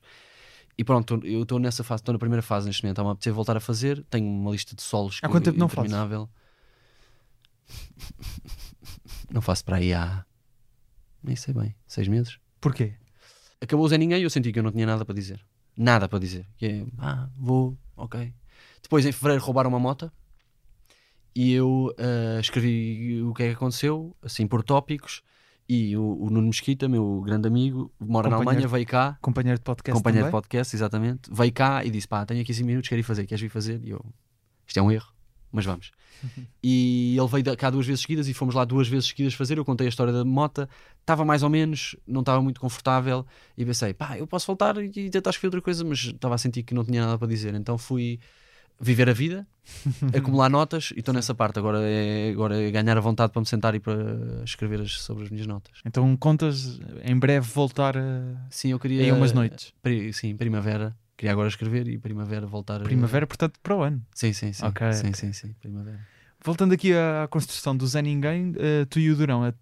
E 0.79 0.83
pronto, 0.83 1.21
eu 1.25 1.43
estou 1.43 1.59
nessa 1.59 1.85
fase, 1.85 2.01
estou 2.01 2.13
na 2.15 2.19
primeira 2.19 2.43
fase 2.43 2.67
neste 2.67 2.83
momento, 2.83 2.99
está-me 3.01 3.33
a 3.33 3.37
voltar 3.37 3.57
a 3.57 3.61
fazer, 3.61 4.03
tenho 4.09 4.27
uma 4.27 4.51
lista 4.51 4.75
de 4.75 4.81
solos 4.83 5.19
Há 5.23 5.27
que- 5.27 5.33
quanto 5.33 5.45
tempo 5.45 5.59
não 5.59 5.69
fazes? 5.69 5.91
interminável. 5.93 6.29
Não 9.31 9.41
faço 9.41 9.65
para 9.65 9.77
aí 9.77 9.93
há 9.93 10.25
nem 11.23 11.37
sei 11.37 11.55
bem, 11.55 11.75
seis 11.87 12.09
meses. 12.09 12.39
Porquê? 12.61 12.95
Acabou 13.61 13.87
o 13.87 13.89
Zé 13.89 13.97
Ninguém 13.97 14.21
e 14.21 14.25
eu 14.25 14.31
senti 14.31 14.53
que 14.53 14.59
eu 14.59 14.63
não 14.63 14.73
tinha 14.73 14.87
nada 14.87 15.05
para 15.05 15.15
dizer. 15.15 15.41
Nada 15.77 16.09
para 16.09 16.19
dizer. 16.19 16.47
Que 16.57 16.67
é, 16.67 16.87
ah, 16.99 17.29
vou, 17.37 17.79
ok. 17.97 18.33
Depois 18.83 19.07
em 19.07 19.13
fevereiro 19.13 19.45
roubaram 19.45 19.71
uma 19.71 19.79
moto 19.79 20.11
e 21.35 21.53
eu 21.53 21.95
ah, 21.99 22.41
escrevi 22.41 23.23
o 23.23 23.33
que 23.35 23.45
é 23.45 23.49
que 23.49 23.55
aconteceu, 23.55 24.15
assim 24.23 24.47
por 24.47 24.63
tópicos. 24.63 25.23
E 25.69 25.97
o, 25.97 26.25
o 26.25 26.29
Nuno 26.29 26.49
Mesquita, 26.49 26.89
meu 26.89 27.23
grande 27.23 27.49
amigo, 27.49 27.91
mora 27.99 28.29
na. 28.29 28.37
Alemanha, 28.37 28.67
veio 28.67 28.85
cá, 28.85 29.17
Companheiro 29.23 29.59
de 29.59 29.65
podcast 29.65 29.97
companheiro 29.97 30.27
de 30.27 30.31
também? 30.31 30.43
podcast, 30.43 30.77
exatamente, 30.77 31.31
veio 31.33 31.53
cá 31.53 31.85
e 31.85 31.91
disse: 31.91 32.07
pá, 32.07 32.27
tenho 32.27 32.43
aqui 32.43 32.53
5 32.53 32.67
minutos, 32.67 32.89
quero 32.89 33.01
ir 33.01 33.05
fazer, 33.05 33.27
queres 33.27 33.41
vir 33.41 33.49
fazer? 33.49 33.81
E 33.83 33.91
eu, 33.91 34.05
isto 34.67 34.77
é 34.79 34.83
um 34.83 34.91
erro, 34.91 35.07
mas 35.51 35.65
vamos. 35.65 35.93
e 36.63 37.17
ele 37.17 37.29
veio 37.29 37.57
cá 37.57 37.71
duas 37.71 37.87
vezes 37.87 38.03
seguidas 38.03 38.29
e 38.29 38.35
fomos 38.35 38.55
lá 38.55 38.65
duas 38.65 38.89
vezes 38.89 39.09
seguidas 39.09 39.35
fazer. 39.35 39.57
Eu 39.57 39.65
contei 39.65 39.87
a 39.87 39.89
história 39.89 40.13
da 40.13 40.25
mota, 40.25 40.69
estava 41.01 41.25
mais 41.25 41.43
ou 41.43 41.49
menos, 41.49 41.97
não 42.07 42.21
estava 42.21 42.43
muito 42.43 42.61
confortável 42.61 43.25
e 43.57 43.65
pensei: 43.65 43.95
pá, 43.95 44.19
eu 44.19 44.27
posso 44.27 44.47
voltar 44.49 44.77
e 44.77 45.09
tentar 45.09 45.31
escrever 45.31 45.47
outra 45.47 45.63
coisa, 45.63 45.85
mas 45.85 46.01
estava 46.01 46.35
a 46.35 46.39
sentir 46.39 46.65
que 46.65 46.75
não 46.75 46.85
tinha 46.85 47.07
nada 47.07 47.17
para 47.17 47.29
dizer. 47.29 47.55
Então 47.55 47.79
fui 47.79 48.19
viver 48.83 49.09
a 49.09 49.13
vida, 49.13 49.47
acumular 50.17 50.49
notas 50.51 50.93
e 50.95 50.99
estou 50.99 51.15
nessa 51.15 51.35
parte. 51.35 51.59
Agora 51.59 51.79
é, 51.83 52.31
agora 52.31 52.61
é 52.61 52.71
ganhar 52.71 52.97
a 52.99 53.01
vontade 53.01 53.33
para 53.33 53.41
me 53.41 53.47
sentar 53.47 53.75
e 53.75 53.81
para 53.81 53.95
escrever 54.45 54.81
as- 54.81 55.01
sobre 55.01 55.25
as 55.25 55.31
minhas 55.31 55.47
notas. 55.47 55.79
Então 55.87 56.15
contas 56.17 56.81
em 57.05 57.17
breve 57.19 57.49
voltar 57.49 57.97
a... 57.97 58.03
Sim, 58.51 58.73
eu 58.73 58.79
queria. 58.79 59.03
em 59.05 59.13
umas 59.13 59.33
noites. 59.33 59.73
Pri- 59.81 60.13
Sim, 60.13 60.37
primavera. 60.37 60.95
Queria 61.17 61.33
agora 61.33 61.49
escrever 61.49 61.87
e 61.87 61.97
primavera 61.99 62.47
voltar 62.47 62.81
a. 62.81 62.85
Primavera, 62.85 63.27
portanto, 63.27 63.61
para 63.63 63.77
o 63.77 63.83
ano. 63.83 64.03
Sim, 64.13 64.33
sim, 64.33 64.53
sim. 64.53 64.67
Ok, 64.67 64.93
sim, 64.93 65.09
ok. 65.09 65.15
sim, 65.15 65.33
sim, 65.33 65.53
primavera. 65.61 66.01
Voltando 66.45 66.75
aqui 66.75 66.93
à 66.93 67.29
construção 67.29 67.77
do 67.77 67.87
Zé 67.87 68.03
Ninguém, 68.03 68.53
eh, 68.59 68.85
tu 68.91 68.99
e 68.99 69.09
o 69.13 69.17
Durão, 69.17 69.45
a- 69.45 69.55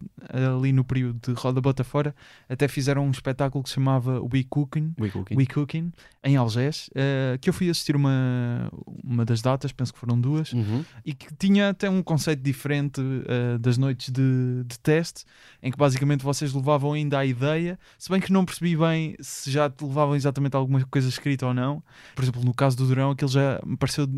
ali 0.57 0.73
no 0.73 0.83
período 0.83 1.21
de 1.35 1.39
Roda 1.39 1.61
Bota 1.61 1.85
Fora, 1.85 2.15
até 2.49 2.67
fizeram 2.69 3.07
um 3.07 3.11
espetáculo 3.11 3.63
que 3.63 3.69
se 3.69 3.75
chamava 3.75 4.19
We 4.23 4.45
Cooking, 4.49 4.95
We 4.99 5.11
Cooking. 5.11 5.37
We 5.37 5.45
Cooking 5.47 5.93
em 6.25 6.37
Algés, 6.37 6.89
eh, 6.95 7.37
que 7.39 7.51
eu 7.51 7.53
fui 7.53 7.69
assistir 7.69 7.95
uma, 7.95 8.71
uma 9.05 9.27
das 9.27 9.43
datas, 9.43 9.73
penso 9.73 9.93
que 9.93 9.99
foram 9.99 10.19
duas, 10.19 10.55
Uhum. 10.55 10.83
e 11.05 11.13
que 11.13 11.27
tinha 11.35 11.69
até 11.69 11.91
um 11.91 12.03
conceito 12.03 12.43
diferente 12.43 13.01
eh, 13.27 13.59
das 13.59 13.77
noites 13.77 14.09
de, 14.11 14.65
de 14.67 14.79
teste, 14.79 15.27
em 15.63 15.71
que 15.71 15.77
basicamente 15.77 16.25
vocês 16.25 16.51
levavam 16.55 16.95
ainda 16.95 17.19
a 17.19 17.27
ideia, 17.27 17.79
se 17.99 18.09
bem 18.09 18.21
que 18.23 18.33
não 18.33 18.45
percebi 18.47 18.75
bem 18.75 19.17
se 19.21 19.51
já 19.51 19.71
levavam 19.83 20.17
exatamente 20.17 20.57
alguma 20.57 20.83
coisa 20.87 21.11
escrita 21.11 21.47
ou 21.47 21.53
não. 21.53 21.83
Por 22.17 22.23
exemplo, 22.25 22.43
no 22.43 22.55
caso 22.55 22.75
do 22.75 22.87
Durão, 22.87 23.11
aquilo 23.11 23.31
já 23.31 23.61
me 23.67 23.77
pareceu 23.77 24.09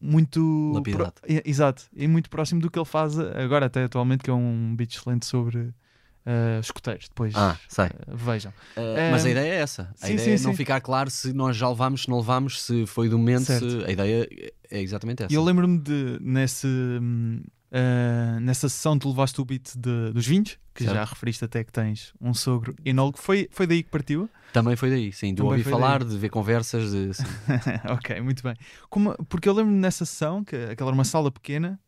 muito 0.00 0.72
Lapidado. 0.74 1.12
pro- 1.20 1.42
exato, 1.44 1.84
e 1.94 2.06
muito 2.08 2.30
próximo 2.30 2.60
do 2.60 2.70
que 2.70 2.78
ele 2.78 2.84
faz 2.86 3.18
agora, 3.18 3.66
até 3.66 3.84
atualmente, 3.84 4.22
que 4.24 4.30
é 4.30 4.32
um 4.32 4.74
beat 4.76 4.94
excelente 4.94 5.26
sobre 5.26 5.58
uh, 5.58 6.60
escuteiros. 6.60 7.08
Depois 7.08 7.34
Ah, 7.36 7.58
sei. 7.68 7.86
uh, 7.86 8.16
vejam. 8.16 8.52
Uh, 8.76 9.10
mas 9.10 9.24
a 9.26 9.30
ideia 9.30 9.52
é 9.52 9.56
essa. 9.56 9.90
A 10.00 10.06
sim, 10.06 10.14
ideia 10.14 10.36
sim, 10.38 10.42
é 10.42 10.46
não 10.46 10.52
sim. 10.52 10.56
ficar 10.56 10.80
claro 10.80 11.10
se 11.10 11.32
nós 11.32 11.56
já 11.56 11.68
levámos, 11.68 12.02
se 12.02 12.08
não 12.08 12.18
levámos, 12.18 12.62
se 12.62 12.86
foi 12.86 13.08
do 13.08 13.18
momento. 13.18 13.44
Se- 13.44 13.84
A 13.86 13.90
ideia 13.90 14.28
é 14.70 14.80
exatamente 14.82 15.22
essa. 15.24 15.32
E 15.32 15.36
eu 15.36 15.44
lembro-me 15.44 15.78
de 15.78 16.18
nesse, 16.20 16.66
hum, 16.66 17.42
uh, 17.74 18.40
nessa 18.40 18.68
sessão 18.68 18.98
tu 18.98 19.08
levaste 19.08 19.40
o 19.40 19.44
beat 19.44 19.74
de- 19.76 20.12
dos 20.12 20.26
vinhos, 20.26 20.58
que 20.74 20.84
Certo. 20.84 20.94
já 20.96 21.04
referiste 21.04 21.44
até 21.44 21.62
que 21.64 21.72
tens 21.72 22.12
um 22.20 22.32
sogro 22.32 22.74
enólogo. 22.84 23.18
Foi, 23.18 23.48
foi 23.50 23.66
daí 23.66 23.82
que 23.82 23.90
partiu? 23.90 24.28
Também 24.52 24.76
foi 24.76 24.90
daí, 24.90 25.12
sim. 25.12 25.30
De 25.34 25.36
Também 25.38 25.52
ouvir 25.58 25.64
falar, 25.64 25.98
daí. 26.04 26.08
de 26.10 26.18
ver 26.18 26.28
conversas. 26.30 26.90
De, 26.92 27.10
ok, 27.90 28.20
muito 28.20 28.42
bem. 28.42 28.54
Como- 28.88 29.14
porque 29.28 29.48
eu 29.48 29.52
lembro-me 29.52 29.78
nessa 29.78 30.04
sessão, 30.04 30.44
que 30.44 30.54
aquela 30.56 30.90
era 30.90 30.94
uma 30.94 31.04
sala 31.04 31.30
pequena, 31.30 31.78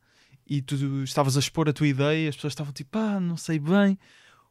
e 0.48 0.60
tu 0.62 0.74
estavas 1.02 1.36
a 1.36 1.40
expor 1.40 1.68
a 1.68 1.72
tua 1.72 1.88
ideia, 1.88 2.28
as 2.28 2.36
pessoas 2.36 2.52
estavam 2.52 2.72
tipo, 2.72 2.96
ah, 2.98 3.18
não 3.20 3.36
sei 3.36 3.58
bem. 3.58 3.98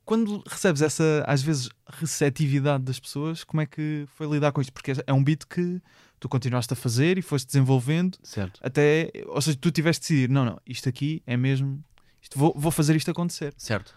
Quando 0.04 0.44
recebes 0.48 0.82
essa, 0.82 1.24
às 1.26 1.42
vezes, 1.42 1.70
receptividade 1.88 2.84
das 2.84 3.00
pessoas, 3.00 3.44
como 3.44 3.62
é 3.62 3.66
que 3.66 4.06
foi 4.16 4.28
lidar 4.28 4.52
com 4.52 4.62
isto? 4.62 4.72
Porque 4.72 4.94
é 5.08 5.14
um 5.14 5.24
beat 5.24 5.46
que 5.50 5.82
tu 6.20 6.30
continuaste 6.30 6.74
a 6.74 6.76
fazer 6.76 7.18
e 7.18 7.22
foste 7.22 7.48
desenvolvendo 7.48 8.18
certo. 8.24 8.60
até, 8.64 9.12
ou 9.28 9.42
seja, 9.42 9.58
tu 9.60 9.72
tiveste 9.72 10.02
de 10.02 10.08
decidir, 10.08 10.34
não, 10.34 10.46
não, 10.46 10.62
isto 10.66 10.88
aqui 10.90 11.22
é 11.26 11.36
mesmo, 11.38 11.84
isto, 12.22 12.38
vou, 12.38 12.54
vou 12.56 12.72
fazer 12.72 12.96
isto 12.96 13.12
acontecer. 13.12 13.54
Certo. 13.58 13.94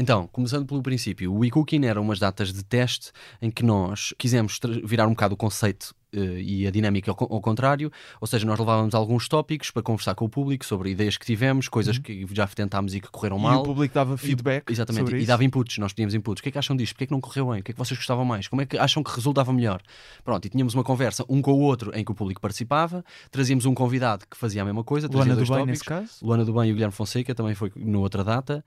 Então, 0.00 0.28
começando 0.28 0.64
pelo 0.64 0.80
princípio, 0.80 1.32
o 1.32 1.38
WeCooking 1.40 1.84
eram 1.84 2.02
umas 2.02 2.20
datas 2.20 2.52
de 2.52 2.62
teste 2.64 3.10
em 3.42 3.50
que 3.50 3.64
nós 3.64 4.14
quisemos 4.16 4.60
virar 4.84 5.06
um 5.08 5.10
bocado 5.10 5.34
o 5.34 5.36
conceito 5.36 5.92
eh, 6.12 6.40
e 6.40 6.66
a 6.68 6.70
dinâmica 6.70 7.10
ao, 7.10 7.16
ao 7.32 7.40
contrário, 7.40 7.90
ou 8.20 8.26
seja, 8.28 8.46
nós 8.46 8.56
levávamos 8.60 8.94
alguns 8.94 9.26
tópicos 9.26 9.72
para 9.72 9.82
conversar 9.82 10.14
com 10.14 10.24
o 10.24 10.28
público 10.28 10.64
sobre 10.64 10.90
ideias 10.90 11.16
que 11.18 11.26
tivemos, 11.26 11.68
coisas 11.68 11.98
que 11.98 12.24
já 12.32 12.46
tentámos 12.46 12.94
e 12.94 13.00
que 13.00 13.08
correram 13.10 13.36
Uhum. 13.38 13.42
E 13.42 13.46
mal. 13.46 13.60
o 13.60 13.64
público 13.64 13.92
dava 13.92 14.16
feedback 14.16 14.70
Exatamente, 14.70 15.00
sobre 15.04 15.16
e 15.16 15.18
isso. 15.18 15.26
dava 15.26 15.42
inputs, 15.44 15.78
nós 15.78 15.92
pedíamos 15.92 16.14
inputs. 16.14 16.38
O 16.38 16.42
que 16.44 16.48
é 16.50 16.52
que 16.52 16.58
acham 16.58 16.76
disto? 16.76 16.92
Porquê 16.94 17.02
é 17.04 17.06
que 17.08 17.12
não 17.12 17.20
correu 17.20 17.50
bem? 17.50 17.58
O 17.60 17.62
que 17.64 17.72
é 17.72 17.74
que 17.74 17.78
vocês 17.78 17.98
gostavam 17.98 18.24
mais? 18.24 18.46
Como 18.46 18.62
é 18.62 18.66
que 18.66 18.78
acham 18.78 19.02
que 19.02 19.10
resultava 19.10 19.52
melhor? 19.52 19.82
Pronto, 20.24 20.44
e 20.46 20.48
tínhamos 20.48 20.74
uma 20.74 20.84
conversa 20.84 21.24
um 21.28 21.42
com 21.42 21.52
o 21.52 21.58
outro 21.60 21.90
em 21.92 22.04
que 22.04 22.12
o 22.12 22.14
público 22.14 22.40
participava, 22.40 23.04
trazíamos 23.32 23.66
um 23.66 23.74
convidado 23.74 24.24
que 24.30 24.36
fazia 24.36 24.62
a 24.62 24.64
mesma 24.64 24.84
coisa, 24.84 25.08
Luana 25.08 25.30
do 25.34 25.36
dois 25.38 25.48
Bem, 25.48 25.58
tópicos. 25.58 25.66
nesse 25.80 25.84
caso. 25.84 26.24
Luana 26.24 26.44
do 26.44 26.52
Bem 26.54 26.68
e 26.68 26.70
o 26.70 26.74
Guilherme 26.74 26.94
Fonseca 26.94 27.34
também 27.34 27.56
foi 27.56 27.72
na 27.74 27.98
outra 27.98 28.22
data. 28.22 28.64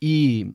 E 0.00 0.52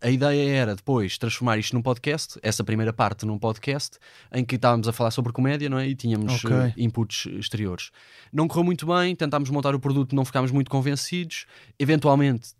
a 0.00 0.10
ideia 0.10 0.50
era 0.56 0.76
depois 0.76 1.16
transformar 1.18 1.58
isto 1.58 1.74
num 1.74 1.82
podcast, 1.82 2.38
essa 2.42 2.62
primeira 2.62 2.92
parte 2.92 3.24
num 3.24 3.38
podcast, 3.38 3.98
em 4.32 4.44
que 4.44 4.56
estávamos 4.56 4.86
a 4.88 4.92
falar 4.92 5.10
sobre 5.10 5.32
comédia, 5.32 5.68
não 5.68 5.78
é? 5.78 5.88
E 5.88 5.94
tínhamos 5.94 6.44
Ok. 6.44 6.54
eh, 6.56 6.74
inputs 6.76 7.26
exteriores. 7.38 7.90
Não 8.32 8.46
correu 8.46 8.64
muito 8.64 8.86
bem, 8.86 9.14
tentámos 9.16 9.48
montar 9.50 9.74
o 9.74 9.80
produto, 9.80 10.14
não 10.14 10.24
ficámos 10.24 10.50
muito 10.50 10.70
convencidos. 10.70 11.46
Eventualmente, 11.78 12.50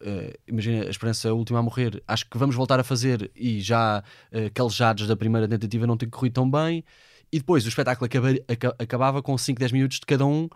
eh, 0.00 0.38
imagina 0.46 0.86
a 0.86 0.90
experiência 0.90 1.32
última 1.34 1.58
a 1.60 1.62
morrer, 1.62 2.02
acho 2.06 2.28
que 2.28 2.36
vamos 2.36 2.54
voltar 2.54 2.78
a 2.78 2.84
fazer 2.84 3.30
e 3.34 3.60
já 3.60 4.02
uh, 4.32 4.50
calejados 4.52 5.06
da 5.06 5.16
primeira 5.16 5.48
tentativa 5.48 5.86
não 5.86 5.96
tem 5.96 6.08
corrido 6.08 6.34
tão 6.34 6.50
bem. 6.50 6.84
E 7.32 7.38
depois 7.38 7.64
o 7.64 7.68
espetáculo 7.68 8.06
acaba- 8.06 8.38
aca- 8.48 8.76
acabava 8.78 9.22
com 9.22 9.36
5, 9.36 9.58
10 9.58 9.72
minutos 9.72 9.98
de 9.98 10.06
cada 10.06 10.24
um 10.26 10.48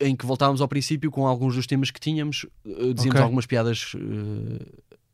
em 0.00 0.14
que 0.16 0.24
voltávamos 0.24 0.60
ao 0.60 0.68
princípio 0.68 1.10
com 1.10 1.26
alguns 1.26 1.54
dos 1.56 1.66
temas 1.66 1.90
que 1.90 2.00
tínhamos, 2.00 2.46
dizíamos 2.64 3.06
Ok. 3.16 3.20
algumas 3.22 3.46
piadas 3.46 3.92
eh, 3.96 4.66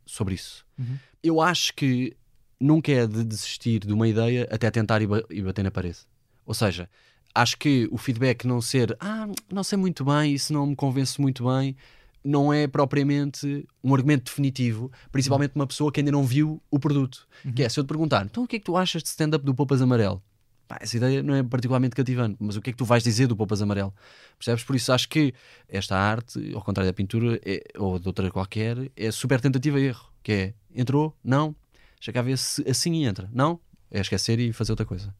sobre 0.06 0.34
isso. 0.34 0.64
Uhum. 0.78 0.96
Eu 1.22 1.40
acho 1.40 1.74
que 1.74 2.16
nunca 2.60 2.92
é 2.92 3.06
de 3.06 3.24
desistir 3.24 3.80
de 3.80 3.92
uma 3.92 4.08
ideia 4.08 4.48
até 4.50 4.70
tentar 4.70 5.02
e, 5.02 5.08
e 5.30 5.42
bater 5.42 5.62
na 5.62 5.70
parede. 5.70 5.98
Ou 6.46 6.54
seja, 6.54 6.88
acho 7.34 7.56
que 7.58 7.88
o 7.90 7.98
feedback 7.98 8.46
não 8.46 8.60
ser 8.60 8.96
ah, 9.00 9.28
não 9.52 9.64
sei 9.64 9.76
muito 9.78 10.04
bem, 10.04 10.32
isso 10.32 10.52
não 10.52 10.66
me 10.66 10.76
convence 10.76 11.20
muito 11.20 11.44
bem, 11.44 11.76
não 12.24 12.52
é 12.52 12.66
propriamente 12.66 13.66
um 13.82 13.94
argumento 13.94 14.24
definitivo, 14.24 14.90
principalmente 15.12 15.52
uma 15.54 15.66
pessoa 15.66 15.92
que 15.92 16.00
ainda 16.00 16.12
não 16.12 16.24
viu 16.24 16.62
o 16.70 16.78
produto. 16.78 17.28
Que 17.54 17.62
é, 17.62 17.68
se 17.68 17.78
eu 17.78 17.84
te 17.84 17.88
perguntar, 17.88 18.24
então 18.24 18.44
o 18.44 18.46
que 18.46 18.56
é 18.56 18.58
que 18.58 18.64
tu 18.64 18.76
achas 18.76 19.02
de 19.02 19.08
stand-up 19.08 19.44
do 19.44 19.54
Poupas 19.54 19.82
Amarelo? 19.82 20.22
Pá, 20.66 20.78
essa 20.80 20.96
ideia 20.96 21.22
não 21.22 21.34
é 21.34 21.42
particularmente 21.42 21.94
cativante, 21.94 22.36
mas 22.40 22.56
o 22.56 22.60
que 22.62 22.70
é 22.70 22.72
que 22.72 22.76
tu 22.78 22.84
vais 22.84 23.02
dizer 23.02 23.26
do 23.26 23.36
Poupas 23.36 23.60
Amarelo? 23.60 23.92
Percebes? 24.38 24.64
Por 24.64 24.74
isso 24.74 24.92
acho 24.92 25.08
que 25.08 25.34
esta 25.68 25.96
arte, 25.96 26.52
ao 26.54 26.62
contrário 26.62 26.90
da 26.90 26.94
pintura 26.94 27.38
é- 27.44 27.62
ou 27.78 27.98
de 27.98 28.06
outra 28.06 28.30
qualquer, 28.30 28.90
é 28.96 29.10
super 29.10 29.40
tentativa 29.40 29.78
e 29.78 29.84
erro. 29.86 30.06
Que 30.22 30.32
é, 30.32 30.54
entrou? 30.74 31.14
Não. 31.22 31.54
Deixa 31.98 32.12
cá 32.12 32.22
ver 32.22 32.38
se 32.38 32.66
assim 32.68 33.04
entra. 33.04 33.28
Não? 33.32 33.60
É 33.90 34.00
esquecer 34.00 34.38
e 34.40 34.52
fazer 34.52 34.72
outra 34.72 34.86
coisa. 34.86 35.14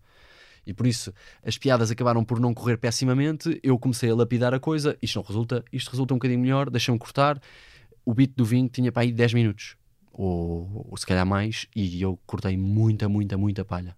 E 0.67 0.73
por 0.73 0.87
isso 0.87 1.13
as 1.45 1.59
piadas 1.59 1.91
acabaram 1.91 2.25
por 2.25 2.41
não 2.41 2.55
correr 2.55 2.79
pessimamente. 2.79 3.61
Eu 3.63 3.79
comecei 3.79 4.11
a 4.11 4.15
lapidar 4.15 4.55
a 4.55 4.61
coisa. 4.61 4.97
Isto 5.03 5.17
não 5.17 5.25
resulta, 5.25 5.65
isto 5.71 5.91
resulta 5.91 6.15
um 6.15 6.17
bocadinho 6.17 6.41
melhor. 6.41 6.71
Deixa-me 6.71 6.99
cortar. 6.99 7.39
O 8.05 8.15
beat 8.15 8.33
do 8.35 8.45
vinho 8.47 8.69
tinha 8.69 8.91
para 8.91 9.03
aí 9.03 9.13
10 9.13 9.33
minutos, 9.35 9.77
ou, 10.13 10.87
ou 10.91 10.97
se 10.97 11.07
calhar 11.07 11.25
mais, 11.25 11.67
e 11.75 12.03
eu 12.03 12.19
cortei 12.27 12.55
muita, 12.57 13.09
muita, 13.09 13.39
muita 13.39 13.65
palha. 13.65 13.97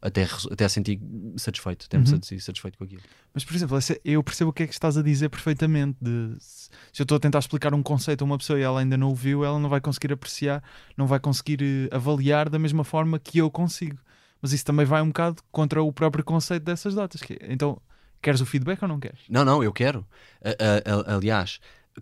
Até, 0.00 0.28
até 0.52 0.68
senti 0.68 1.00
satisfeito, 1.36 1.86
até 1.86 1.98
me 1.98 2.04
Uhum. 2.04 2.10
senti 2.22 2.38
satisfeito 2.40 2.78
com 2.78 2.84
aquilo. 2.84 3.02
Mas, 3.34 3.44
por 3.44 3.54
exemplo, 3.56 3.76
eu 4.04 4.22
percebo 4.22 4.50
o 4.50 4.52
que 4.52 4.62
é 4.62 4.66
que 4.68 4.72
estás 4.72 4.96
a 4.96 5.02
dizer 5.02 5.28
perfeitamente. 5.28 5.96
De, 6.00 6.36
se 6.38 6.70
eu 7.00 7.02
estou 7.04 7.16
a 7.16 7.20
tentar 7.20 7.40
explicar 7.40 7.74
um 7.74 7.82
conceito 7.82 8.22
a 8.22 8.24
uma 8.24 8.38
pessoa 8.38 8.58
e 8.58 8.62
ela 8.62 8.78
ainda 8.78 8.96
não 8.96 9.10
o 9.10 9.14
viu, 9.14 9.44
ela 9.44 9.58
não 9.58 9.68
vai 9.68 9.80
conseguir 9.80 10.12
apreciar, 10.12 10.62
não 10.96 11.06
vai 11.06 11.18
conseguir 11.18 11.58
eh, 11.62 11.88
avaliar 11.94 12.48
da 12.48 12.58
mesma 12.60 12.84
forma 12.84 13.18
que 13.18 13.38
eu 13.38 13.50
consigo. 13.50 13.98
Mas 14.40 14.52
isso 14.52 14.64
também 14.64 14.86
vai 14.86 15.02
um 15.02 15.08
bocado 15.08 15.42
contra 15.50 15.82
o 15.82 15.92
próprio 15.92 16.22
conceito 16.24 16.62
dessas 16.62 16.94
datas. 16.94 17.20
que 17.20 17.32
é, 17.34 17.52
então, 17.52 17.80
queres 18.22 18.40
o 18.40 18.46
feedback 18.46 18.80
ou 18.82 18.88
não 18.88 19.00
queres? 19.00 19.18
Não, 19.28 19.44
não, 19.44 19.64
eu 19.64 19.72
quero. 19.72 20.06
A- 20.44 20.50
a- 20.50 21.12
a- 21.12 21.16
aliás, 21.16 21.58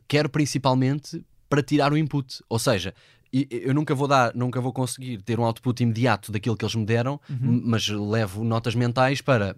quero 0.07 0.29
principalmente 0.29 1.25
para 1.49 1.63
tirar 1.63 1.93
o 1.93 1.97
input. 1.97 2.43
Ou 2.49 2.59
seja, 2.59 2.93
eu 3.33 3.75
nunca 3.75 3.95
vou 3.95 4.07
dar, 4.09 4.35
nunca 4.35 4.61
vou 4.61 4.73
conseguir 4.73 5.21
ter 5.23 5.39
um 5.39 5.45
output 5.45 5.83
imediato 5.83 6.31
daquilo 6.33 6.57
que 6.57 6.65
eles 6.65 6.75
me 6.75 6.85
deram, 6.87 7.21
m- 7.29 7.63
mas 7.65 7.89
levo 7.89 8.45
notas 8.45 8.75
mentais 8.75 9.21
para. 9.21 9.57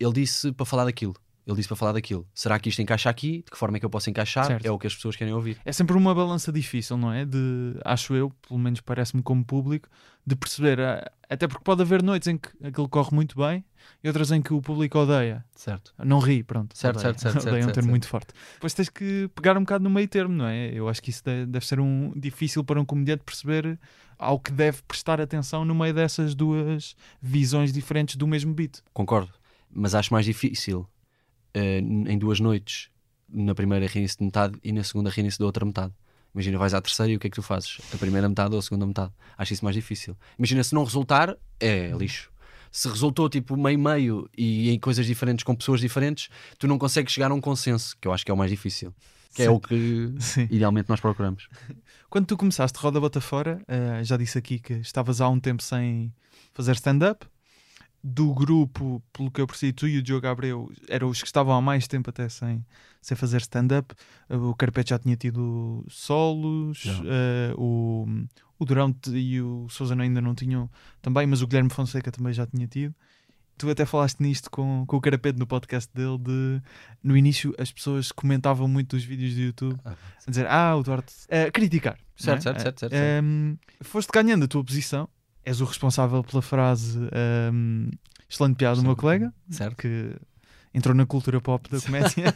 Ele 0.00 0.12
disse 0.12 0.52
para 0.52 0.64
falar 0.66 0.84
daquilo. 0.84 1.14
Ele 1.46 1.56
disse 1.56 1.68
para 1.68 1.76
falar 1.76 1.92
daquilo. 1.92 2.26
Será 2.34 2.58
que 2.58 2.68
isto 2.68 2.80
encaixa 2.82 3.08
aqui? 3.08 3.38
De 3.44 3.50
que 3.50 3.56
forma 3.56 3.76
é 3.78 3.80
que 3.80 3.86
eu 3.86 3.90
posso 3.90 4.10
encaixar? 4.10 4.46
Certo. 4.46 4.66
É 4.66 4.70
o 4.70 4.78
que 4.78 4.86
as 4.86 4.94
pessoas 4.94 5.16
querem 5.16 5.32
ouvir. 5.32 5.56
É 5.64 5.72
sempre 5.72 5.96
uma 5.96 6.14
balança 6.14 6.52
difícil, 6.52 6.96
não 6.98 7.10
é? 7.12 7.24
De, 7.24 7.74
acho 7.84 8.14
eu, 8.14 8.30
pelo 8.46 8.58
menos 8.60 8.80
parece-me 8.82 9.22
como 9.22 9.42
público, 9.44 9.88
de 10.26 10.36
perceber. 10.36 10.78
ah, 10.80 11.10
Até 11.30 11.46
porque 11.46 11.62
pode 11.62 11.82
haver 11.82 12.02
noites 12.02 12.26
em 12.26 12.38
que 12.38 12.48
aquilo 12.64 12.88
corre 12.88 13.14
muito 13.14 13.36
bem 13.36 13.62
e 14.02 14.08
outras 14.08 14.30
em 14.32 14.40
que 14.40 14.54
o 14.54 14.62
público 14.62 14.98
odeia. 14.98 15.44
Certo. 15.54 15.92
Não 16.02 16.18
ri, 16.20 16.42
pronto. 16.42 16.76
Certo, 16.76 16.96
odeia. 16.96 17.12
certo, 17.12 17.20
certo, 17.20 17.32
certo, 17.42 17.48
Odeia 17.48 17.60
um 17.60 17.64
certo, 17.64 17.74
termo 17.74 17.86
certo. 17.86 17.90
muito 17.90 18.08
forte. 18.08 18.28
Depois 18.54 18.72
tens 18.72 18.88
que 18.88 19.28
pegar 19.34 19.56
um 19.58 19.60
bocado 19.60 19.84
no 19.84 19.90
meio 19.90 20.08
termo, 20.08 20.34
não 20.34 20.46
é? 20.46 20.72
Eu 20.72 20.88
acho 20.88 21.02
que 21.02 21.10
isso 21.10 21.22
de- 21.24 21.44
deve 21.44 21.66
ser 21.66 21.80
um 21.80 22.12
difícil 22.16 22.64
para 22.64 22.80
um 22.80 22.84
comediante 22.84 23.22
perceber 23.24 23.78
ao 24.18 24.40
que 24.40 24.50
deve 24.50 24.80
prestar 24.82 25.20
atenção 25.20 25.64
no 25.66 25.74
meio 25.74 25.92
dessas 25.92 26.34
duas 26.34 26.96
visões 27.20 27.72
diferentes 27.74 28.16
do 28.16 28.26
mesmo 28.26 28.54
beat. 28.54 28.78
Concordo. 28.94 29.30
Mas 29.70 29.94
acho 29.94 30.12
mais 30.14 30.24
difícil 30.24 30.88
eh, 31.52 31.78
em 31.78 32.16
duas 32.18 32.40
noites, 32.40 32.88
na 33.28 33.54
primeira 33.54 33.86
rir-se 33.86 34.16
de 34.16 34.24
metade 34.24 34.58
e 34.64 34.72
na 34.72 34.82
segunda 34.82 35.10
rir-se 35.10 35.38
da 35.38 35.44
outra 35.44 35.64
metade. 35.66 35.92
Imagina, 36.34 36.58
vais 36.58 36.74
à 36.74 36.80
terceira 36.80 37.10
e 37.12 37.16
o 37.16 37.18
que 37.18 37.26
é 37.26 37.30
que 37.30 37.36
tu 37.36 37.42
fazes? 37.42 37.78
A 37.92 37.96
primeira 37.96 38.28
metade 38.28 38.52
ou 38.52 38.58
a 38.58 38.62
segunda 38.62 38.86
metade? 38.86 39.12
Acho 39.36 39.52
isso 39.52 39.64
mais 39.64 39.74
difícil. 39.74 40.16
Imagina, 40.38 40.62
se 40.62 40.74
não 40.74 40.84
resultar, 40.84 41.36
é 41.58 41.90
lixo. 41.90 42.30
Se 42.70 42.88
resultou 42.88 43.28
tipo 43.28 43.56
meio-meio 43.56 44.28
e 44.36 44.70
em 44.70 44.78
coisas 44.78 45.06
diferentes 45.06 45.42
com 45.42 45.54
pessoas 45.54 45.80
diferentes, 45.80 46.28
tu 46.58 46.68
não 46.68 46.78
consegues 46.78 47.12
chegar 47.12 47.30
a 47.30 47.34
um 47.34 47.40
consenso, 47.40 47.96
que 48.00 48.06
eu 48.06 48.12
acho 48.12 48.24
que 48.24 48.30
é 48.30 48.34
o 48.34 48.36
mais 48.36 48.50
difícil. 48.50 48.94
Que 49.34 49.42
é 49.42 49.44
Sim. 49.46 49.50
o 49.50 49.60
que 49.60 50.14
Sim. 50.20 50.48
idealmente 50.50 50.88
nós 50.88 51.00
procuramos. 51.00 51.48
Quando 52.10 52.26
tu 52.26 52.36
começaste 52.36 52.78
Roda 52.78 53.00
Bota 53.00 53.20
Fora, 53.20 53.62
eh, 53.68 54.02
já 54.02 54.16
disse 54.16 54.38
aqui 54.38 54.58
que 54.58 54.74
estavas 54.74 55.20
há 55.20 55.28
um 55.28 55.38
tempo 55.38 55.62
sem 55.62 56.12
fazer 56.54 56.72
stand-up. 56.72 57.26
Do 58.02 58.32
grupo, 58.32 59.02
pelo 59.12 59.30
que 59.30 59.40
eu 59.40 59.46
percebi, 59.46 59.72
tu 59.72 59.86
e 59.88 59.98
o 59.98 60.02
Diogo 60.02 60.26
Abreu 60.26 60.70
eram 60.88 61.08
os 61.08 61.20
que 61.20 61.26
estavam 61.26 61.52
há 61.54 61.60
mais 61.60 61.88
tempo 61.88 62.08
até 62.10 62.28
sem, 62.28 62.64
sem 63.02 63.16
fazer 63.16 63.38
stand-up. 63.40 63.92
Eh, 64.28 64.36
O 64.36 64.54
Carpete 64.54 64.90
já 64.90 64.98
tinha 64.98 65.16
tido 65.16 65.84
solos, 65.88 66.84
eh, 67.04 67.52
o, 67.56 68.06
o 68.58 68.64
Durão 68.64 68.94
e 69.12 69.40
o 69.40 69.66
Sousa 69.68 70.00
ainda 70.00 70.20
não 70.20 70.34
tinham 70.34 70.70
também, 71.02 71.26
mas 71.26 71.42
o 71.42 71.46
Guilherme 71.46 71.70
Fonseca 71.70 72.10
também 72.12 72.32
já 72.32 72.46
tinha 72.46 72.66
tido. 72.68 72.94
Tu 73.56 73.68
até 73.68 73.84
falaste 73.84 74.20
nisto 74.20 74.48
com, 74.48 74.84
com 74.86 74.96
o 74.96 75.00
Carapete 75.00 75.36
no 75.36 75.44
podcast 75.46 75.90
dele 75.92 76.16
de 76.18 76.62
no 77.02 77.16
início 77.16 77.52
as 77.58 77.72
pessoas 77.72 78.12
comentavam 78.12 78.68
muito 78.68 78.94
os 78.94 79.02
vídeos 79.02 79.34
do 79.34 79.40
YouTube 79.40 79.80
a 79.84 80.30
dizer, 80.30 80.46
ah, 80.46 80.76
o 80.76 80.82
Duarte 80.84 81.12
a 81.28 81.50
criticar. 81.50 81.98
Certo, 82.16 82.38
é? 82.38 82.42
certo, 82.42 82.62
certo, 82.62 82.80
certo, 82.80 82.92
Eh, 82.92 83.18
ehm, 83.18 83.56
foste 83.80 84.10
ganhando 84.12 84.44
a 84.44 84.48
tua 84.48 84.62
posição, 84.62 85.08
és 85.48 85.60
o 85.60 85.64
responsável 85.64 86.22
pela 86.22 86.42
frase 86.42 86.98
ehm, 87.12 87.88
excelente 88.28 88.56
piada 88.56 88.76
do 88.76 88.82
meu 88.82 88.94
colega, 88.96 89.32
Certo? 89.50 89.76
que 89.76 90.14
entrou 90.74 90.94
na 90.94 91.06
cultura 91.06 91.40
pop 91.40 91.68
da 91.70 91.80
comédia. 91.86 92.26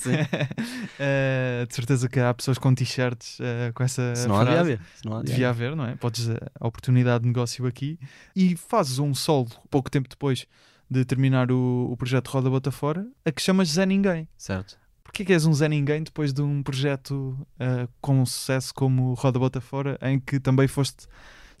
Sim. 0.00 0.12
Eh, 0.98 1.66
de 1.68 1.74
certeza 1.74 2.08
que 2.08 2.20
há 2.20 2.32
pessoas 2.32 2.56
com 2.56 2.72
t-shirts 2.72 3.38
eh, 3.40 3.72
com 3.74 3.82
essa 3.82 4.14
Se 4.14 4.28
não 4.28 4.36
há 4.36 4.44
de 4.44 4.50
frase. 4.50 4.60
haver. 4.60 4.80
Se 4.94 5.04
não 5.04 5.16
há 5.16 5.20
de 5.22 5.26
Devia 5.26 5.50
haver, 5.50 5.74
não 5.74 5.84
é? 5.84 5.96
Podes 5.96 6.28
eh, 6.28 6.38
a 6.60 6.66
oportunidade 6.68 7.22
de 7.22 7.28
negócio 7.28 7.66
aqui 7.66 7.98
e 8.34 8.56
fazes 8.56 8.98
um 9.00 9.12
solo 9.12 9.48
pouco 9.70 9.90
tempo 9.90 10.08
depois 10.08 10.46
de 10.88 11.04
terminar 11.04 11.50
o, 11.50 11.88
o 11.90 11.96
projeto 11.96 12.28
Roda 12.28 12.48
Bota 12.48 12.70
Fora, 12.70 13.04
a 13.24 13.32
que 13.32 13.42
chamas 13.42 13.68
Zé 13.70 13.84
Ninguém. 13.84 14.28
Certo. 14.38 14.78
Porquê 15.02 15.24
que 15.24 15.32
és 15.32 15.44
um 15.46 15.52
Zé 15.52 15.68
Ninguém 15.68 16.02
depois 16.04 16.32
de 16.32 16.42
um 16.42 16.62
projeto 16.62 17.36
uh, 17.58 17.88
com 18.00 18.24
sucesso 18.24 18.72
como 18.72 19.14
Roda 19.14 19.38
Bota 19.38 19.60
Fora, 19.60 19.98
em 20.00 20.20
que 20.20 20.38
também 20.38 20.68
foste, 20.68 21.06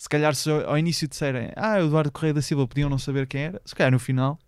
se 0.04 0.08
calhar, 0.10 0.34
se 0.34 0.50
ao 0.50 0.76
início 0.76 1.08
disserem 1.08 1.50
Ah, 1.56 1.80
Eduardo 1.80 2.12
Correia 2.12 2.34
da 2.34 2.42
Silva, 2.42 2.68
podiam 2.68 2.90
não 2.90 2.98
saber 2.98 3.26
quem 3.26 3.44
era, 3.44 3.62
se 3.64 3.74
calhar 3.74 3.90
no 3.90 3.98
final, 3.98 4.38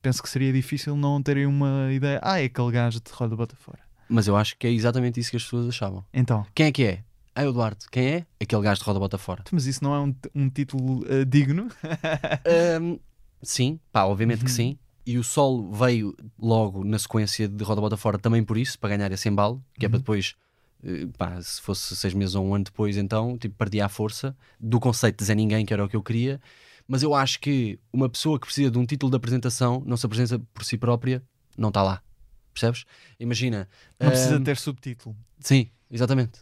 penso 0.00 0.22
que 0.22 0.28
seria 0.28 0.52
difícil 0.52 0.96
não 0.96 1.20
terem 1.20 1.46
uma 1.46 1.92
ideia 1.92 2.20
Ah, 2.22 2.40
é 2.40 2.44
aquele 2.44 2.70
gajo 2.70 3.00
de 3.00 3.10
Roda 3.12 3.34
Bota 3.34 3.56
Fora. 3.56 3.80
Mas 4.08 4.28
eu 4.28 4.36
acho 4.36 4.56
que 4.56 4.68
é 4.68 4.70
exatamente 4.70 5.18
isso 5.18 5.32
que 5.32 5.36
as 5.36 5.42
pessoas 5.42 5.66
achavam. 5.66 6.04
Então, 6.14 6.46
Quem 6.54 6.66
é 6.66 6.72
que 6.72 6.84
é? 6.84 7.02
Ah, 7.34 7.44
Eduardo. 7.44 7.86
Quem 7.90 8.06
é? 8.06 8.26
Aquele 8.40 8.62
gajo 8.62 8.78
de 8.80 8.86
roda 8.86 9.00
bota 9.00 9.18
fora. 9.18 9.42
mas 9.50 9.66
isso 9.66 9.82
não 9.82 9.94
é 9.94 9.98
um, 10.00 10.14
um 10.32 10.48
título 10.48 11.00
uh, 11.00 11.24
digno? 11.26 11.66
Ahm, 12.46 12.98
sim, 13.42 13.80
pá, 13.92 14.04
obviamente 14.04 14.44
que 14.44 14.50
sim. 14.50 14.78
E 15.04 15.18
o 15.18 15.24
Sol 15.24 15.72
veio 15.72 16.14
logo 16.38 16.84
na 16.84 17.00
sequência 17.00 17.48
de 17.48 17.64
roda 17.64 17.80
bota 17.80 17.96
fora 17.96 18.16
também 18.16 18.44
por 18.44 18.56
isso, 18.56 18.78
para 18.78 18.96
ganhar 18.96 19.10
esse 19.10 19.28
embalo, 19.28 19.60
que 19.76 19.86
é 19.86 19.88
para 19.88 19.98
depois, 19.98 20.34
eh, 20.36 20.47
pá, 21.16 21.40
se 21.42 21.60
fosse 21.60 21.94
seis 21.96 22.14
meses 22.14 22.34
ou 22.34 22.44
um 22.46 22.54
ano 22.54 22.64
depois, 22.64 22.96
então, 22.96 23.36
tipo, 23.36 23.54
perdia 23.56 23.86
a 23.86 23.88
força 23.88 24.36
do 24.60 24.78
conceito 24.80 25.18
de 25.18 25.24
Zé 25.24 25.34
Ninguém, 25.34 25.64
que 25.66 25.72
era 25.72 25.84
o 25.84 25.88
que 25.88 25.96
eu 25.96 26.02
queria. 26.02 26.40
Mas 26.86 27.02
eu 27.02 27.14
acho 27.14 27.38
que 27.40 27.78
uma 27.92 28.08
pessoa 28.08 28.38
que 28.38 28.46
precisa 28.46 28.70
de 28.70 28.78
um 28.78 28.86
título 28.86 29.10
de 29.10 29.16
apresentação 29.16 29.82
não 29.86 29.96
se 29.96 30.06
apresenta 30.06 30.38
por 30.54 30.64
si 30.64 30.78
própria, 30.78 31.22
não 31.56 31.68
está 31.68 31.82
lá. 31.82 32.02
Percebes? 32.54 32.84
Imagina. 33.20 33.68
Não 34.00 34.08
precisa 34.08 34.36
ahm, 34.36 34.42
ter 34.42 34.56
subtítulo. 34.56 35.14
Sim, 35.38 35.68
exatamente. 35.90 36.40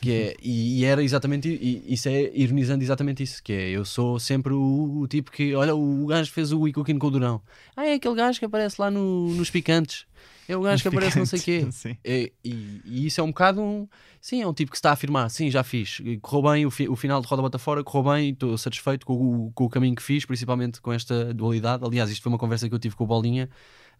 Que 0.00 0.12
é, 0.12 0.36
e, 0.40 0.80
e 0.80 0.84
era 0.84 1.02
exatamente 1.02 1.48
e 1.48 1.92
isso 1.92 2.08
é 2.08 2.30
ironizando 2.32 2.84
exatamente 2.84 3.22
isso, 3.22 3.42
que 3.42 3.52
é 3.52 3.70
eu 3.70 3.84
sou 3.84 4.20
sempre 4.20 4.52
o, 4.52 5.00
o 5.00 5.08
tipo 5.08 5.32
que, 5.32 5.54
olha, 5.56 5.74
o 5.74 6.06
gajo 6.06 6.30
fez 6.30 6.52
o 6.52 6.60
We 6.60 6.72
Cooking 6.72 6.98
com 6.98 7.08
o 7.08 7.10
Durão. 7.10 7.42
Ah, 7.76 7.84
é 7.86 7.94
aquele 7.94 8.14
gajo 8.14 8.38
que 8.38 8.44
aparece 8.44 8.80
lá 8.80 8.90
no- 8.92 9.34
nos 9.34 9.50
picantes. 9.50 10.06
É 10.48 10.56
o 10.56 10.62
gajo 10.62 10.82
que 10.82 10.88
aparece 10.88 11.18
não 11.18 11.26
sei 11.26 11.38
o 11.38 11.42
quê. 11.42 11.68
É, 12.02 12.32
e, 12.42 12.80
e 12.84 13.06
isso 13.06 13.20
é 13.20 13.24
um 13.24 13.28
bocado 13.28 13.60
um. 13.60 13.86
Sim, 14.20 14.42
é 14.42 14.46
um 14.46 14.54
tipo 14.54 14.70
que 14.70 14.76
se 14.76 14.80
está 14.80 14.90
a 14.90 14.92
afirmar. 14.94 15.28
Sim, 15.30 15.50
já 15.50 15.62
fiz. 15.62 16.00
Correu 16.22 16.50
bem, 16.50 16.64
o, 16.66 16.70
fi- 16.70 16.88
o 16.88 16.96
final 16.96 17.20
de 17.20 17.26
Roda 17.28 17.42
Bota 17.42 17.58
Fora 17.58 17.84
correu 17.84 18.12
bem, 18.14 18.30
estou 18.30 18.56
satisfeito 18.56 19.04
com 19.06 19.12
o, 19.12 19.52
com 19.52 19.64
o 19.64 19.68
caminho 19.68 19.94
que 19.94 20.02
fiz, 20.02 20.24
principalmente 20.24 20.80
com 20.80 20.92
esta 20.92 21.32
dualidade. 21.34 21.84
Aliás, 21.84 22.10
isto 22.10 22.22
foi 22.22 22.32
uma 22.32 22.38
conversa 22.38 22.68
que 22.68 22.74
eu 22.74 22.78
tive 22.78 22.96
com 22.96 23.04
o 23.04 23.06
Bolinha. 23.06 23.48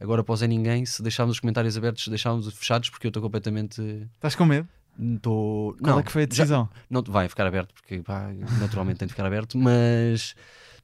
Agora, 0.00 0.22
após 0.22 0.40
é 0.42 0.46
ninguém, 0.46 0.86
se 0.86 1.02
deixarmos 1.02 1.34
os 1.36 1.40
comentários 1.40 1.76
abertos, 1.76 2.08
deixámos 2.08 2.52
fechados, 2.54 2.88
porque 2.88 3.06
eu 3.06 3.10
estou 3.10 3.22
completamente. 3.22 3.80
Estás 4.14 4.34
com 4.34 4.44
medo? 4.46 4.66
Estou. 4.98 5.74
Qual 5.74 5.92
não, 5.94 6.00
é 6.00 6.02
que 6.02 6.10
foi 6.10 6.22
a 6.22 6.24
já- 6.24 6.28
decisão? 6.28 6.68
não 6.88 7.02
vai 7.02 7.28
ficar 7.28 7.46
aberto, 7.46 7.74
porque 7.74 8.00
pá, 8.02 8.32
naturalmente 8.58 8.98
tem 8.98 9.06
de 9.06 9.12
ficar 9.12 9.26
aberto, 9.26 9.56
mas 9.58 10.34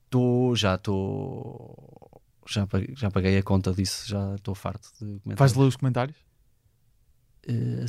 estou. 0.05 0.55
Já 0.55 0.75
estou. 0.77 2.14
Já, 2.47 2.67
pa- 2.67 2.79
já 2.95 3.11
paguei 3.11 3.39
a 3.39 3.43
conta 3.43 3.73
disso, 3.73 4.09
já 4.09 4.35
estou 4.35 4.55
farto 4.55 4.89
de 5.01 5.19
comentar. 5.21 5.37
Vais 5.39 5.55
ler 5.55 5.65
os 5.67 5.77
comentários? 5.77 6.17
Eh, 7.47 7.85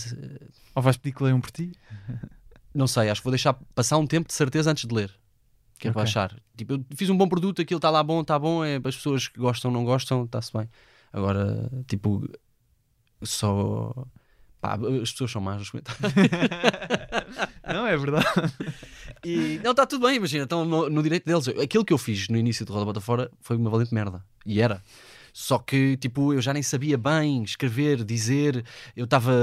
Ou 0.76 0.82
vais 0.82 0.98
pedir 0.98 1.16
que 1.16 1.24
leiam 1.24 1.40
por 1.42 1.52
ti? 1.52 1.72
Não 2.74 2.88
sei, 2.88 3.10
acho 3.10 3.22
que 3.22 3.26
vou 3.26 3.32
deixar 3.32 3.54
passar 3.74 3.98
um 3.98 4.06
tempo 4.08 4.28
de 4.28 4.34
certeza 4.34 4.72
antes 4.72 4.86
de 4.86 4.94
ler. 4.94 5.14
Que 5.80 5.88
é 5.88 5.92
para 5.92 6.02
Ok. 6.02 6.10
achar. 6.10 6.40
Tipo, 6.58 6.74
eu 6.74 6.86
fiz 6.96 7.10
um 7.10 7.18
bom 7.18 7.28
produto, 7.28 7.62
aquilo 7.62 7.78
está 7.78 7.90
lá 7.90 8.02
bom, 8.04 8.22
está 8.22 8.38
bom, 8.40 8.64
é 8.64 8.80
para 8.80 8.90
as 8.90 8.96
pessoas 8.96 9.28
que 9.28 9.40
gostam, 9.40 9.72
não 9.72 9.84
gostam, 9.86 10.24
está-se 10.26 10.52
bem. 10.54 10.70
Agora, 11.12 11.70
tipo, 11.88 12.28
só. 13.24 13.94
Pá, 14.66 14.80
as 15.02 15.12
pessoas 15.12 15.30
são 15.30 15.42
más 15.42 15.60
nos 15.60 15.70
comentários. 15.70 16.02
Não, 17.72 17.86
é 17.86 17.96
verdade. 17.96 18.26
E, 19.24 19.60
não, 19.64 19.72
está 19.72 19.86
tudo 19.86 20.06
bem, 20.06 20.18
imagina, 20.18 20.44
estão 20.44 20.64
no, 20.64 20.90
no 20.90 21.04
direito 21.04 21.26
deles. 21.26 21.48
Aquilo 21.48 21.84
que 21.84 21.92
eu 21.92 21.98
fiz 21.98 22.30
no 22.30 22.38
início 22.38 22.66
de 22.66 22.72
Roda 22.72 22.86
Bota 22.86 23.02
Fora 23.02 23.32
foi 23.42 23.58
uma 23.58 23.70
valente 23.70 23.94
merda. 23.94 24.24
E 24.46 24.62
era. 24.62 24.84
Só 25.34 25.58
que, 25.58 25.98
tipo, 25.98 26.32
eu 26.32 26.42
já 26.42 26.54
nem 26.54 26.64
sabia 26.64 26.98
bem 26.98 27.44
escrever, 27.44 28.04
dizer, 28.04 28.64
eu 28.96 29.06
estava 29.06 29.34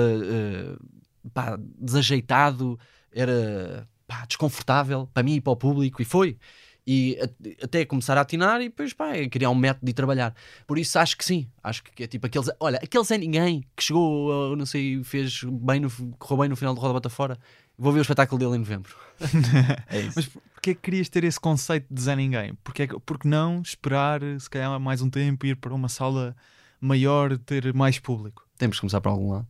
pá, 1.35 1.59
desajeitado, 1.79 2.79
era 3.13 3.89
pá, 4.07 4.25
desconfortável 4.25 5.09
para 5.13 5.23
mim 5.23 5.35
e 5.35 5.41
para 5.41 5.53
o 5.53 5.57
público, 5.57 6.01
e 6.01 6.05
foi. 6.05 6.39
E 6.87 7.17
a- 7.21 7.65
até 7.65 7.85
começar 7.85 8.19
a 8.19 8.23
atinar 8.23 8.61
e 8.61 8.65
depois 8.65 8.93
pá, 8.93 9.13
criar 9.31 9.51
um 9.51 9.55
método 9.55 9.87
de 9.87 9.93
trabalhar. 9.93 10.35
Por 10.67 10.79
isso 10.79 10.99
acho 10.99 11.17
que 11.17 11.25
sim, 11.25 11.49
acho 11.63 11.83
que 11.85 12.03
é 12.03 12.07
tipo 12.07 12.27
aqueles, 12.27 12.51
olha, 12.59 12.79
aqueles 12.83 13.11
é 13.11 13.19
ninguém 13.19 13.65
que 13.77 13.85
chegou, 13.85 14.53
uh, 14.53 14.57
não 14.57 14.67
sei, 14.67 15.03
fez 15.05 15.45
bem 15.45 15.79
no, 15.81 15.91
correu 16.19 16.41
bem 16.41 16.49
no 16.49 16.57
final 16.57 16.75
de 16.75 16.81
Roda 16.81 16.95
Bota 16.95 17.09
Fora. 17.09 17.39
Vou 17.79 17.93
ver 17.93 18.01
o 18.01 18.03
espetáculo 18.03 18.39
dele 18.39 18.57
em 18.57 18.59
novembro. 18.59 18.95
é 19.89 20.01
isso. 20.01 20.13
Mas 20.17 20.27
porquê 20.27 20.71
é 20.71 20.75
que 20.75 20.81
querias 20.81 21.09
ter 21.09 21.25
esse 21.25 21.39
conceito 21.41 21.87
de 21.91 22.03
Zé 22.03 22.15
Ninguém? 22.17 22.55
Porque, 22.63 22.87
porque 23.07 23.27
não 23.29 23.63
esperar, 23.63 24.21
se 24.39 24.51
calhar, 24.51 24.79
mais 24.79 25.01
um 25.01 25.09
tempo, 25.09 25.47
ir 25.47 25.57
para 25.57 25.73
uma 25.75 25.89
sala 25.89 26.37
maior, 26.81 27.39
ter 27.39 27.73
mais 27.73 27.99
público? 27.99 28.47
Temos 28.59 28.77
que 28.77 28.81
começar 28.83 29.01
por 29.01 29.09
algum 29.09 29.31
lado. 29.33 29.47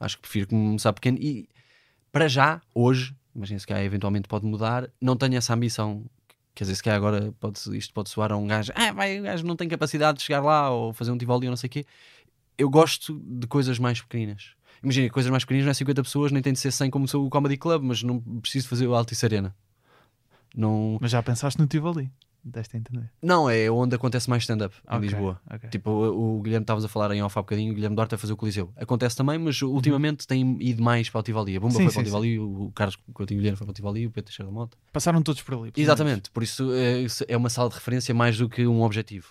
Acho 0.00 0.16
que 0.16 0.22
prefiro 0.22 0.48
começar 0.48 0.92
pequeno. 0.92 1.18
E 1.20 1.48
para 2.10 2.28
já, 2.28 2.60
hoje, 2.74 3.14
imagina 3.34 3.60
se 3.60 3.66
calhar 3.66 3.84
eventualmente 3.84 4.28
pode 4.28 4.44
mudar, 4.44 4.90
não 5.00 5.16
tenho 5.16 5.36
essa 5.36 5.54
ambição. 5.54 6.04
Quer 6.54 6.64
dizer, 6.64 6.76
se 6.76 6.82
calhar 6.82 6.98
agora 6.98 7.32
pode, 7.40 7.58
isto 7.76 7.94
pode 7.94 8.10
soar 8.10 8.32
a 8.32 8.36
um 8.36 8.46
gajo, 8.46 8.72
ah, 8.74 8.92
vai, 8.92 9.20
o 9.20 9.22
gajo 9.22 9.44
não 9.46 9.56
tem 9.56 9.68
capacidade 9.68 10.18
de 10.18 10.24
chegar 10.24 10.42
lá 10.42 10.70
ou 10.70 10.92
fazer 10.92 11.10
um 11.10 11.16
Tivoli 11.16 11.46
ou 11.46 11.50
não 11.50 11.56
sei 11.56 11.68
o 11.68 11.70
quê. 11.70 11.86
Eu 12.58 12.68
gosto 12.68 13.18
de 13.24 13.46
coisas 13.46 13.78
mais 13.78 14.00
pequeninas. 14.00 14.50
Imagina, 14.82 15.08
coisas 15.10 15.30
mais 15.30 15.44
pequeninas 15.44 15.66
não 15.66 15.70
é 15.70 15.74
50 15.74 16.02
pessoas, 16.02 16.32
nem 16.32 16.42
tem 16.42 16.52
de 16.52 16.58
ser 16.58 16.70
100 16.70 16.90
como 16.90 17.08
sou 17.08 17.26
o 17.26 17.30
Comedy 17.30 17.56
Club, 17.56 17.82
mas 17.82 18.02
não 18.02 18.20
preciso 18.20 18.68
fazer 18.68 18.86
o 18.86 18.94
Altice 18.94 19.24
Arena. 19.24 19.54
Não, 20.54 20.98
Mas 21.00 21.10
já 21.10 21.22
pensaste 21.22 21.58
no 21.58 21.66
Tivoli? 21.66 22.10
Deste 22.44 22.76
a 22.76 22.80
entender. 22.80 23.08
não 23.22 23.48
é 23.48 23.70
onde 23.70 23.94
acontece 23.94 24.28
mais 24.28 24.42
stand-up, 24.42 24.74
em 24.90 24.96
Ok, 24.96 25.08
Lisboa. 25.08 25.40
ok. 25.48 25.70
Tipo, 25.70 25.90
o, 25.90 26.38
o 26.38 26.42
Guilherme 26.42 26.64
estavas 26.64 26.84
a 26.84 26.88
falar 26.88 27.12
em 27.12 27.22
off 27.22 27.38
há 27.38 27.42
bocadinho, 27.42 27.70
o 27.70 27.74
Guilherme 27.74 27.94
Duarte 27.94 28.16
a 28.16 28.18
fazer 28.18 28.32
o 28.32 28.36
Coliseu. 28.36 28.72
Acontece 28.76 29.16
também, 29.16 29.38
mas 29.38 29.62
ultimamente 29.62 30.26
tem 30.26 30.56
ido 30.60 30.82
mais 30.82 31.08
para 31.08 31.20
o 31.20 31.22
Tivoli. 31.22 31.56
A 31.56 31.60
Bumba 31.60 31.74
Sim, 31.74 31.84
foi 31.84 31.92
para 31.92 32.00
o 32.00 32.04
Tivoli, 32.04 32.38
o 32.40 32.72
Carlos 32.74 32.98
Coutinho 33.12 33.38
Guilherme 33.38 33.56
foi 33.56 33.64
para 33.66 33.70
o 33.70 33.74
Tivoli, 33.74 34.06
o 34.06 34.10
Pedro 34.10 34.26
Teixeira 34.28 34.50
da 34.50 34.52
Mota. 34.54 34.76
Passaram 34.92 35.22
todos 35.22 35.40
por 35.42 35.54
ali. 35.54 35.70
pelo 35.70 35.84
Exatamente, 35.84 36.30
por 36.32 36.42
isso 36.42 36.68
é, 36.72 37.06
é 37.32 37.36
uma 37.36 37.48
sala 37.48 37.68
de 37.68 37.76
referência 37.76 38.12
mais 38.14 38.36
do 38.36 38.48
que 38.48 38.66
um 38.66 38.82
objetivo. 38.82 39.28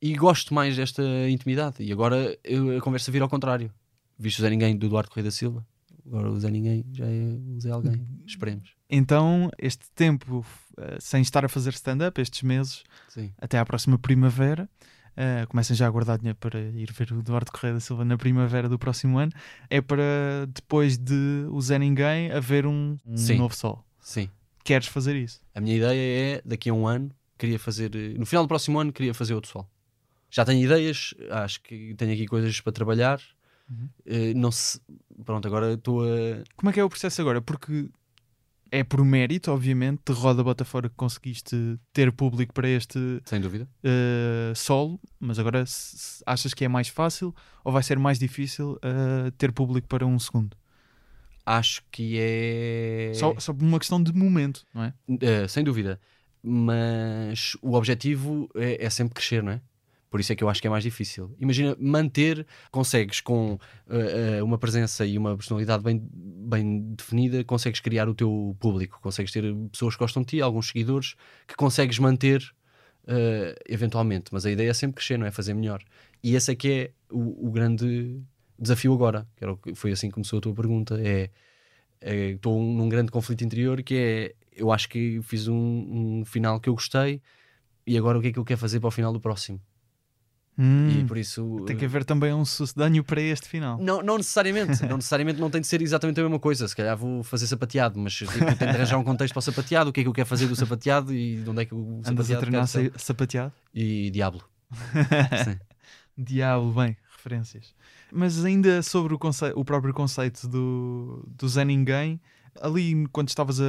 E 0.00 0.14
gosto 0.14 0.54
mais 0.54 0.76
desta 0.76 1.02
intimidade. 1.28 1.82
E 1.82 1.92
agora 1.92 2.38
eu- 2.44 2.78
a 2.78 2.80
conversa 2.80 3.10
vira 3.12 3.24
ao 3.24 3.28
contrário. 3.28 3.70
Viste 4.18 4.38
o 4.40 4.42
Zé 4.42 4.48
Ninguém 4.48 4.74
do 4.76 4.86
Eduardo 4.86 5.10
Correia 5.10 5.24
da 5.24 5.30
Silva, 5.30 5.66
agora 6.06 6.30
o 6.30 6.40
Zé 6.40 6.50
Ninguém 6.50 6.84
já 6.92 7.04
é 7.06 7.36
o 7.54 7.60
Zé 7.60 7.70
Alguém. 7.70 8.06
Esperemos. 8.26 8.75
Então, 8.88 9.50
este 9.58 9.90
tempo 9.94 10.44
eh, 10.78 10.96
sem 11.00 11.20
estar 11.22 11.44
a 11.44 11.48
fazer 11.48 11.70
stand-up, 11.74 12.20
estes 12.20 12.42
meses, 12.42 12.84
Sim. 13.08 13.32
até 13.40 13.58
à 13.58 13.64
próxima 13.66 13.98
primavera, 13.98 14.68
eh, 15.16 15.44
comecem 15.48 15.74
já 15.74 15.86
a 15.86 15.90
guardar 15.90 16.18
dinheiro 16.18 16.38
para 16.38 16.60
ir 16.60 16.92
ver 16.92 17.10
o 17.12 17.18
Eduardo 17.18 17.50
Correia 17.50 17.74
da 17.74 17.80
Silva 17.80 18.04
na 18.04 18.16
primavera 18.16 18.68
do 18.68 18.78
próximo 18.78 19.18
ano, 19.18 19.32
é 19.68 19.80
para 19.80 20.46
depois 20.48 20.96
de 20.96 21.46
o 21.50 21.60
Zé 21.60 21.78
Ninguém 21.78 22.30
haver 22.30 22.66
um, 22.66 22.96
um 23.06 23.36
novo 23.36 23.54
sol. 23.56 23.84
Sim. 24.00 24.30
Queres 24.62 24.86
fazer 24.86 25.16
isso? 25.16 25.40
A 25.54 25.60
minha 25.60 25.76
ideia 25.76 26.36
é, 26.36 26.42
daqui 26.44 26.70
a 26.70 26.74
um 26.74 26.86
ano, 26.86 27.10
queria 27.38 27.58
fazer. 27.58 27.94
eh, 27.94 28.14
No 28.18 28.26
final 28.26 28.44
do 28.44 28.48
próximo 28.48 28.78
ano, 28.78 28.92
queria 28.92 29.14
fazer 29.14 29.34
outro 29.34 29.50
sol. 29.50 29.68
Já 30.30 30.44
tenho 30.44 30.62
ideias, 30.64 31.14
acho 31.30 31.60
que 31.62 31.94
tenho 31.94 32.12
aqui 32.12 32.26
coisas 32.26 32.60
para 32.60 32.72
trabalhar. 32.72 33.20
Uhum. 33.70 33.88
Eh, 34.04 34.34
não 34.34 34.50
se... 34.52 34.80
Pronto, 35.24 35.46
agora 35.48 35.72
estou 35.74 36.02
a. 36.04 36.42
Como 36.56 36.68
é 36.70 36.72
que 36.72 36.78
é 36.80 36.84
o 36.84 36.88
processo 36.90 37.20
agora? 37.20 37.40
Porque 37.40 37.88
é 38.76 38.84
por 38.84 39.02
mérito, 39.04 39.50
obviamente, 39.50 40.02
de 40.06 40.12
roda 40.12 40.44
bota 40.44 40.64
fora 40.64 40.88
que 40.88 40.94
conseguiste 40.94 41.78
ter 41.92 42.12
público 42.12 42.52
para 42.52 42.68
este 42.68 42.98
Sem 43.24 43.40
dúvida. 43.40 43.66
eh, 43.82 44.52
solo, 44.54 45.00
mas 45.18 45.38
agora 45.38 45.64
achas 46.26 46.52
que 46.52 46.64
é 46.64 46.68
mais 46.68 46.88
fácil 46.88 47.34
ou 47.64 47.72
vai 47.72 47.82
ser 47.82 47.98
mais 47.98 48.18
difícil 48.18 48.78
eh, 48.82 49.30
ter 49.38 49.50
público 49.52 49.88
para 49.88 50.04
um 50.04 50.18
segundo? 50.18 50.56
Acho 51.44 51.82
que 51.90 52.16
é. 52.18 53.12
Só, 53.14 53.34
só 53.38 53.54
por 53.54 53.64
uma 53.64 53.78
questão 53.78 54.02
de 54.02 54.12
momento, 54.12 54.64
não 54.74 54.82
é? 54.84 54.92
Eh, 55.20 55.48
sem 55.48 55.64
dúvida. 55.64 55.98
Mas 56.42 57.56
o 57.62 57.74
objetivo 57.74 58.48
é, 58.54 58.84
é 58.84 58.90
sempre 58.90 59.14
crescer, 59.14 59.42
não 59.42 59.52
é? 59.52 59.60
Por 60.16 60.20
isso 60.22 60.32
é 60.32 60.34
que 60.34 60.42
eu 60.42 60.48
acho 60.48 60.62
que 60.62 60.66
é 60.66 60.70
mais 60.70 60.82
difícil. 60.82 61.36
Imagina, 61.38 61.76
manter, 61.78 62.46
consegues 62.70 63.20
com 63.20 63.58
eh, 63.86 64.38
eh, 64.38 64.42
uma 64.42 64.56
presença 64.56 65.04
e 65.04 65.18
uma 65.18 65.36
personalidade 65.36 65.82
bem, 65.82 66.02
bem 66.10 66.94
definida, 66.94 67.44
consegues 67.44 67.80
criar 67.80 68.08
o 68.08 68.14
teu 68.14 68.56
público, 68.58 68.98
consegues 69.02 69.30
ter 69.30 69.44
pessoas 69.70 69.94
que 69.94 69.98
gostam 69.98 70.22
de 70.22 70.28
ti, 70.28 70.40
alguns 70.40 70.68
seguidores, 70.68 71.16
que 71.46 71.54
consegues 71.54 71.98
manter 71.98 72.42
eh, 73.06 73.54
eventualmente. 73.68 74.32
Mas 74.32 74.46
a 74.46 74.50
ideia 74.50 74.70
é 74.70 74.72
sempre 74.72 74.94
crescer, 74.94 75.18
não 75.18 75.26
é? 75.26 75.30
Fazer 75.30 75.52
melhor. 75.52 75.84
E 76.22 76.34
esse 76.34 76.50
é 76.50 76.54
que 76.54 76.72
é 76.72 76.90
o, 77.10 77.48
o 77.48 77.50
grande 77.50 78.18
desafio 78.58 78.94
agora. 78.94 79.28
Que 79.36 79.44
era 79.44 79.54
foi 79.74 79.92
assim 79.92 80.08
que 80.08 80.14
começou 80.14 80.38
a 80.38 80.40
tua 80.40 80.54
pergunta. 80.54 80.98
É 80.98 81.28
é, 82.00 82.30
estou 82.30 82.58
num 82.58 82.88
grande 82.88 83.10
conflito 83.10 83.44
interior 83.44 83.82
que 83.82 83.94
é 83.94 84.34
eu 84.56 84.72
acho 84.72 84.88
que 84.88 85.20
fiz 85.22 85.46
um, 85.46 86.20
um 86.20 86.24
final 86.24 86.58
que 86.58 86.70
eu 86.70 86.74
gostei 86.74 87.20
e 87.86 87.98
agora 87.98 88.16
o 88.18 88.22
que 88.22 88.28
é 88.28 88.32
que 88.32 88.38
eu 88.38 88.44
quero 88.46 88.58
fazer 88.58 88.80
para 88.80 88.88
o 88.88 88.90
final 88.90 89.12
do 89.12 89.20
próximo 89.20 89.60
e 90.58 90.62
Hum, 91.02 91.06
por 91.06 91.18
isso 91.18 91.64
Tem 91.66 91.76
que 91.76 91.84
haver 91.84 92.02
também 92.04 92.32
um 92.32 92.44
sucedâneo 92.44 93.04
para 93.04 93.20
este 93.20 93.46
final. 93.46 93.78
não, 93.78 94.02
não 94.02 94.16
necessariamente 94.16 94.82
não 94.86 94.96
necessariamente 94.96 95.38
não 95.38 95.50
tem 95.50 95.60
de 95.60 95.66
ser 95.66 95.82
exatamente 95.82 96.18
a 96.18 96.22
mesma 96.22 96.38
coisa 96.38 96.66
se 96.66 96.74
calhar 96.74 96.96
vou 96.96 97.22
fazer 97.22 97.46
sapateado 97.46 97.98
mas 97.98 98.14
tipo, 98.14 98.32
tenho 98.32 98.56
de 98.56 98.64
arranjar 98.64 98.96
um 98.98 99.04
contexto 99.04 99.34
para 99.34 99.40
o 99.40 99.42
sapateado 99.42 99.90
o 99.90 99.92
que 99.92 100.00
é 100.00 100.02
que 100.02 100.08
eu 100.08 100.14
quero 100.14 100.26
fazer 100.28 100.46
do 100.46 100.56
sapateado 100.56 101.12
e 101.12 101.36
de 101.42 101.50
onde 101.50 101.60
é 101.62 101.64
que 101.66 101.74
o 101.74 102.00
Andas 102.06 102.30
a 102.30 102.36
treinar 102.38 102.66
sa- 102.66 102.80
sapateado? 102.96 103.52
e 103.74 104.10
Diablo 104.10 104.42
Sim. 105.44 105.58
Diabo, 106.18 106.72
bem, 106.72 106.96
referências. 107.14 107.74
Mas 108.10 108.44
ainda 108.44 108.82
sobre 108.82 109.12
o, 109.14 109.18
o 109.56 109.64
próprio 109.64 109.92
conceito 109.92 110.48
do, 110.48 111.22
do 111.36 111.46
Zé 111.48 111.64
Ninguém, 111.64 112.18
ali 112.60 113.06
quando 113.12 113.28
estavas 113.28 113.60
a, 113.60 113.64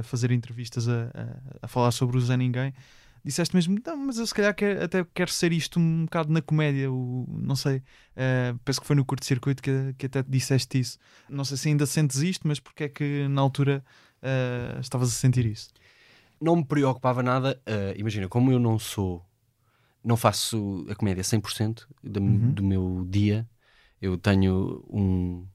a 0.00 0.02
fazer 0.02 0.32
entrevistas 0.32 0.88
a, 0.88 1.04
a- 1.14 1.36
a 1.62 1.68
falar 1.68 1.92
sobre 1.92 2.16
o 2.16 2.20
Zé 2.20 2.36
Ninguém, 2.36 2.74
disseste 3.24 3.54
mesmo, 3.56 3.78
não, 3.84 3.96
mas 3.96 4.18
eu 4.18 4.26
se 4.26 4.34
calhar 4.34 4.54
quer- 4.54 4.82
até 4.82 5.04
quero 5.14 5.30
ser 5.32 5.52
isto 5.52 5.80
um 5.80 6.04
bocado 6.04 6.32
na 6.32 6.42
comédia, 6.42 6.90
o, 6.92 7.26
não 7.40 7.56
sei, 7.56 7.82
eh, 8.14 8.54
penso 8.64 8.80
que 8.80 8.86
foi 8.86 8.94
no 8.96 9.04
curto-circuito 9.04 9.62
que, 9.62 9.94
que 9.96 10.06
até 10.06 10.22
disseste 10.22 10.78
isso. 10.78 10.98
Não 11.28 11.44
sei 11.44 11.56
se 11.56 11.68
ainda 11.68 11.86
sentes 11.86 12.18
isto, 12.18 12.46
mas 12.46 12.60
porque 12.60 12.84
é 12.84 12.88
que 12.88 13.26
na 13.28 13.40
altura 13.40 13.82
eh, 14.22 14.76
estavas 14.80 15.08
a 15.08 15.12
sentir 15.12 15.46
isso? 15.46 15.70
não 16.40 16.56
me 16.56 16.64
preocupava 16.64 17.22
nada. 17.22 17.58
eh, 17.64 17.94
imagina, 17.96 18.28
como 18.28 18.52
eu 18.52 18.58
não 18.58 18.78
sou, 18.78 19.24
não 20.04 20.16
faço 20.16 20.84
a 20.90 20.94
comédia 20.94 21.24
100% 21.24 21.88
do, 22.02 22.20
Uhum. 22.20 22.52
do 22.52 22.62
meu 22.62 23.06
dia, 23.08 23.48
eu 24.02 24.18
tenho 24.18 24.84
um 24.90 25.46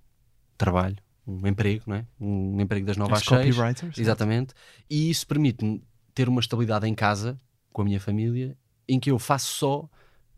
trabalho, 0.58 0.96
um 1.28 1.46
emprego, 1.46 1.84
não 1.86 1.98
é? 1.98 2.08
Um 2.20 2.60
emprego 2.60 2.88
das 2.88 2.98
9 2.98 3.14
às 3.14 3.20
És 3.22 3.28
6. 3.28 3.56
copywriter? 3.56 3.84
certo? 3.84 4.00
Exatamente. 4.02 4.54
E 4.90 5.12
isso 5.12 5.28
permite-me 5.28 5.84
ter 6.16 6.28
uma 6.28 6.40
estabilidade 6.42 6.88
em 6.88 6.96
casa, 6.96 7.40
com 7.80 7.84
a 7.84 7.86
minha 7.86 8.00
família, 8.00 8.58
em 8.90 9.00
que 9.00 9.10
eu 9.10 9.18
faço 9.18 9.54
só 9.54 9.90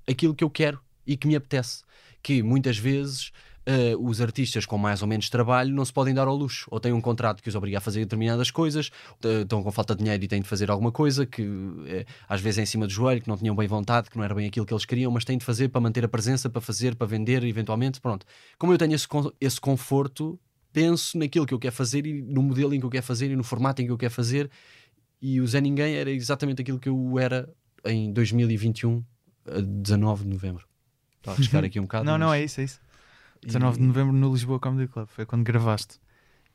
aquilo 0.08 0.36
que 0.36 0.44
eu 0.44 0.50
quero 0.50 0.80
e 1.08 1.18
que 1.18 1.28
me 1.28 1.36
apetece. 1.36 1.82
Que 2.22 2.44
muitas 2.44 2.78
vezes 2.78 3.32
eh, 3.66 3.96
os 4.00 4.22
artistas 4.22 4.64
com 4.64 4.78
mais 4.78 5.02
ou 5.02 5.08
menos 5.08 5.28
trabalho 5.28 5.74
não 5.74 5.84
se 5.84 5.92
podem 5.92 6.14
dar 6.14 6.28
ao 6.28 6.36
luxo, 6.36 6.68
ou 6.70 6.80
têm 6.80 6.94
um 6.94 7.02
contrato 7.02 7.42
que 7.42 7.50
os 7.50 7.56
obriga 7.56 7.80
a 7.80 7.82
fazer 7.82 8.02
determinadas 8.02 8.52
coisas, 8.52 8.92
eh, 9.26 9.42
estão 9.42 9.64
com 9.64 9.72
falta 9.72 9.96
de 9.96 10.04
dinheiro 10.04 10.24
e 10.24 10.28
têm 10.28 10.40
de 10.40 10.48
fazer 10.48 10.70
alguma 10.70 10.92
coisa 10.92 11.26
que 11.26 11.42
eh, 11.88 12.06
às 12.30 12.40
vezes 12.40 12.60
é 12.60 12.62
em 12.62 12.68
cima 12.68 12.86
do 12.86 12.94
joelho, 12.94 13.24
que 13.24 13.28
não 13.28 13.38
tinham 13.38 13.56
bem 13.56 13.68
vontade, 13.68 14.12
que 14.12 14.16
não 14.16 14.24
era 14.24 14.36
bem 14.36 14.46
aquilo 14.46 14.64
que 14.68 14.74
eles 14.74 14.86
queriam, 14.86 15.12
mas 15.12 15.26
têm 15.26 15.40
de 15.40 15.46
fazer 15.46 15.70
para 15.70 15.82
manter 15.82 16.06
a 16.06 16.08
presença, 16.08 16.48
para 16.48 16.62
fazer, 16.62 16.96
para 16.96 17.08
vender, 17.08 17.44
eventualmente. 17.44 18.00
Pronto. 18.00 18.24
Como 18.60 18.72
eu 18.72 18.78
tenho 18.78 18.94
esse, 18.94 19.08
esse 19.40 19.60
conforto, 19.60 20.40
penso 20.72 21.18
naquilo 21.18 21.48
que 21.48 21.56
eu 21.56 21.60
quero 21.60 21.74
fazer 21.74 22.06
e 22.06 22.22
no 22.22 22.44
modelo 22.44 22.76
em 22.76 22.80
que 22.80 22.86
eu 22.86 22.90
quero 22.92 23.04
fazer 23.04 23.32
e 23.32 23.36
no 23.36 23.44
formato 23.44 23.82
em 23.82 23.86
que 23.86 23.92
eu 23.92 23.98
quero 23.98 24.14
fazer. 24.14 24.48
E 25.22 25.40
o 25.40 25.48
Zé 25.48 25.62
Ninguém 25.62 25.96
era 25.96 26.10
exatamente 26.10 26.62
aquilo 26.62 26.80
que 26.80 26.90
eu 26.90 27.20
era 27.20 27.48
em 27.86 28.12
2021, 28.12 29.04
a 29.48 29.60
19 29.62 30.24
de 30.24 30.30
novembro. 30.30 30.66
Estava 31.20 31.40
a 31.40 31.44
chegar 31.44 31.64
aqui 31.64 31.80
um 31.80 31.84
bocado. 31.84 32.06
Não, 32.06 32.18
não, 32.18 32.28
mas- 32.28 32.40
é 32.40 32.44
isso, 32.46 32.62
é 32.62 32.64
isso. 32.64 32.80
19 33.44 33.80
de 33.80 33.84
novembro 33.86 34.14
no 34.14 34.32
Lisboa 34.32 34.60
Comedy 34.60 34.88
Club, 34.92 35.08
foi 35.08 35.26
quando 35.26 35.44
gravaste. 35.44 36.00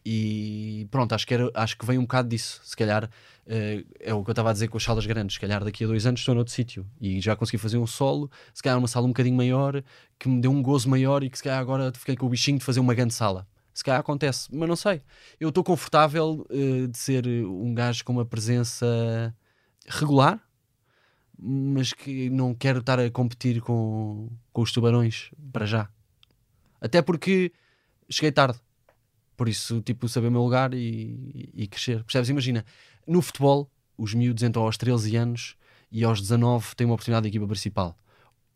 E 0.08 0.86
pronto, 0.92 1.12
acho 1.16 1.26
que, 1.26 1.34
era, 1.34 1.50
acho 1.52 1.76
que 1.76 1.84
vem 1.84 1.98
um 1.98 2.02
bocado 2.02 2.28
disso. 2.28 2.60
Se 2.62 2.76
calhar 2.76 3.10
eh, 3.44 3.84
é 3.98 4.14
o 4.14 4.22
que 4.22 4.30
eu 4.30 4.32
estava 4.32 4.50
a 4.50 4.52
dizer 4.52 4.68
com 4.68 4.76
as 4.76 4.84
salas 4.84 5.04
grandes. 5.04 5.34
Se 5.34 5.40
calhar 5.40 5.64
daqui 5.64 5.82
a 5.82 5.86
dois 5.88 6.06
anos 6.06 6.20
estou 6.20 6.32
noutro 6.32 6.52
sítio 6.54 6.86
e 7.00 7.20
já 7.20 7.34
consegui 7.34 7.58
fazer 7.58 7.76
um 7.78 7.86
solo. 7.88 8.30
Se 8.54 8.62
calhar 8.62 8.78
uma 8.78 8.86
sala 8.86 9.04
um 9.06 9.10
bocadinho 9.10 9.36
maior 9.36 9.82
que 10.16 10.28
me 10.28 10.40
deu 10.40 10.52
um 10.52 10.62
gozo 10.62 10.88
maior 10.88 11.24
e 11.24 11.30
que 11.30 11.36
se 11.36 11.42
calhar 11.42 11.58
agora 11.58 11.92
fiquei 11.92 12.14
com 12.16 12.26
o 12.26 12.28
bichinho 12.28 12.56
de 12.58 12.64
fazer 12.64 12.78
uma 12.78 12.94
grande 12.94 13.14
sala. 13.14 13.48
Se 13.76 13.84
calhar 13.84 14.00
acontece, 14.00 14.48
mas 14.50 14.66
não 14.66 14.74
sei. 14.74 15.02
Eu 15.38 15.50
estou 15.50 15.62
confortável 15.62 16.46
eh, 16.48 16.86
de 16.86 16.96
ser 16.96 17.26
um 17.26 17.74
gajo 17.74 18.02
com 18.06 18.14
uma 18.14 18.24
presença 18.24 19.36
regular, 19.86 20.40
mas 21.38 21.92
que 21.92 22.30
não 22.30 22.54
quero 22.54 22.78
estar 22.78 22.98
a 22.98 23.10
competir 23.10 23.60
com, 23.60 24.30
com 24.50 24.62
os 24.62 24.72
tubarões 24.72 25.30
para 25.52 25.66
já. 25.66 25.90
Até 26.80 27.02
porque 27.02 27.52
cheguei 28.08 28.32
tarde. 28.32 28.58
Por 29.36 29.46
isso, 29.46 29.82
tipo, 29.82 30.08
saber 30.08 30.28
o 30.28 30.32
meu 30.32 30.40
lugar 30.42 30.72
e, 30.72 31.50
e 31.52 31.66
crescer. 31.66 32.02
Percebes? 32.02 32.30
Imagina, 32.30 32.64
no 33.06 33.20
futebol, 33.20 33.70
os 33.98 34.14
miúdos 34.14 34.42
entram 34.42 34.62
aos 34.62 34.78
13 34.78 35.16
anos 35.16 35.54
e 35.92 36.02
aos 36.02 36.22
19 36.22 36.74
têm 36.74 36.86
uma 36.86 36.94
oportunidade 36.94 37.24
de 37.24 37.28
equipa 37.28 37.46
principal. 37.46 37.94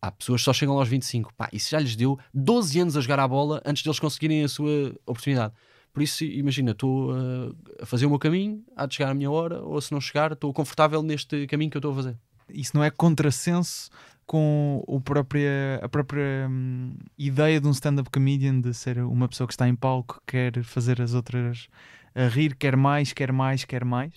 Há 0.02 0.10
pessoas 0.10 0.40
que 0.40 0.44
só 0.44 0.52
chegam 0.52 0.78
aos 0.78 0.88
25. 0.88 1.32
Pá, 1.34 1.48
isso 1.52 1.70
já 1.70 1.78
lhes 1.78 1.94
deu 1.94 2.18
12 2.32 2.80
anos 2.80 2.96
a 2.96 3.00
jogar 3.00 3.20
a 3.20 3.28
bola 3.28 3.60
antes 3.64 3.82
deles 3.82 3.98
conseguirem 3.98 4.42
a 4.42 4.48
sua 4.48 4.94
oportunidade. 5.06 5.52
Por 5.92 6.02
isso, 6.02 6.24
imagina, 6.24 6.70
estou 6.70 7.12
uh, 7.12 7.54
a 7.80 7.86
fazer 7.86 8.06
o 8.06 8.10
meu 8.10 8.18
caminho, 8.18 8.64
há 8.76 8.86
de 8.86 8.94
chegar 8.94 9.10
a 9.10 9.14
minha 9.14 9.30
hora, 9.30 9.60
ou 9.60 9.80
se 9.80 9.92
não 9.92 10.00
chegar, 10.00 10.32
estou 10.32 10.52
confortável 10.52 11.02
neste 11.02 11.46
caminho 11.46 11.70
que 11.70 11.76
eu 11.76 11.80
estou 11.80 11.92
a 11.92 11.96
fazer. 11.96 12.16
Isso 12.48 12.72
não 12.74 12.84
é 12.84 12.90
contrassenso 12.90 13.90
com 14.24 14.82
o 14.86 15.00
própria, 15.00 15.80
a 15.82 15.88
própria 15.88 16.46
hum, 16.48 16.96
ideia 17.18 17.60
de 17.60 17.66
um 17.66 17.72
stand-up 17.72 18.08
comedian 18.10 18.60
de 18.60 18.72
ser 18.72 18.98
uma 18.98 19.28
pessoa 19.28 19.48
que 19.48 19.52
está 19.52 19.68
em 19.68 19.74
palco, 19.74 20.22
quer 20.24 20.62
fazer 20.62 21.02
as 21.02 21.14
outras 21.14 21.68
a 22.14 22.28
rir, 22.28 22.54
quer 22.54 22.76
mais, 22.76 23.12
quer 23.12 23.32
mais, 23.32 23.64
quer 23.64 23.84
mais? 23.84 24.12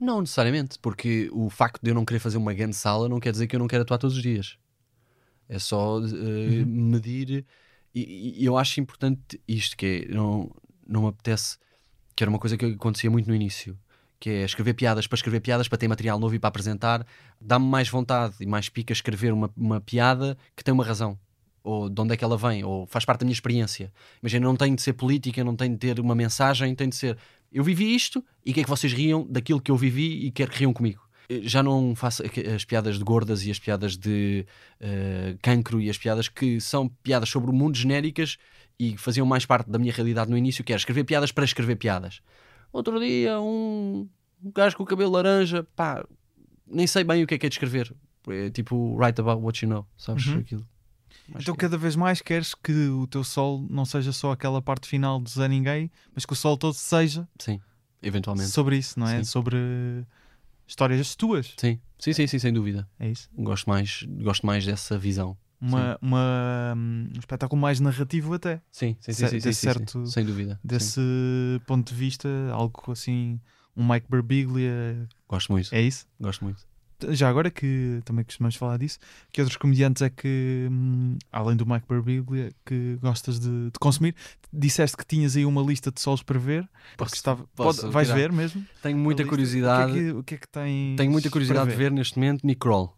Não 0.00 0.20
necessariamente, 0.20 0.78
porque 0.78 1.28
o 1.32 1.50
facto 1.50 1.80
de 1.82 1.90
eu 1.90 1.94
não 1.94 2.04
querer 2.04 2.20
fazer 2.20 2.36
uma 2.36 2.54
grande 2.54 2.76
sala 2.76 3.08
não 3.08 3.18
quer 3.18 3.32
dizer 3.32 3.48
que 3.48 3.56
eu 3.56 3.60
não 3.60 3.66
quero 3.66 3.82
atuar 3.82 3.98
todos 3.98 4.16
os 4.16 4.22
dias. 4.22 4.56
É 5.48 5.58
só 5.58 5.98
uh, 5.98 6.66
medir. 6.66 7.44
E, 7.94 8.40
e 8.40 8.44
eu 8.44 8.56
acho 8.56 8.80
importante 8.80 9.40
isto: 9.46 9.76
que 9.76 10.06
é, 10.08 10.14
não, 10.14 10.50
não 10.86 11.02
me 11.02 11.08
apetece. 11.08 11.58
Que 12.16 12.22
era 12.22 12.30
uma 12.30 12.38
coisa 12.38 12.56
que 12.56 12.64
acontecia 12.64 13.10
muito 13.10 13.28
no 13.28 13.34
início. 13.34 13.78
Que 14.20 14.30
é 14.30 14.44
escrever 14.44 14.74
piadas 14.74 15.06
para 15.06 15.16
escrever 15.16 15.40
piadas, 15.40 15.68
para 15.68 15.78
ter 15.78 15.88
material 15.88 16.18
novo 16.18 16.34
e 16.34 16.38
para 16.38 16.48
apresentar. 16.48 17.06
Dá-me 17.40 17.66
mais 17.66 17.88
vontade 17.88 18.36
e 18.40 18.46
mais 18.46 18.68
pica 18.68 18.92
escrever 18.92 19.32
uma, 19.32 19.50
uma 19.56 19.80
piada 19.80 20.36
que 20.56 20.64
tem 20.64 20.72
uma 20.72 20.84
razão. 20.84 21.18
Ou 21.62 21.88
de 21.88 22.00
onde 22.00 22.14
é 22.14 22.16
que 22.16 22.24
ela 22.24 22.36
vem, 22.36 22.62
ou 22.62 22.86
faz 22.86 23.04
parte 23.04 23.20
da 23.20 23.24
minha 23.24 23.32
experiência. 23.32 23.92
Imagina, 24.22 24.46
não 24.46 24.54
tem 24.54 24.74
de 24.74 24.82
ser 24.82 24.92
política, 24.92 25.42
não 25.42 25.56
tem 25.56 25.72
de 25.72 25.78
ter 25.78 25.98
uma 25.98 26.14
mensagem, 26.14 26.74
tem 26.74 26.88
de 26.88 26.96
ser 26.96 27.18
eu 27.54 27.62
vivi 27.62 27.94
isto 27.94 28.22
e 28.44 28.52
quer 28.52 28.64
que 28.64 28.68
vocês 28.68 28.92
riam 28.92 29.24
daquilo 29.30 29.60
que 29.60 29.70
eu 29.70 29.76
vivi 29.76 30.26
e 30.26 30.30
quero 30.32 30.50
que 30.50 30.58
riam 30.58 30.72
comigo. 30.72 31.03
Já 31.42 31.62
não 31.62 31.94
faço 31.94 32.22
as 32.54 32.64
piadas 32.64 32.98
de 32.98 33.04
gordas 33.04 33.44
e 33.46 33.50
as 33.50 33.58
piadas 33.58 33.96
de 33.96 34.46
uh, 34.80 35.38
cancro 35.42 35.80
e 35.80 35.88
as 35.88 35.96
piadas 35.98 36.28
que 36.28 36.60
são 36.60 36.88
piadas 37.02 37.28
sobre 37.28 37.50
o 37.50 37.54
mundo 37.54 37.76
genéricas 37.76 38.36
e 38.78 38.96
faziam 38.98 39.26
mais 39.26 39.46
parte 39.46 39.70
da 39.70 39.78
minha 39.78 39.92
realidade 39.92 40.30
no 40.30 40.36
início, 40.36 40.62
que 40.64 40.72
era 40.72 40.78
escrever 40.78 41.04
piadas 41.04 41.32
para 41.32 41.44
escrever 41.44 41.76
piadas. 41.76 42.20
Outro 42.72 42.98
dia, 42.98 43.40
um, 43.40 44.08
um 44.42 44.52
gajo 44.52 44.76
com 44.76 44.82
o 44.82 44.86
cabelo 44.86 45.12
laranja, 45.12 45.64
pá, 45.76 46.04
nem 46.66 46.86
sei 46.86 47.04
bem 47.04 47.22
o 47.22 47.26
que 47.26 47.34
é 47.34 47.38
que 47.38 47.46
é 47.46 47.48
de 47.48 47.54
escrever. 47.54 47.94
É 48.28 48.50
tipo, 48.50 48.96
write 48.96 49.20
about 49.20 49.42
what 49.42 49.64
you 49.64 49.70
know, 49.70 49.86
sabes? 49.96 50.26
Uhum. 50.26 50.38
Aquilo. 50.40 50.66
Acho 51.28 51.42
então 51.42 51.54
que- 51.54 51.60
cada 51.60 51.78
vez 51.78 51.94
mais 51.96 52.20
queres 52.20 52.54
que 52.54 52.72
o 52.88 53.06
teu 53.06 53.22
sol 53.24 53.64
não 53.70 53.84
seja 53.84 54.12
só 54.12 54.32
aquela 54.32 54.60
parte 54.60 54.88
final 54.88 55.20
de 55.22 55.30
Zé 55.30 55.46
Ninguém, 55.48 55.90
mas 56.14 56.26
que 56.26 56.32
o 56.32 56.36
sol 56.36 56.56
todo 56.58 56.74
seja 56.74 57.26
Sim, 57.38 57.60
eventualmente. 58.02 58.50
sobre 58.50 58.76
isso, 58.76 58.98
não 58.98 59.08
é? 59.08 59.18
Sim. 59.18 59.24
Sobre 59.24 59.56
histórias 60.66 61.14
tuas. 61.14 61.54
Sim. 61.58 61.80
sim, 61.98 62.12
sim, 62.12 62.26
sim, 62.26 62.38
sem 62.38 62.52
dúvida. 62.52 62.88
É 62.98 63.10
isso. 63.10 63.28
Gosto 63.36 63.68
mais, 63.68 64.04
gosto 64.22 64.46
mais 64.46 64.64
dessa 64.64 64.98
visão. 64.98 65.36
Uma, 65.60 65.98
uma, 66.02 66.74
um 66.76 67.08
espetáculo 67.18 67.60
mais 67.60 67.80
narrativo 67.80 68.34
até. 68.34 68.60
Sim, 68.70 68.96
sim, 69.00 69.12
sim, 69.12 69.40
sim, 69.40 69.52
certo- 69.52 70.06
sem 70.06 70.24
dúvida. 70.24 70.60
Desse 70.62 71.00
ponto 71.66 71.88
de 71.92 71.94
vista, 71.98 72.28
algo 72.52 72.92
assim, 72.92 73.40
um 73.74 73.86
Mike 73.88 74.06
Birbiglia, 74.10 75.08
Gosto 75.28 75.52
muito, 75.52 75.74
é 75.74 75.80
isso? 75.80 76.06
gosto 76.20 76.44
muito. 76.44 76.66
Já 77.10 77.28
agora 77.28 77.50
que 77.50 78.00
também 78.04 78.24
costumamos 78.24 78.56
falar 78.56 78.78
disso, 78.78 78.98
que 79.32 79.40
outros 79.40 79.56
comediantes 79.56 80.02
é 80.02 80.08
que, 80.10 80.68
hum, 80.70 81.18
além 81.32 81.56
do 81.56 81.66
Mike 81.66 81.86
Birbiglia, 81.88 82.52
que 82.64 82.96
gostas 83.02 83.38
de, 83.40 83.48
de 83.70 83.78
consumir? 83.80 84.14
Disseste 84.52 84.96
que 84.96 85.04
tinhas 85.04 85.36
aí 85.36 85.44
uma 85.44 85.60
lista 85.62 85.90
de 85.90 86.00
solos 86.00 86.22
para 86.22 86.38
ver. 86.38 86.68
Posso- 86.96 87.14
estava, 87.14 87.44
posso 87.56 87.80
pode- 87.82 87.92
vais 87.92 88.06
tirar? 88.08 88.18
ver 88.18 88.32
mesmo? 88.32 88.64
Tenho 88.82 88.96
muita 88.96 89.24
curiosidade. 89.24 89.90
O 89.90 89.94
que 89.94 89.98
é 89.98 90.02
que, 90.02 90.10
o 90.12 90.22
que, 90.22 90.34
é 90.34 90.38
que 90.38 90.48
tens 90.48 90.96
Tenho 90.96 91.10
muita 91.10 91.28
curiosidade 91.30 91.70
de 91.70 91.76
ver 91.76 91.90
neste 91.90 92.16
momento 92.18 92.46
Nick 92.46 92.60
Kroll, 92.60 92.94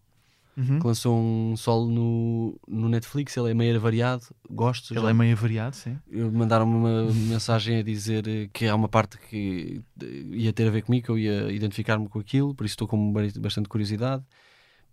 Uhum. 0.57 0.79
que 0.81 0.87
lançou 0.87 1.15
um 1.19 1.55
solo 1.57 1.87
no, 1.91 2.59
no 2.67 2.89
Netflix. 2.89 3.37
Ele 3.37 3.51
é 3.51 3.55
meio 3.55 3.79
variado, 3.79 4.23
gosto. 4.51 4.95
Ele 4.95 5.03
já. 5.03 5.11
é 5.11 5.13
meio 5.13 5.37
variado, 5.37 5.77
sim. 5.77 5.99
Mandaram-me 6.33 6.75
uma 6.75 7.05
mensagem 7.13 7.79
a 7.79 7.83
dizer 7.83 8.49
que 8.53 8.67
há 8.67 8.75
uma 8.75 8.89
parte 8.89 9.19
que 9.29 9.83
ia 10.31 10.53
ter 10.53 10.67
a 10.67 10.71
ver 10.71 10.83
comigo, 10.83 11.05
que 11.05 11.11
eu 11.13 11.19
ia 11.19 11.53
identificar-me 11.53 12.09
com 12.09 12.19
aquilo, 12.19 12.55
por 12.55 12.65
isso 12.65 12.73
estou 12.73 12.89
com 12.89 13.13
ba- 13.13 13.21
bastante 13.39 13.69
curiosidade. 13.69 14.25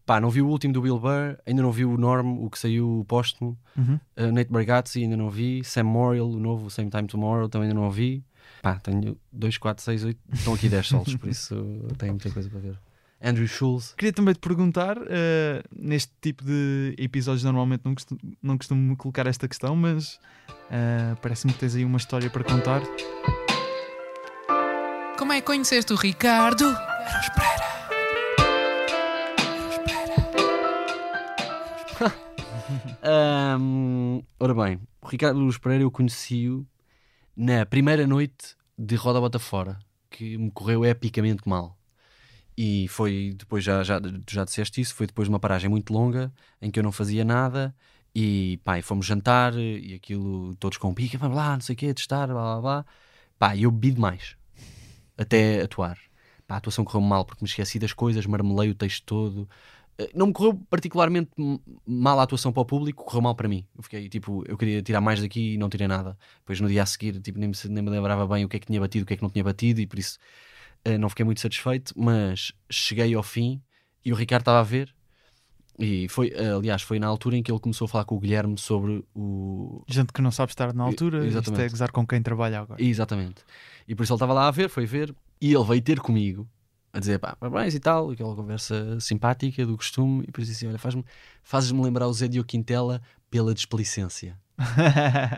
Pá, 0.06 0.20
não 0.20 0.30
vi 0.30 0.42
o 0.42 0.48
último 0.50 0.74
do 0.74 0.82
Bill 0.82 1.00
Burr, 1.00 1.38
ainda 1.46 1.62
não 1.62 1.72
vi 1.72 1.86
o 1.86 1.98
Norm, 1.98 2.44
o 2.44 2.50
que 2.50 2.60
saiu 2.60 3.00
o 3.00 3.06
póstumo. 3.06 3.58
Uhum. 3.78 3.98
Uh, 4.18 4.32
Nate 4.34 4.52
Bargatze 4.52 5.02
ainda 5.02 5.16
não 5.16 5.30
vi. 5.30 5.64
Sam 5.64 5.86
Morrill, 5.86 6.28
o 6.28 6.40
novo 6.42 6.70
Same 6.70 6.90
Time 6.90 7.08
Tomorrow, 7.08 7.48
também 7.48 7.70
ainda 7.70 7.80
não 7.80 7.90
vi. 7.90 8.22
Pá, 8.62 8.76
tenho 8.76 9.18
2, 9.32 9.58
4, 9.58 9.82
6, 9.82 10.04
8. 10.04 10.20
Estão 10.34 10.54
aqui 10.56 10.68
10 10.68 10.88
solos, 10.88 11.16
por 11.16 11.30
isso 11.30 11.56
tenho 11.98 12.12
muita 12.12 12.30
coisa 12.32 12.50
para 12.50 12.60
ver. 12.60 12.78
Andrew 13.24 13.48
Schulz. 13.48 13.94
Queria 13.98 14.12
também 14.12 14.34
te 14.34 14.42
perguntar, 14.42 14.98
eh, 15.08 15.64
neste 15.74 16.12
tipo 16.20 16.44
de 16.44 16.94
episódios 16.98 17.44
normalmente 17.44 17.82
não 17.86 17.96
costumo, 17.96 18.20
não 18.42 18.58
costumo 18.58 18.98
colocar 18.98 19.26
esta 19.28 19.48
questão, 19.48 19.78
mas 19.78 20.20
eh, 20.70 21.16
parece-me 21.22 21.54
que 21.54 21.60
tens 21.60 21.74
aí 21.76 21.86
uma 21.86 21.98
história 21.98 22.30
para 22.30 22.44
contar. 22.44 22.82
Como 25.18 25.32
é 25.32 25.40
que 25.40 25.48
conheceste 25.48 25.94
o 25.94 25.96
Ricardo? 25.96 26.66
Ahm, 33.02 34.22
ora 34.40 34.54
bem, 34.54 34.80
o 35.02 35.08
Ricardo 35.08 35.40
Luz 35.40 35.58
Pereira 35.58 35.84
eu 35.86 35.92
conheci-o 35.92 36.66
na 37.36 37.66
primeira 37.66 38.06
noite 38.06 38.56
de 38.78 38.96
Roda 38.96 39.22
Bota 39.22 39.40
Fora, 39.40 39.80
que 40.10 40.38
me 40.38 40.52
correu 40.52 40.84
epicamente 40.84 41.48
mal. 41.48 41.78
E 42.58 42.88
foi 42.88 43.34
depois, 43.36 43.64
já, 43.64 43.84
já, 43.84 44.00
já 44.30 44.44
disseste 44.46 44.80
isso, 44.82 44.94
foi 44.96 45.08
depois 45.08 45.28
de 45.28 45.34
uma 45.34 45.40
paragem 45.40 45.70
muito 45.70 45.92
longa 45.94 46.32
em 46.62 46.70
que 46.72 46.80
eu 46.80 46.84
não 46.84 46.92
fazia 46.92 47.26
nada 47.26 47.76
E 48.16 48.60
pá, 48.64 48.78
e 48.80 48.82
fomos 48.84 49.06
jantar 49.08 49.56
e 49.56 49.94
aquilo, 49.96 50.56
todos 50.58 50.78
com 50.78 50.94
pica, 50.94 51.18
vamos 51.18 51.36
lá, 51.38 51.54
não 51.54 51.62
sei 51.62 51.74
o 51.74 51.78
quê, 51.78 51.94
testar, 51.94 52.28
blá 52.28 52.36
blá 52.60 52.62
blá. 52.62 52.86
Pá, 53.40 53.58
eu 53.58 53.72
bebi 53.72 53.92
demais 53.94 54.36
até 55.18 55.62
atuar. 55.62 55.98
Pá, 56.48 56.56
a 56.56 56.58
atuação 56.58 56.86
correu 56.86 57.02
mal 57.02 57.26
porque 57.26 57.44
me 57.44 57.50
esqueci 57.50 57.80
das 57.80 57.94
coisas, 57.94 58.26
marmelei 58.26 58.70
o 58.72 58.76
texto 58.76 59.04
todo. 59.06 59.50
Eh, 59.98 60.12
Não 60.16 60.28
me 60.28 60.34
correu 60.34 60.56
particularmente 60.70 61.32
mal 61.86 62.20
a 62.20 62.24
atuação 62.24 62.52
para 62.54 62.62
o 62.62 62.66
público, 62.66 63.04
correu 63.06 63.22
mal 63.22 63.36
para 63.36 63.48
mim. 63.48 63.66
Eu 63.76 63.84
fiquei 63.84 64.10
tipo, 64.10 64.44
eu 64.48 64.58
queria 64.58 64.82
tirar 64.82 65.02
mais 65.02 65.22
daqui 65.22 65.54
e 65.54 65.58
não 65.58 65.70
tirei 65.70 65.88
nada. 65.88 66.18
Depois 66.40 66.60
no 66.62 66.68
dia 66.68 66.84
a 66.84 66.86
seguir, 66.86 67.20
tipo, 67.22 67.40
nem 67.40 67.50
me, 67.50 67.56
nem 67.70 67.84
me 67.84 67.90
lembrava 67.90 68.28
bem 68.28 68.46
o 68.46 68.50
que 68.50 68.58
é 68.58 68.60
que 68.60 68.68
tinha 68.68 68.80
batido, 68.80 69.04
o 69.04 69.08
que 69.08 69.14
é 69.14 69.18
que 69.18 69.24
não 69.24 69.30
tinha 69.30 69.44
batido 69.44 69.82
e 69.82 69.88
por 69.88 70.00
isso 70.00 70.20
eh, 70.86 70.98
não 70.98 71.10
fiquei 71.10 71.26
muito 71.26 71.42
satisfeito. 71.42 71.94
Mas 71.96 72.52
cheguei 72.70 73.14
ao 73.14 73.24
fim 73.24 73.62
e 74.04 74.12
o 74.12 74.16
Ricardo 74.16 74.42
estava 74.42 74.60
a 74.60 74.64
ver. 74.64 74.94
E 75.80 76.08
foi, 76.08 76.30
eh, 76.30 76.52
aliás, 76.52 76.82
foi 76.84 77.00
na 77.00 77.08
altura 77.08 77.36
em 77.38 77.44
que 77.44 77.52
ele 77.52 77.60
começou 77.60 77.86
a 77.86 77.88
falar 77.88 78.06
com 78.06 78.16
o 78.16 78.20
Guilherme 78.20 78.58
sobre 78.58 79.04
o, 79.16 79.84
Gente 79.88 80.14
que 80.14 80.22
não 80.22 80.32
sabe 80.32 80.52
estar 80.52 80.74
na 80.74 80.84
altura, 80.84 81.26
isto 81.26 81.60
é 81.60 81.68
gozar 81.68 81.92
com 81.92 82.06
quem 82.06 82.22
trabalha 82.22 82.60
agora. 82.60 82.82
Exatamente. 82.82 83.44
E 83.88 83.96
por 83.96 84.04
isso 84.04 84.14
ele 84.14 84.18
estava 84.18 84.34
lá 84.34 84.48
a 84.48 84.52
ver, 84.52 84.70
foi 84.70 84.86
ver, 84.86 85.16
e 85.42 85.54
ele 85.54 85.64
veio 85.64 85.82
ter 85.82 86.00
comigo 86.00 86.48
a 86.94 87.00
dizer 87.00 87.18
pá, 87.18 87.36
parabéns 87.36 87.74
e 87.74 87.80
tal, 87.80 88.12
aquela 88.12 88.36
conversa 88.36 89.00
simpática 89.00 89.66
do 89.66 89.76
costume, 89.76 90.24
e 90.24 90.26
depois 90.28 90.48
disse 90.48 90.60
assim: 90.60 90.70
Olha, 90.70 90.78
faz-me, 90.78 91.04
fazes-me 91.42 91.82
lembrar 91.82 92.08
o 92.08 92.14
Zé 92.14 92.28
Diogo 92.28 92.48
Quintela 92.48 93.02
pela 93.32 93.52
desplicência. 93.52 94.40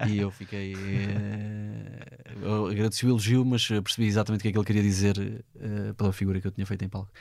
E 0.09 0.17
eu 0.19 0.29
fiquei. 0.31 0.73
eh, 0.75 2.05
eu 2.41 2.67
agradeci 2.67 3.05
o 3.05 3.09
elogio, 3.09 3.45
mas 3.45 3.67
percebi 3.67 4.07
exatamente 4.07 4.41
o 4.41 4.43
que 4.43 4.49
é 4.49 4.51
que 4.51 4.57
ele 4.57 4.65
queria 4.65 4.81
dizer 4.83 5.17
eh, 5.59 5.93
pela 5.97 6.11
figura 6.11 6.39
que 6.41 6.47
eu 6.47 6.51
tinha 6.51 6.65
feito 6.65 6.83
em 6.83 6.89
palco. 6.89 7.11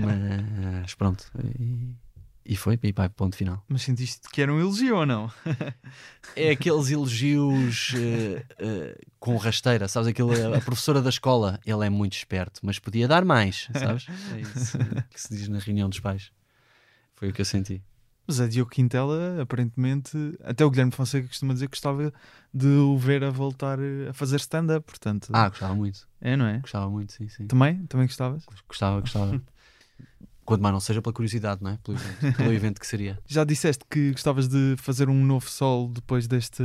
mas 0.00 0.94
pronto. 0.94 1.30
E, 1.58 1.94
e 2.44 2.56
foi, 2.56 2.78
e 2.82 2.92
pá, 2.92 3.08
ponto 3.08 3.36
final. 3.36 3.62
Mas 3.68 3.82
sentiste 3.82 4.28
que 4.32 4.40
era 4.42 4.52
um 4.52 4.58
elogio 4.58 4.96
ou 4.96 5.06
não? 5.06 5.30
É 6.34 6.50
aqueles 6.50 6.90
elogios 6.90 7.92
eh, 7.96 8.44
eh, 8.58 8.98
com 9.20 9.36
rasteira, 9.36 9.86
sabes? 9.86 10.08
Aquele, 10.08 10.56
a 10.56 10.60
professora 10.60 11.00
da 11.02 11.10
escola, 11.10 11.60
ele 11.64 11.84
é 11.86 11.90
muito 11.90 12.14
esperto, 12.14 12.60
mas 12.62 12.78
podia 12.78 13.06
dar 13.06 13.24
mais, 13.24 13.68
sabes? 13.72 14.06
É 14.34 14.40
isso 14.40 14.78
que 15.10 15.20
se 15.20 15.36
diz 15.36 15.48
na 15.48 15.58
reunião 15.58 15.88
dos 15.88 16.00
pais. 16.00 16.30
Foi 17.14 17.28
o 17.28 17.32
que 17.32 17.40
eu 17.40 17.44
senti. 17.44 17.82
Mas 18.28 18.40
a 18.40 18.46
Diogo 18.46 18.70
Quintela, 18.70 19.40
aparentemente, 19.40 20.16
até 20.44 20.62
o 20.62 20.68
Guilherme 20.70 20.92
Fonseca 20.92 21.26
costuma 21.26 21.54
dizer 21.54 21.66
que 21.66 21.70
gostava 21.76 22.12
de 22.52 22.66
o 22.66 22.98
ver 22.98 23.24
a 23.24 23.30
voltar 23.30 23.78
eh, 23.78 24.10
a 24.10 24.12
fazer 24.12 24.36
stand-up, 24.36 24.84
portanto. 24.84 25.30
Ah, 25.32 25.48
gostava 25.48 25.74
muito, 25.74 26.06
É, 26.20 26.36
não 26.36 26.46
é? 26.46 26.58
gostava 26.58 26.90
muito, 26.90 27.10
sim, 27.14 27.26
sim. 27.30 27.46
Também? 27.46 27.86
Também 27.86 28.06
gostavas? 28.06 28.44
Gostava, 28.68 29.00
gostava. 29.00 29.40
Quanto 30.44 30.60
mais 30.60 30.72
não 30.74 30.80
seja 30.80 31.00
pela 31.00 31.12
curiosidade, 31.14 31.62
não 31.62 31.70
é? 31.70 31.78
Pelo 31.82 31.96
evento, 31.96 32.36
pelo 32.36 32.52
evento 32.52 32.80
que 32.80 32.86
seria. 32.86 33.18
Já 33.26 33.44
disseste 33.44 33.82
que 33.90 34.12
gostavas 34.12 34.46
de 34.46 34.74
fazer 34.76 35.08
um 35.08 35.24
novo 35.24 35.48
solo 35.48 35.88
depois 35.88 36.26
deste, 36.26 36.62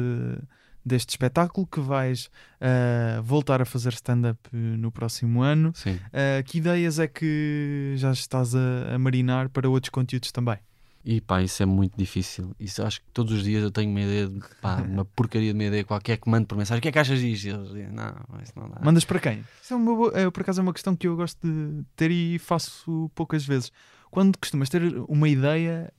deste 0.86 1.12
espetáculo, 1.12 1.66
que 1.66 1.80
vais 1.80 2.30
ah, 2.60 3.22
voltar 3.22 3.62
a 3.62 3.66
fazer 3.66 3.94
stand-up 3.94 4.38
eh, 4.54 4.58
no 4.58 4.92
próximo 4.92 5.42
ano. 5.42 5.72
Sim. 5.76 5.98
Ah, 6.12 6.44
que 6.44 6.58
ideias 6.58 7.00
é 7.00 7.08
que 7.08 7.94
já 7.96 8.12
estás 8.12 8.54
a, 8.54 8.96
a 8.96 9.00
marinar 9.00 9.48
para 9.48 9.70
outros 9.70 9.90
conteúdos 9.90 10.30
também? 10.32 10.58
E 11.06 11.20
pá, 11.20 11.42
isso 11.42 11.62
é 11.62 11.66
muito 11.66 11.98
difícil. 11.98 12.56
Isso 12.58 12.82
acho 12.82 13.02
que 13.02 13.08
todos 13.14 13.34
os 13.34 13.44
dias 13.44 13.62
eu 13.62 13.70
tenho 13.72 13.90
uma 13.92 14.00
ideia, 14.02 14.28
de, 14.28 14.40
pá, 14.62 14.78
uma 14.88 15.04
porcaria 15.04 15.52
de 15.52 15.58
uma 15.60 15.66
ideia 15.66 15.84
qualquer 15.84 16.16
que 16.18 16.30
mando 16.30 16.48
por 16.48 16.58
mensagem. 16.58 16.80
O 16.80 16.82
que 16.82 16.88
é 16.88 16.92
que 16.94 17.00
achas 17.00 17.20
disto? 17.20 17.46
E 17.46 17.50
eles 17.50 17.68
dizem, 17.68 17.88
não, 17.92 18.16
isso 18.42 18.54
não 18.56 18.70
dá. 18.70 18.80
Mandas 18.82 19.04
para 19.04 19.20
quem? 19.20 19.44
Isso 19.62 19.74
é 19.74 19.78
uma 19.78 19.94
boa- 19.96 20.12
é, 20.18 20.30
por 20.32 20.42
acaso 20.42 20.62
é 20.62 20.64
uma 20.64 20.72
questão 20.74 20.96
que 20.96 21.06
eu 21.08 21.16
gosto 21.18 21.38
de 21.46 21.84
ter 21.98 22.10
e 22.10 22.40
faço 22.40 23.12
poucas 23.14 23.46
vezes. 23.46 23.70
Quando 24.10 24.38
costumas 24.38 24.70
ter 24.70 24.82
uma 25.10 25.28
ideia, 25.28 25.92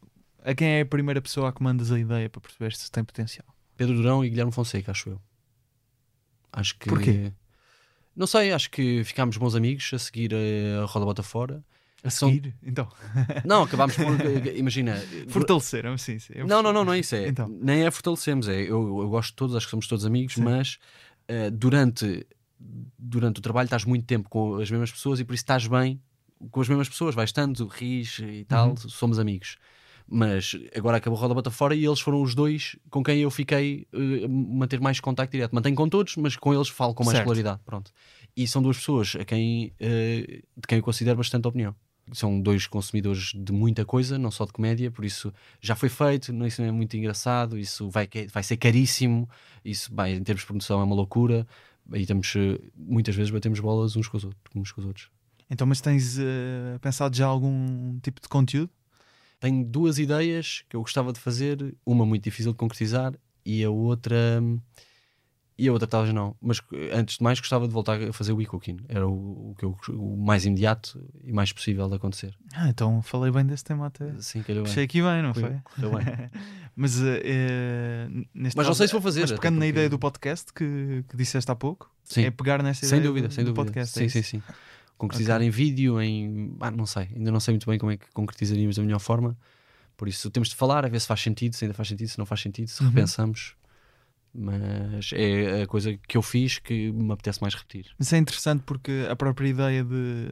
a 0.43 0.55
quem 0.55 0.69
é 0.69 0.81
a 0.81 0.87
primeira 0.87 1.21
pessoa 1.21 1.51
a 1.51 1.53
que 1.53 1.63
mandas 1.63 1.93
a 1.93 1.99
ideia 1.99 2.31
para 2.31 2.41
perceber 2.41 2.73
se 2.75 2.91
tem 2.91 3.05
potencial? 3.05 3.47
Pedro 3.77 3.97
Durão 3.97 4.25
e 4.25 4.31
Guilherme 4.31 4.53
Fonseca, 4.53 4.93
acho 4.93 5.11
eu. 5.11 5.21
Acho 6.53 6.79
que. 6.79 6.89
Porquê? 6.89 7.33
Não 8.17 8.27
sei, 8.27 8.53
acho 8.53 8.71
que 8.71 9.03
ficámos 9.05 9.37
bons 9.37 9.55
amigos 9.57 9.91
a 9.93 9.99
seguir 9.99 10.33
eh, 10.33 10.79
a 10.81 10.85
Roda 10.87 11.05
Bota 11.05 11.23
Fora. 11.23 11.63
A 12.05 12.11
São- 12.11 12.29
seguir? 12.29 12.55
Então, 12.63 12.87
Não, 13.45 13.63
acabámos 13.63 13.97
por. 13.97 14.05
eh, 14.21 14.57
Imagina. 14.59 14.95
fortaleceram, 15.29 15.97
sim, 15.97 16.19
sim. 16.19 16.35
eu 16.37 16.47
Não, 16.47 16.63
não, 16.63 16.73
não, 16.73 16.85
não 16.85 16.93
é 16.93 16.99
isso. 16.99 17.15
É, 17.15 17.27
Então. 17.29 17.49
Nem 17.49 17.85
é 17.87 17.91
fortalecemos. 17.91 18.47
É, 18.47 18.61
eu, 18.61 19.01
eu 19.01 19.09
gosto 19.09 19.31
de 19.31 19.37
todos, 19.37 19.57
acho 19.57 19.67
que 19.67 19.71
somos 19.71 19.87
todos 19.89 20.05
amigos, 20.05 20.35
Sim. 20.35 20.43
mas 20.43 20.79
eh, 21.27 21.51
durante, 21.51 22.27
durante 22.99 23.39
o 23.39 23.43
trabalho 23.43 23.67
estás 23.67 23.85
muito 23.85 24.05
tempo 24.05 24.29
com 24.29 24.57
as 24.57 24.71
mesmas 24.71 24.93
pessoas 24.93 25.19
e 25.19 25.25
por 25.25 25.33
isso 25.35 25.43
estás 25.43 25.67
bem 25.67 26.01
com 26.51 26.61
as 26.61 26.69
mesmas 26.69 26.89
pessoas. 26.91 27.15
Vais 27.15 27.31
estando, 27.31 27.67
ris 27.67 28.19
e 28.19 28.45
tal, 28.45 28.69
Uhum. 28.71 28.77
somos 28.77 29.19
amigos. 29.19 29.57
Mas 30.07 30.55
agora 30.77 30.99
acabou 30.99 31.19
a 31.19 31.23
roda 31.23 31.33
bota 31.33 31.51
fora 31.51 31.75
e 31.75 31.83
eles 31.87 31.99
foram 32.01 32.21
os 32.21 32.35
dois 32.35 32.77
com 32.91 33.03
quem 33.03 33.21
eu 33.21 33.31
fiquei 33.31 33.87
eh, 33.95 34.27
a 34.27 34.29
manter 34.29 34.79
mais 34.79 35.01
contacto 35.01 35.33
direto. 35.33 35.55
Mantenho 35.55 35.75
com 35.75 35.89
todos, 35.89 36.17
mas 36.17 36.37
com 36.37 36.53
eles 36.53 36.69
falo 36.69 36.93
com 36.93 37.03
mais 37.03 37.17
Certo. 37.17 37.25
regularidade. 37.25 37.61
Pronto. 37.65 37.91
E 38.37 38.47
são 38.47 38.61
duas 38.61 38.77
pessoas 38.77 39.17
a 39.19 39.25
quem, 39.25 39.73
eh, 39.81 40.43
de 40.55 40.67
quem 40.69 40.77
eu 40.77 40.85
considero 40.85 41.17
bastante 41.17 41.49
opinião. 41.49 41.75
São 42.13 42.39
dois 42.41 42.67
consumidores 42.67 43.33
de 43.35 43.53
muita 43.53 43.85
coisa, 43.85 44.19
não 44.19 44.31
só 44.31 44.45
de 44.45 44.53
comédia, 44.53 44.91
por 44.91 45.05
isso 45.05 45.33
já 45.61 45.75
foi 45.75 45.89
feito, 45.89 46.33
não- 46.33 46.47
isso 46.47 46.61
não 46.61 46.69
é 46.69 46.73
muito 46.73 46.95
engraçado, 46.97 47.59
isso 47.59 47.89
vai, 47.89 48.09
vai 48.31 48.43
ser 48.43 48.57
caríssimo, 48.59 49.29
isso 49.65 49.91
vai, 49.95 50.13
em 50.15 50.23
termos 50.23 50.43
de 50.43 50.47
produção 50.47 50.81
é 50.81 50.85
uma 50.85 50.95
loucura. 50.95 51.47
Aí 51.93 52.03
estamos, 52.03 52.33
eh, 52.37 52.61
muitas 52.77 53.15
vezes 53.15 53.31
batemos 53.31 53.59
bolas 53.61 53.97
uns 53.97 54.07
com 54.09 54.17
os 54.19 54.25
outros. 54.25 54.41
Uns 54.55 54.71
com 54.73 54.81
os 54.81 54.87
outros. 54.87 55.11
Então, 55.51 55.67
mas 55.67 55.81
tens 55.81 56.19
eh, 56.19 56.79
pensado 56.81 57.17
já 57.17 57.27
algum 57.27 57.99
tipo 58.01 58.21
de 58.21 58.29
conteúdo? 58.29 58.71
Tenho 59.41 59.65
duas 59.65 59.99
ideias 59.99 60.65
que 60.69 60.77
eu 60.77 60.81
gostava 60.81 61.13
de 61.13 61.21
fazer, 61.21 61.75
uma 61.85 62.07
muito 62.07 62.25
difícil 62.25 62.53
de 62.53 62.59
concretizar 62.59 63.15
e 63.45 63.63
a 63.65 63.71
outra. 63.71 64.43
E 65.57 65.69
a 65.69 65.73
outra 65.73 65.87
talvez 65.87 66.13
não, 66.13 66.35
mas 66.43 66.61
eh, 66.73 66.91
antes 66.93 67.19
de 67.19 67.23
mais 67.23 67.39
gostava 67.39 67.69
de 67.69 67.73
voltar 67.73 68.03
a 68.03 68.13
fazer 68.13 68.33
o 68.33 68.43
e-cooking. 68.43 68.79
Era 68.89 69.07
o, 69.07 69.51
o 69.51 69.55
que 69.57 69.65
eu, 69.65 69.77
o 69.91 70.17
mais 70.17 70.45
imediato 70.45 71.01
e 71.23 71.33
mais 71.33 71.53
possível 71.53 71.89
de 71.89 71.95
acontecer. 71.95 72.35
Ah, 72.53 72.69
então 72.69 73.01
falei 73.03 73.31
bem 73.31 73.47
desse 73.47 73.63
tema 73.63 73.87
até. 73.87 74.13
Sim, 74.19 74.43
calhou 74.43 74.65
bem. 74.65 74.71
Puxei 74.71 74.85
aqui 74.85 75.01
bem, 75.01 75.23
não 75.23 75.33
foi? 75.33 75.57
Correu 75.77 75.93
bem. 75.97 76.05
Mas, 76.75 77.01
eh, 77.01 78.09
neste 78.35 78.57
Mas 78.57 78.57
não 78.57 78.65
caso- 78.65 78.75
sei 78.79 78.87
se 78.89 78.93
vou 78.93 79.01
fazer, 79.03 79.21
Mas 79.21 79.31
pegando 79.33 79.55
na 79.55 79.59
porque- 79.61 79.69
ideia 79.69 79.89
do 79.89 79.97
podcast 79.99 80.53
que, 80.53 81.05
que 81.09 81.17
disseste 81.17 81.49
há 81.51 81.55
pouco, 81.55 81.89
Sim. 82.03 82.23
é 82.25 82.31
pegar 82.33 82.61
nessa 82.61 82.85
Sem 82.85 82.99
ideia 82.99 83.09
dúvida, 83.11 83.29
do, 83.29 83.35
sem 83.35 83.45
do 83.45 83.53
dúvida. 83.53 83.65
podcast. 83.65 83.97
sim, 83.97 84.07
é 84.07 84.09
sim, 84.09 84.23
sim. 84.23 84.43
Concretizar 84.99 85.41
em 85.43 85.51
vídeo, 85.51 86.01
em. 86.01 86.57
Ah, 86.61 86.71
não 86.73 86.87
sei, 86.87 87.09
ainda 87.15 87.31
não 87.31 87.39
sei 87.41 87.53
muito 87.53 87.69
bem 87.69 87.79
como 87.79 87.93
é 87.93 87.97
que 87.97 88.07
concretizaríamos 88.13 88.75
da 88.77 88.83
melhor 88.83 88.99
forma. 89.01 89.37
Por 89.97 90.09
isso 90.09 90.29
temos 90.31 90.49
de 90.49 90.57
falar, 90.57 90.85
a 90.85 90.89
ver 90.89 91.01
se 91.01 91.07
faz 91.07 91.21
sentido, 91.21 91.55
se 91.55 91.65
ainda 91.65 91.75
faz 91.75 91.89
sentido, 91.89 92.09
se 92.09 92.19
não 92.19 92.27
faz 92.27 92.41
sentido, 92.41 92.67
se 92.69 92.83
Uhum. 92.83 92.89
repensamos. 92.91 93.55
Mas 94.35 95.11
é 95.13 95.63
a 95.63 95.67
coisa 95.67 95.97
que 96.09 96.17
eu 96.17 96.23
fiz 96.23 96.59
que 96.59 96.91
me 96.93 97.13
apetece 97.13 97.41
mais 97.41 97.55
repetir. 97.55 97.95
Isso 97.99 98.15
é 98.15 98.19
interessante 98.19 98.63
porque 98.65 99.07
a 99.09 99.15
própria 99.15 99.49
ideia 99.49 99.85
de. 99.85 100.31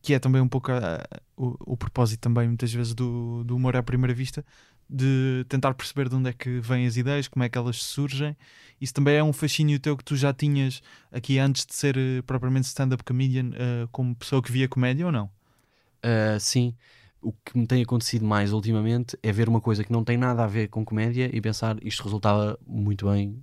que 0.00 0.14
é 0.14 0.18
também 0.18 0.40
um 0.40 0.48
pouco 0.48 0.72
a- 0.72 1.04
o, 1.36 1.72
o 1.72 1.76
propósito 1.76 2.20
também, 2.20 2.48
muitas 2.48 2.72
vezes, 2.72 2.94
do, 2.94 3.44
do 3.44 3.56
humor 3.56 3.76
à 3.76 3.82
primeira 3.82 4.14
vista, 4.14 4.44
de 4.88 5.44
tentar 5.48 5.74
perceber 5.74 6.08
de 6.08 6.14
onde 6.14 6.30
é 6.30 6.32
que 6.32 6.60
vêm 6.60 6.86
as 6.86 6.96
ideias, 6.96 7.28
como 7.28 7.44
é 7.44 7.48
que 7.48 7.58
elas 7.58 7.76
surgem. 7.82 8.34
Isso 8.80 8.94
também 8.94 9.16
é 9.16 9.22
um 9.24 9.32
fascínio 9.32 9.78
teu 9.78 9.96
que 9.96 10.04
tu 10.04 10.16
já 10.16 10.32
tinhas 10.32 10.82
aqui 11.10 11.38
antes 11.38 11.66
de 11.66 11.74
ser 11.74 11.96
eh, 11.98 12.22
propriamente 12.22 12.66
stand-up 12.68 13.04
comedian, 13.04 13.50
eh, 13.54 13.86
como 13.92 14.14
pessoa 14.16 14.42
que 14.42 14.50
via 14.50 14.66
comédia 14.68 15.04
ou 15.06 15.12
não? 15.12 15.30
Ah, 16.02 16.38
sim, 16.40 16.74
o 17.22 17.32
que 17.32 17.56
me 17.56 17.66
tem 17.66 17.82
acontecido 17.82 18.24
mais 18.26 18.52
ultimamente 18.52 19.16
é 19.22 19.30
ver 19.32 19.48
uma 19.48 19.60
coisa 19.60 19.84
que 19.84 19.92
não 19.92 20.02
tem 20.04 20.16
nada 20.16 20.42
a 20.44 20.46
ver 20.46 20.68
com 20.68 20.84
comédia 20.84 21.30
e 21.32 21.40
pensar 21.40 21.76
isto 21.82 22.02
resultava 22.02 22.58
muito 22.66 23.08
bem 23.08 23.42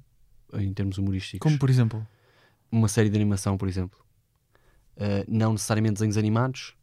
em 0.53 0.73
termos 0.73 0.97
humorísticos. 0.97 1.39
Como 1.43 1.57
por 1.57 1.69
exemplo. 1.69 2.05
uma 2.71 2.87
série 2.87 3.09
de 3.09 3.15
animação, 3.15 3.57
por 3.57 3.67
exemplo. 3.67 3.99
Uh, 4.97 5.23
não 5.27 5.53
necessariamente 5.53 5.93
desenhos 5.93 6.17
animados, 6.17 6.73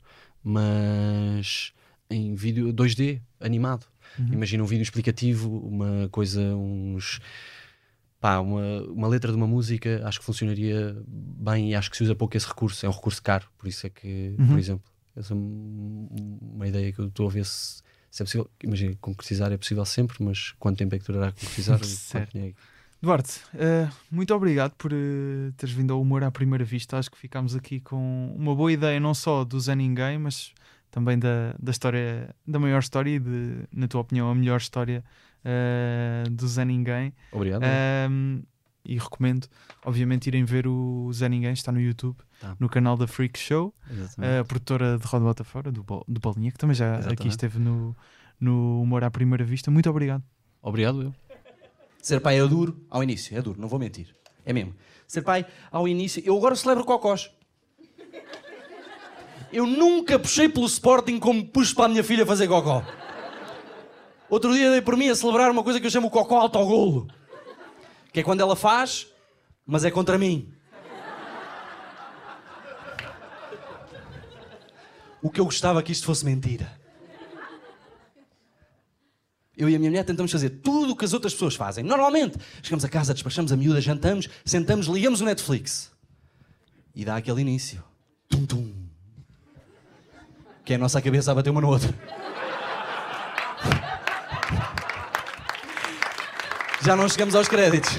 mas 0.42 1.72
em 2.08 2.34
vídeo 2.34 2.72
2D 2.72 3.20
animado. 3.40 3.86
Uhum. 4.18 4.32
Imagina 4.32 4.62
um 4.62 4.66
vídeo 4.66 4.82
explicativo, 4.82 5.50
uma 5.58 6.08
coisa, 6.10 6.40
uns. 6.54 7.20
Pá, 8.18 8.38
uma, 8.38 8.82
uma 8.84 9.08
letra 9.08 9.30
de 9.30 9.36
uma 9.36 9.46
música, 9.46 10.00
acho 10.06 10.18
que 10.20 10.24
funcionaria 10.24 10.96
bem 11.06 11.70
e 11.70 11.74
acho 11.74 11.90
que 11.90 11.96
se 11.96 12.02
usa 12.02 12.14
pouco 12.14 12.34
esse 12.36 12.46
recurso. 12.48 12.86
É 12.86 12.88
um 12.88 12.92
recurso 12.92 13.22
caro, 13.22 13.46
por 13.58 13.68
isso 13.68 13.86
é 13.86 13.90
que, 13.90 14.34
Uhum. 14.38 14.46
por 14.46 14.58
exemplo, 14.58 14.90
essa 15.16 15.32
é 15.32 15.36
um- 15.36 16.38
uma 16.54 16.68
ideia 16.68 16.92
que 16.92 16.98
eu 17.00 17.06
estou 17.08 17.26
a 17.28 17.30
ver 17.30 17.44
se, 17.44 17.82
se 18.10 18.22
é 18.22 18.24
possível. 18.24 18.50
Imagina, 18.62 18.94
concretizar 19.00 19.52
é 19.52 19.56
possível 19.56 19.84
sempre, 19.84 20.22
mas 20.22 20.52
quanto 20.58 20.78
tempo 20.78 20.94
é 20.94 20.98
que 20.98 21.06
durará 21.06 21.28
a 21.28 21.32
concretizar? 21.32 21.78
Certo. 21.84 22.32
Dinheiro? 22.32 22.56
Duarte, 23.02 23.40
eh, 23.54 23.88
muito 24.10 24.34
obrigado 24.34 24.72
por 24.76 24.90
eh, 24.92 25.52
teres 25.56 25.74
vindo 25.74 25.92
ao 25.92 26.00
Humor 26.00 26.24
à 26.24 26.30
Primeira 26.30 26.64
Vista. 26.64 26.96
Acho 26.98 27.10
que 27.10 27.18
ficámos 27.18 27.54
aqui 27.54 27.78
com 27.80 28.34
uma 28.36 28.54
boa 28.54 28.72
ideia, 28.72 28.98
não 28.98 29.12
só 29.14 29.44
do 29.44 29.60
Zé 29.60 29.74
Ninguém, 29.74 30.18
mas 30.18 30.52
também 30.90 31.18
da, 31.18 31.54
da 31.58 31.70
história, 31.70 32.34
da 32.46 32.58
maior 32.58 32.78
história 32.80 33.10
e, 33.10 33.18
de, 33.18 33.64
na 33.70 33.86
tua 33.86 34.00
opinião, 34.00 34.30
a 34.30 34.34
melhor 34.34 34.56
história 34.58 35.04
eh, 35.44 36.24
do 36.30 36.48
Zé 36.48 36.64
Ninguém. 36.64 37.12
Obrigado. 37.30 37.62
Ahm, 37.64 38.42
e 38.88 38.98
recomendo, 38.98 39.46
obviamente, 39.84 40.26
irem 40.26 40.44
ver 40.44 40.66
o 40.66 41.10
Zé 41.12 41.28
Ninguém, 41.28 41.52
está 41.52 41.70
no 41.72 41.80
YouTube, 41.80 42.16
Tá. 42.40 42.54
no 42.60 42.68
canal 42.68 42.96
da 42.96 43.06
Freak 43.06 43.38
Show, 43.38 43.74
Exatamente. 43.90 44.38
a 44.40 44.44
produtora 44.44 44.98
de 44.98 45.06
Roda 45.06 45.24
Bota 45.24 45.44
Fora, 45.44 45.72
do, 45.72 45.82
do 46.06 46.20
Bolinha, 46.20 46.52
que 46.52 46.58
também 46.58 46.74
já 46.76 46.94
aqui 46.96 47.00
Exatamente. 47.06 47.28
esteve 47.30 47.58
no, 47.58 47.96
no 48.38 48.82
Humor 48.82 49.02
à 49.04 49.10
Primeira 49.10 49.42
Vista. 49.44 49.70
Muito 49.70 49.88
obrigado. 49.88 50.22
Obrigado, 50.62 51.02
eu. 51.02 51.14
Ser 52.02 52.20
pai 52.20 52.38
é 52.38 52.46
duro 52.46 52.78
ao 52.90 53.02
início, 53.02 53.36
é 53.36 53.40
duro, 53.42 53.60
não 53.60 53.68
vou 53.68 53.78
mentir. 53.78 54.14
É 54.44 54.52
mesmo. 54.52 54.74
Ser 55.08 55.22
pai 55.22 55.46
ao 55.72 55.88
início. 55.88 56.22
Eu 56.24 56.36
agora 56.36 56.54
celebro 56.54 56.84
cocós. 56.84 57.30
Eu 59.52 59.66
nunca 59.66 60.18
puxei 60.18 60.48
pelo 60.48 60.66
Sporting 60.66 61.18
como 61.18 61.44
puxo 61.46 61.74
para 61.74 61.86
a 61.86 61.88
minha 61.88 62.04
filha 62.04 62.26
fazer 62.26 62.46
cocó. 62.48 62.84
Outro 64.28 64.52
dia 64.52 64.70
dei 64.70 64.82
por 64.82 64.96
mim 64.96 65.08
a 65.08 65.14
celebrar 65.14 65.50
uma 65.50 65.62
coisa 65.62 65.80
que 65.80 65.86
eu 65.86 65.90
chamo 65.90 66.10
cocó 66.10 66.38
autogolo. 66.38 67.06
Que 68.16 68.20
é 68.20 68.22
quando 68.22 68.40
ela 68.40 68.56
faz, 68.56 69.08
mas 69.66 69.84
é 69.84 69.90
contra 69.90 70.16
mim. 70.16 70.50
O 75.20 75.28
que 75.28 75.38
eu 75.38 75.44
gostava 75.44 75.82
que 75.82 75.92
isto 75.92 76.06
fosse 76.06 76.24
mentira. 76.24 76.80
Eu 79.54 79.68
e 79.68 79.76
a 79.76 79.78
minha 79.78 79.90
mulher 79.90 80.02
tentamos 80.02 80.32
fazer 80.32 80.48
tudo 80.48 80.94
o 80.94 80.96
que 80.96 81.04
as 81.04 81.12
outras 81.12 81.34
pessoas 81.34 81.56
fazem. 81.56 81.84
Normalmente, 81.84 82.38
chegamos 82.62 82.86
a 82.86 82.88
casa, 82.88 83.12
despachamos 83.12 83.52
a 83.52 83.56
miúda, 83.58 83.82
jantamos, 83.82 84.30
sentamos, 84.46 84.86
ligamos 84.86 85.20
o 85.20 85.26
Netflix. 85.26 85.92
E 86.94 87.04
dá 87.04 87.16
aquele 87.16 87.42
início. 87.42 87.84
Tum, 88.30 88.46
tum. 88.46 88.72
Que 90.64 90.72
é 90.72 90.76
a 90.76 90.78
nossa 90.78 91.02
cabeça 91.02 91.32
a 91.32 91.34
bater 91.34 91.50
uma 91.50 91.60
no 91.60 91.68
outra. 91.68 91.94
Já 96.86 96.94
não 96.94 97.08
chegamos 97.08 97.34
aos 97.34 97.48
créditos. 97.48 97.90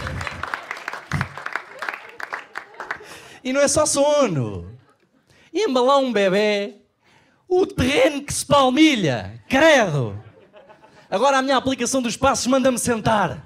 E 3.44 3.52
não 3.52 3.60
é 3.60 3.68
só 3.68 3.86
sono. 3.86 4.80
Embalar 5.54 5.98
um 5.98 6.14
bebê, 6.14 6.76
o 7.50 7.66
terreno 7.66 8.24
que 8.24 8.34
se 8.34 8.46
palmilha, 8.46 9.44
credo. 9.50 10.18
Agora 11.12 11.40
a 11.40 11.42
minha 11.42 11.58
aplicação 11.58 12.02
dos 12.02 12.16
passos 12.16 12.48
manda-me 12.48 12.80
sentar. 12.80 13.46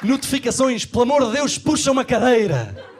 Notificações, 0.00 0.84
pelo 0.84 1.02
amor 1.02 1.26
de 1.26 1.32
Deus, 1.32 1.58
puxa 1.58 1.90
uma 1.90 2.04
cadeira. 2.04 2.93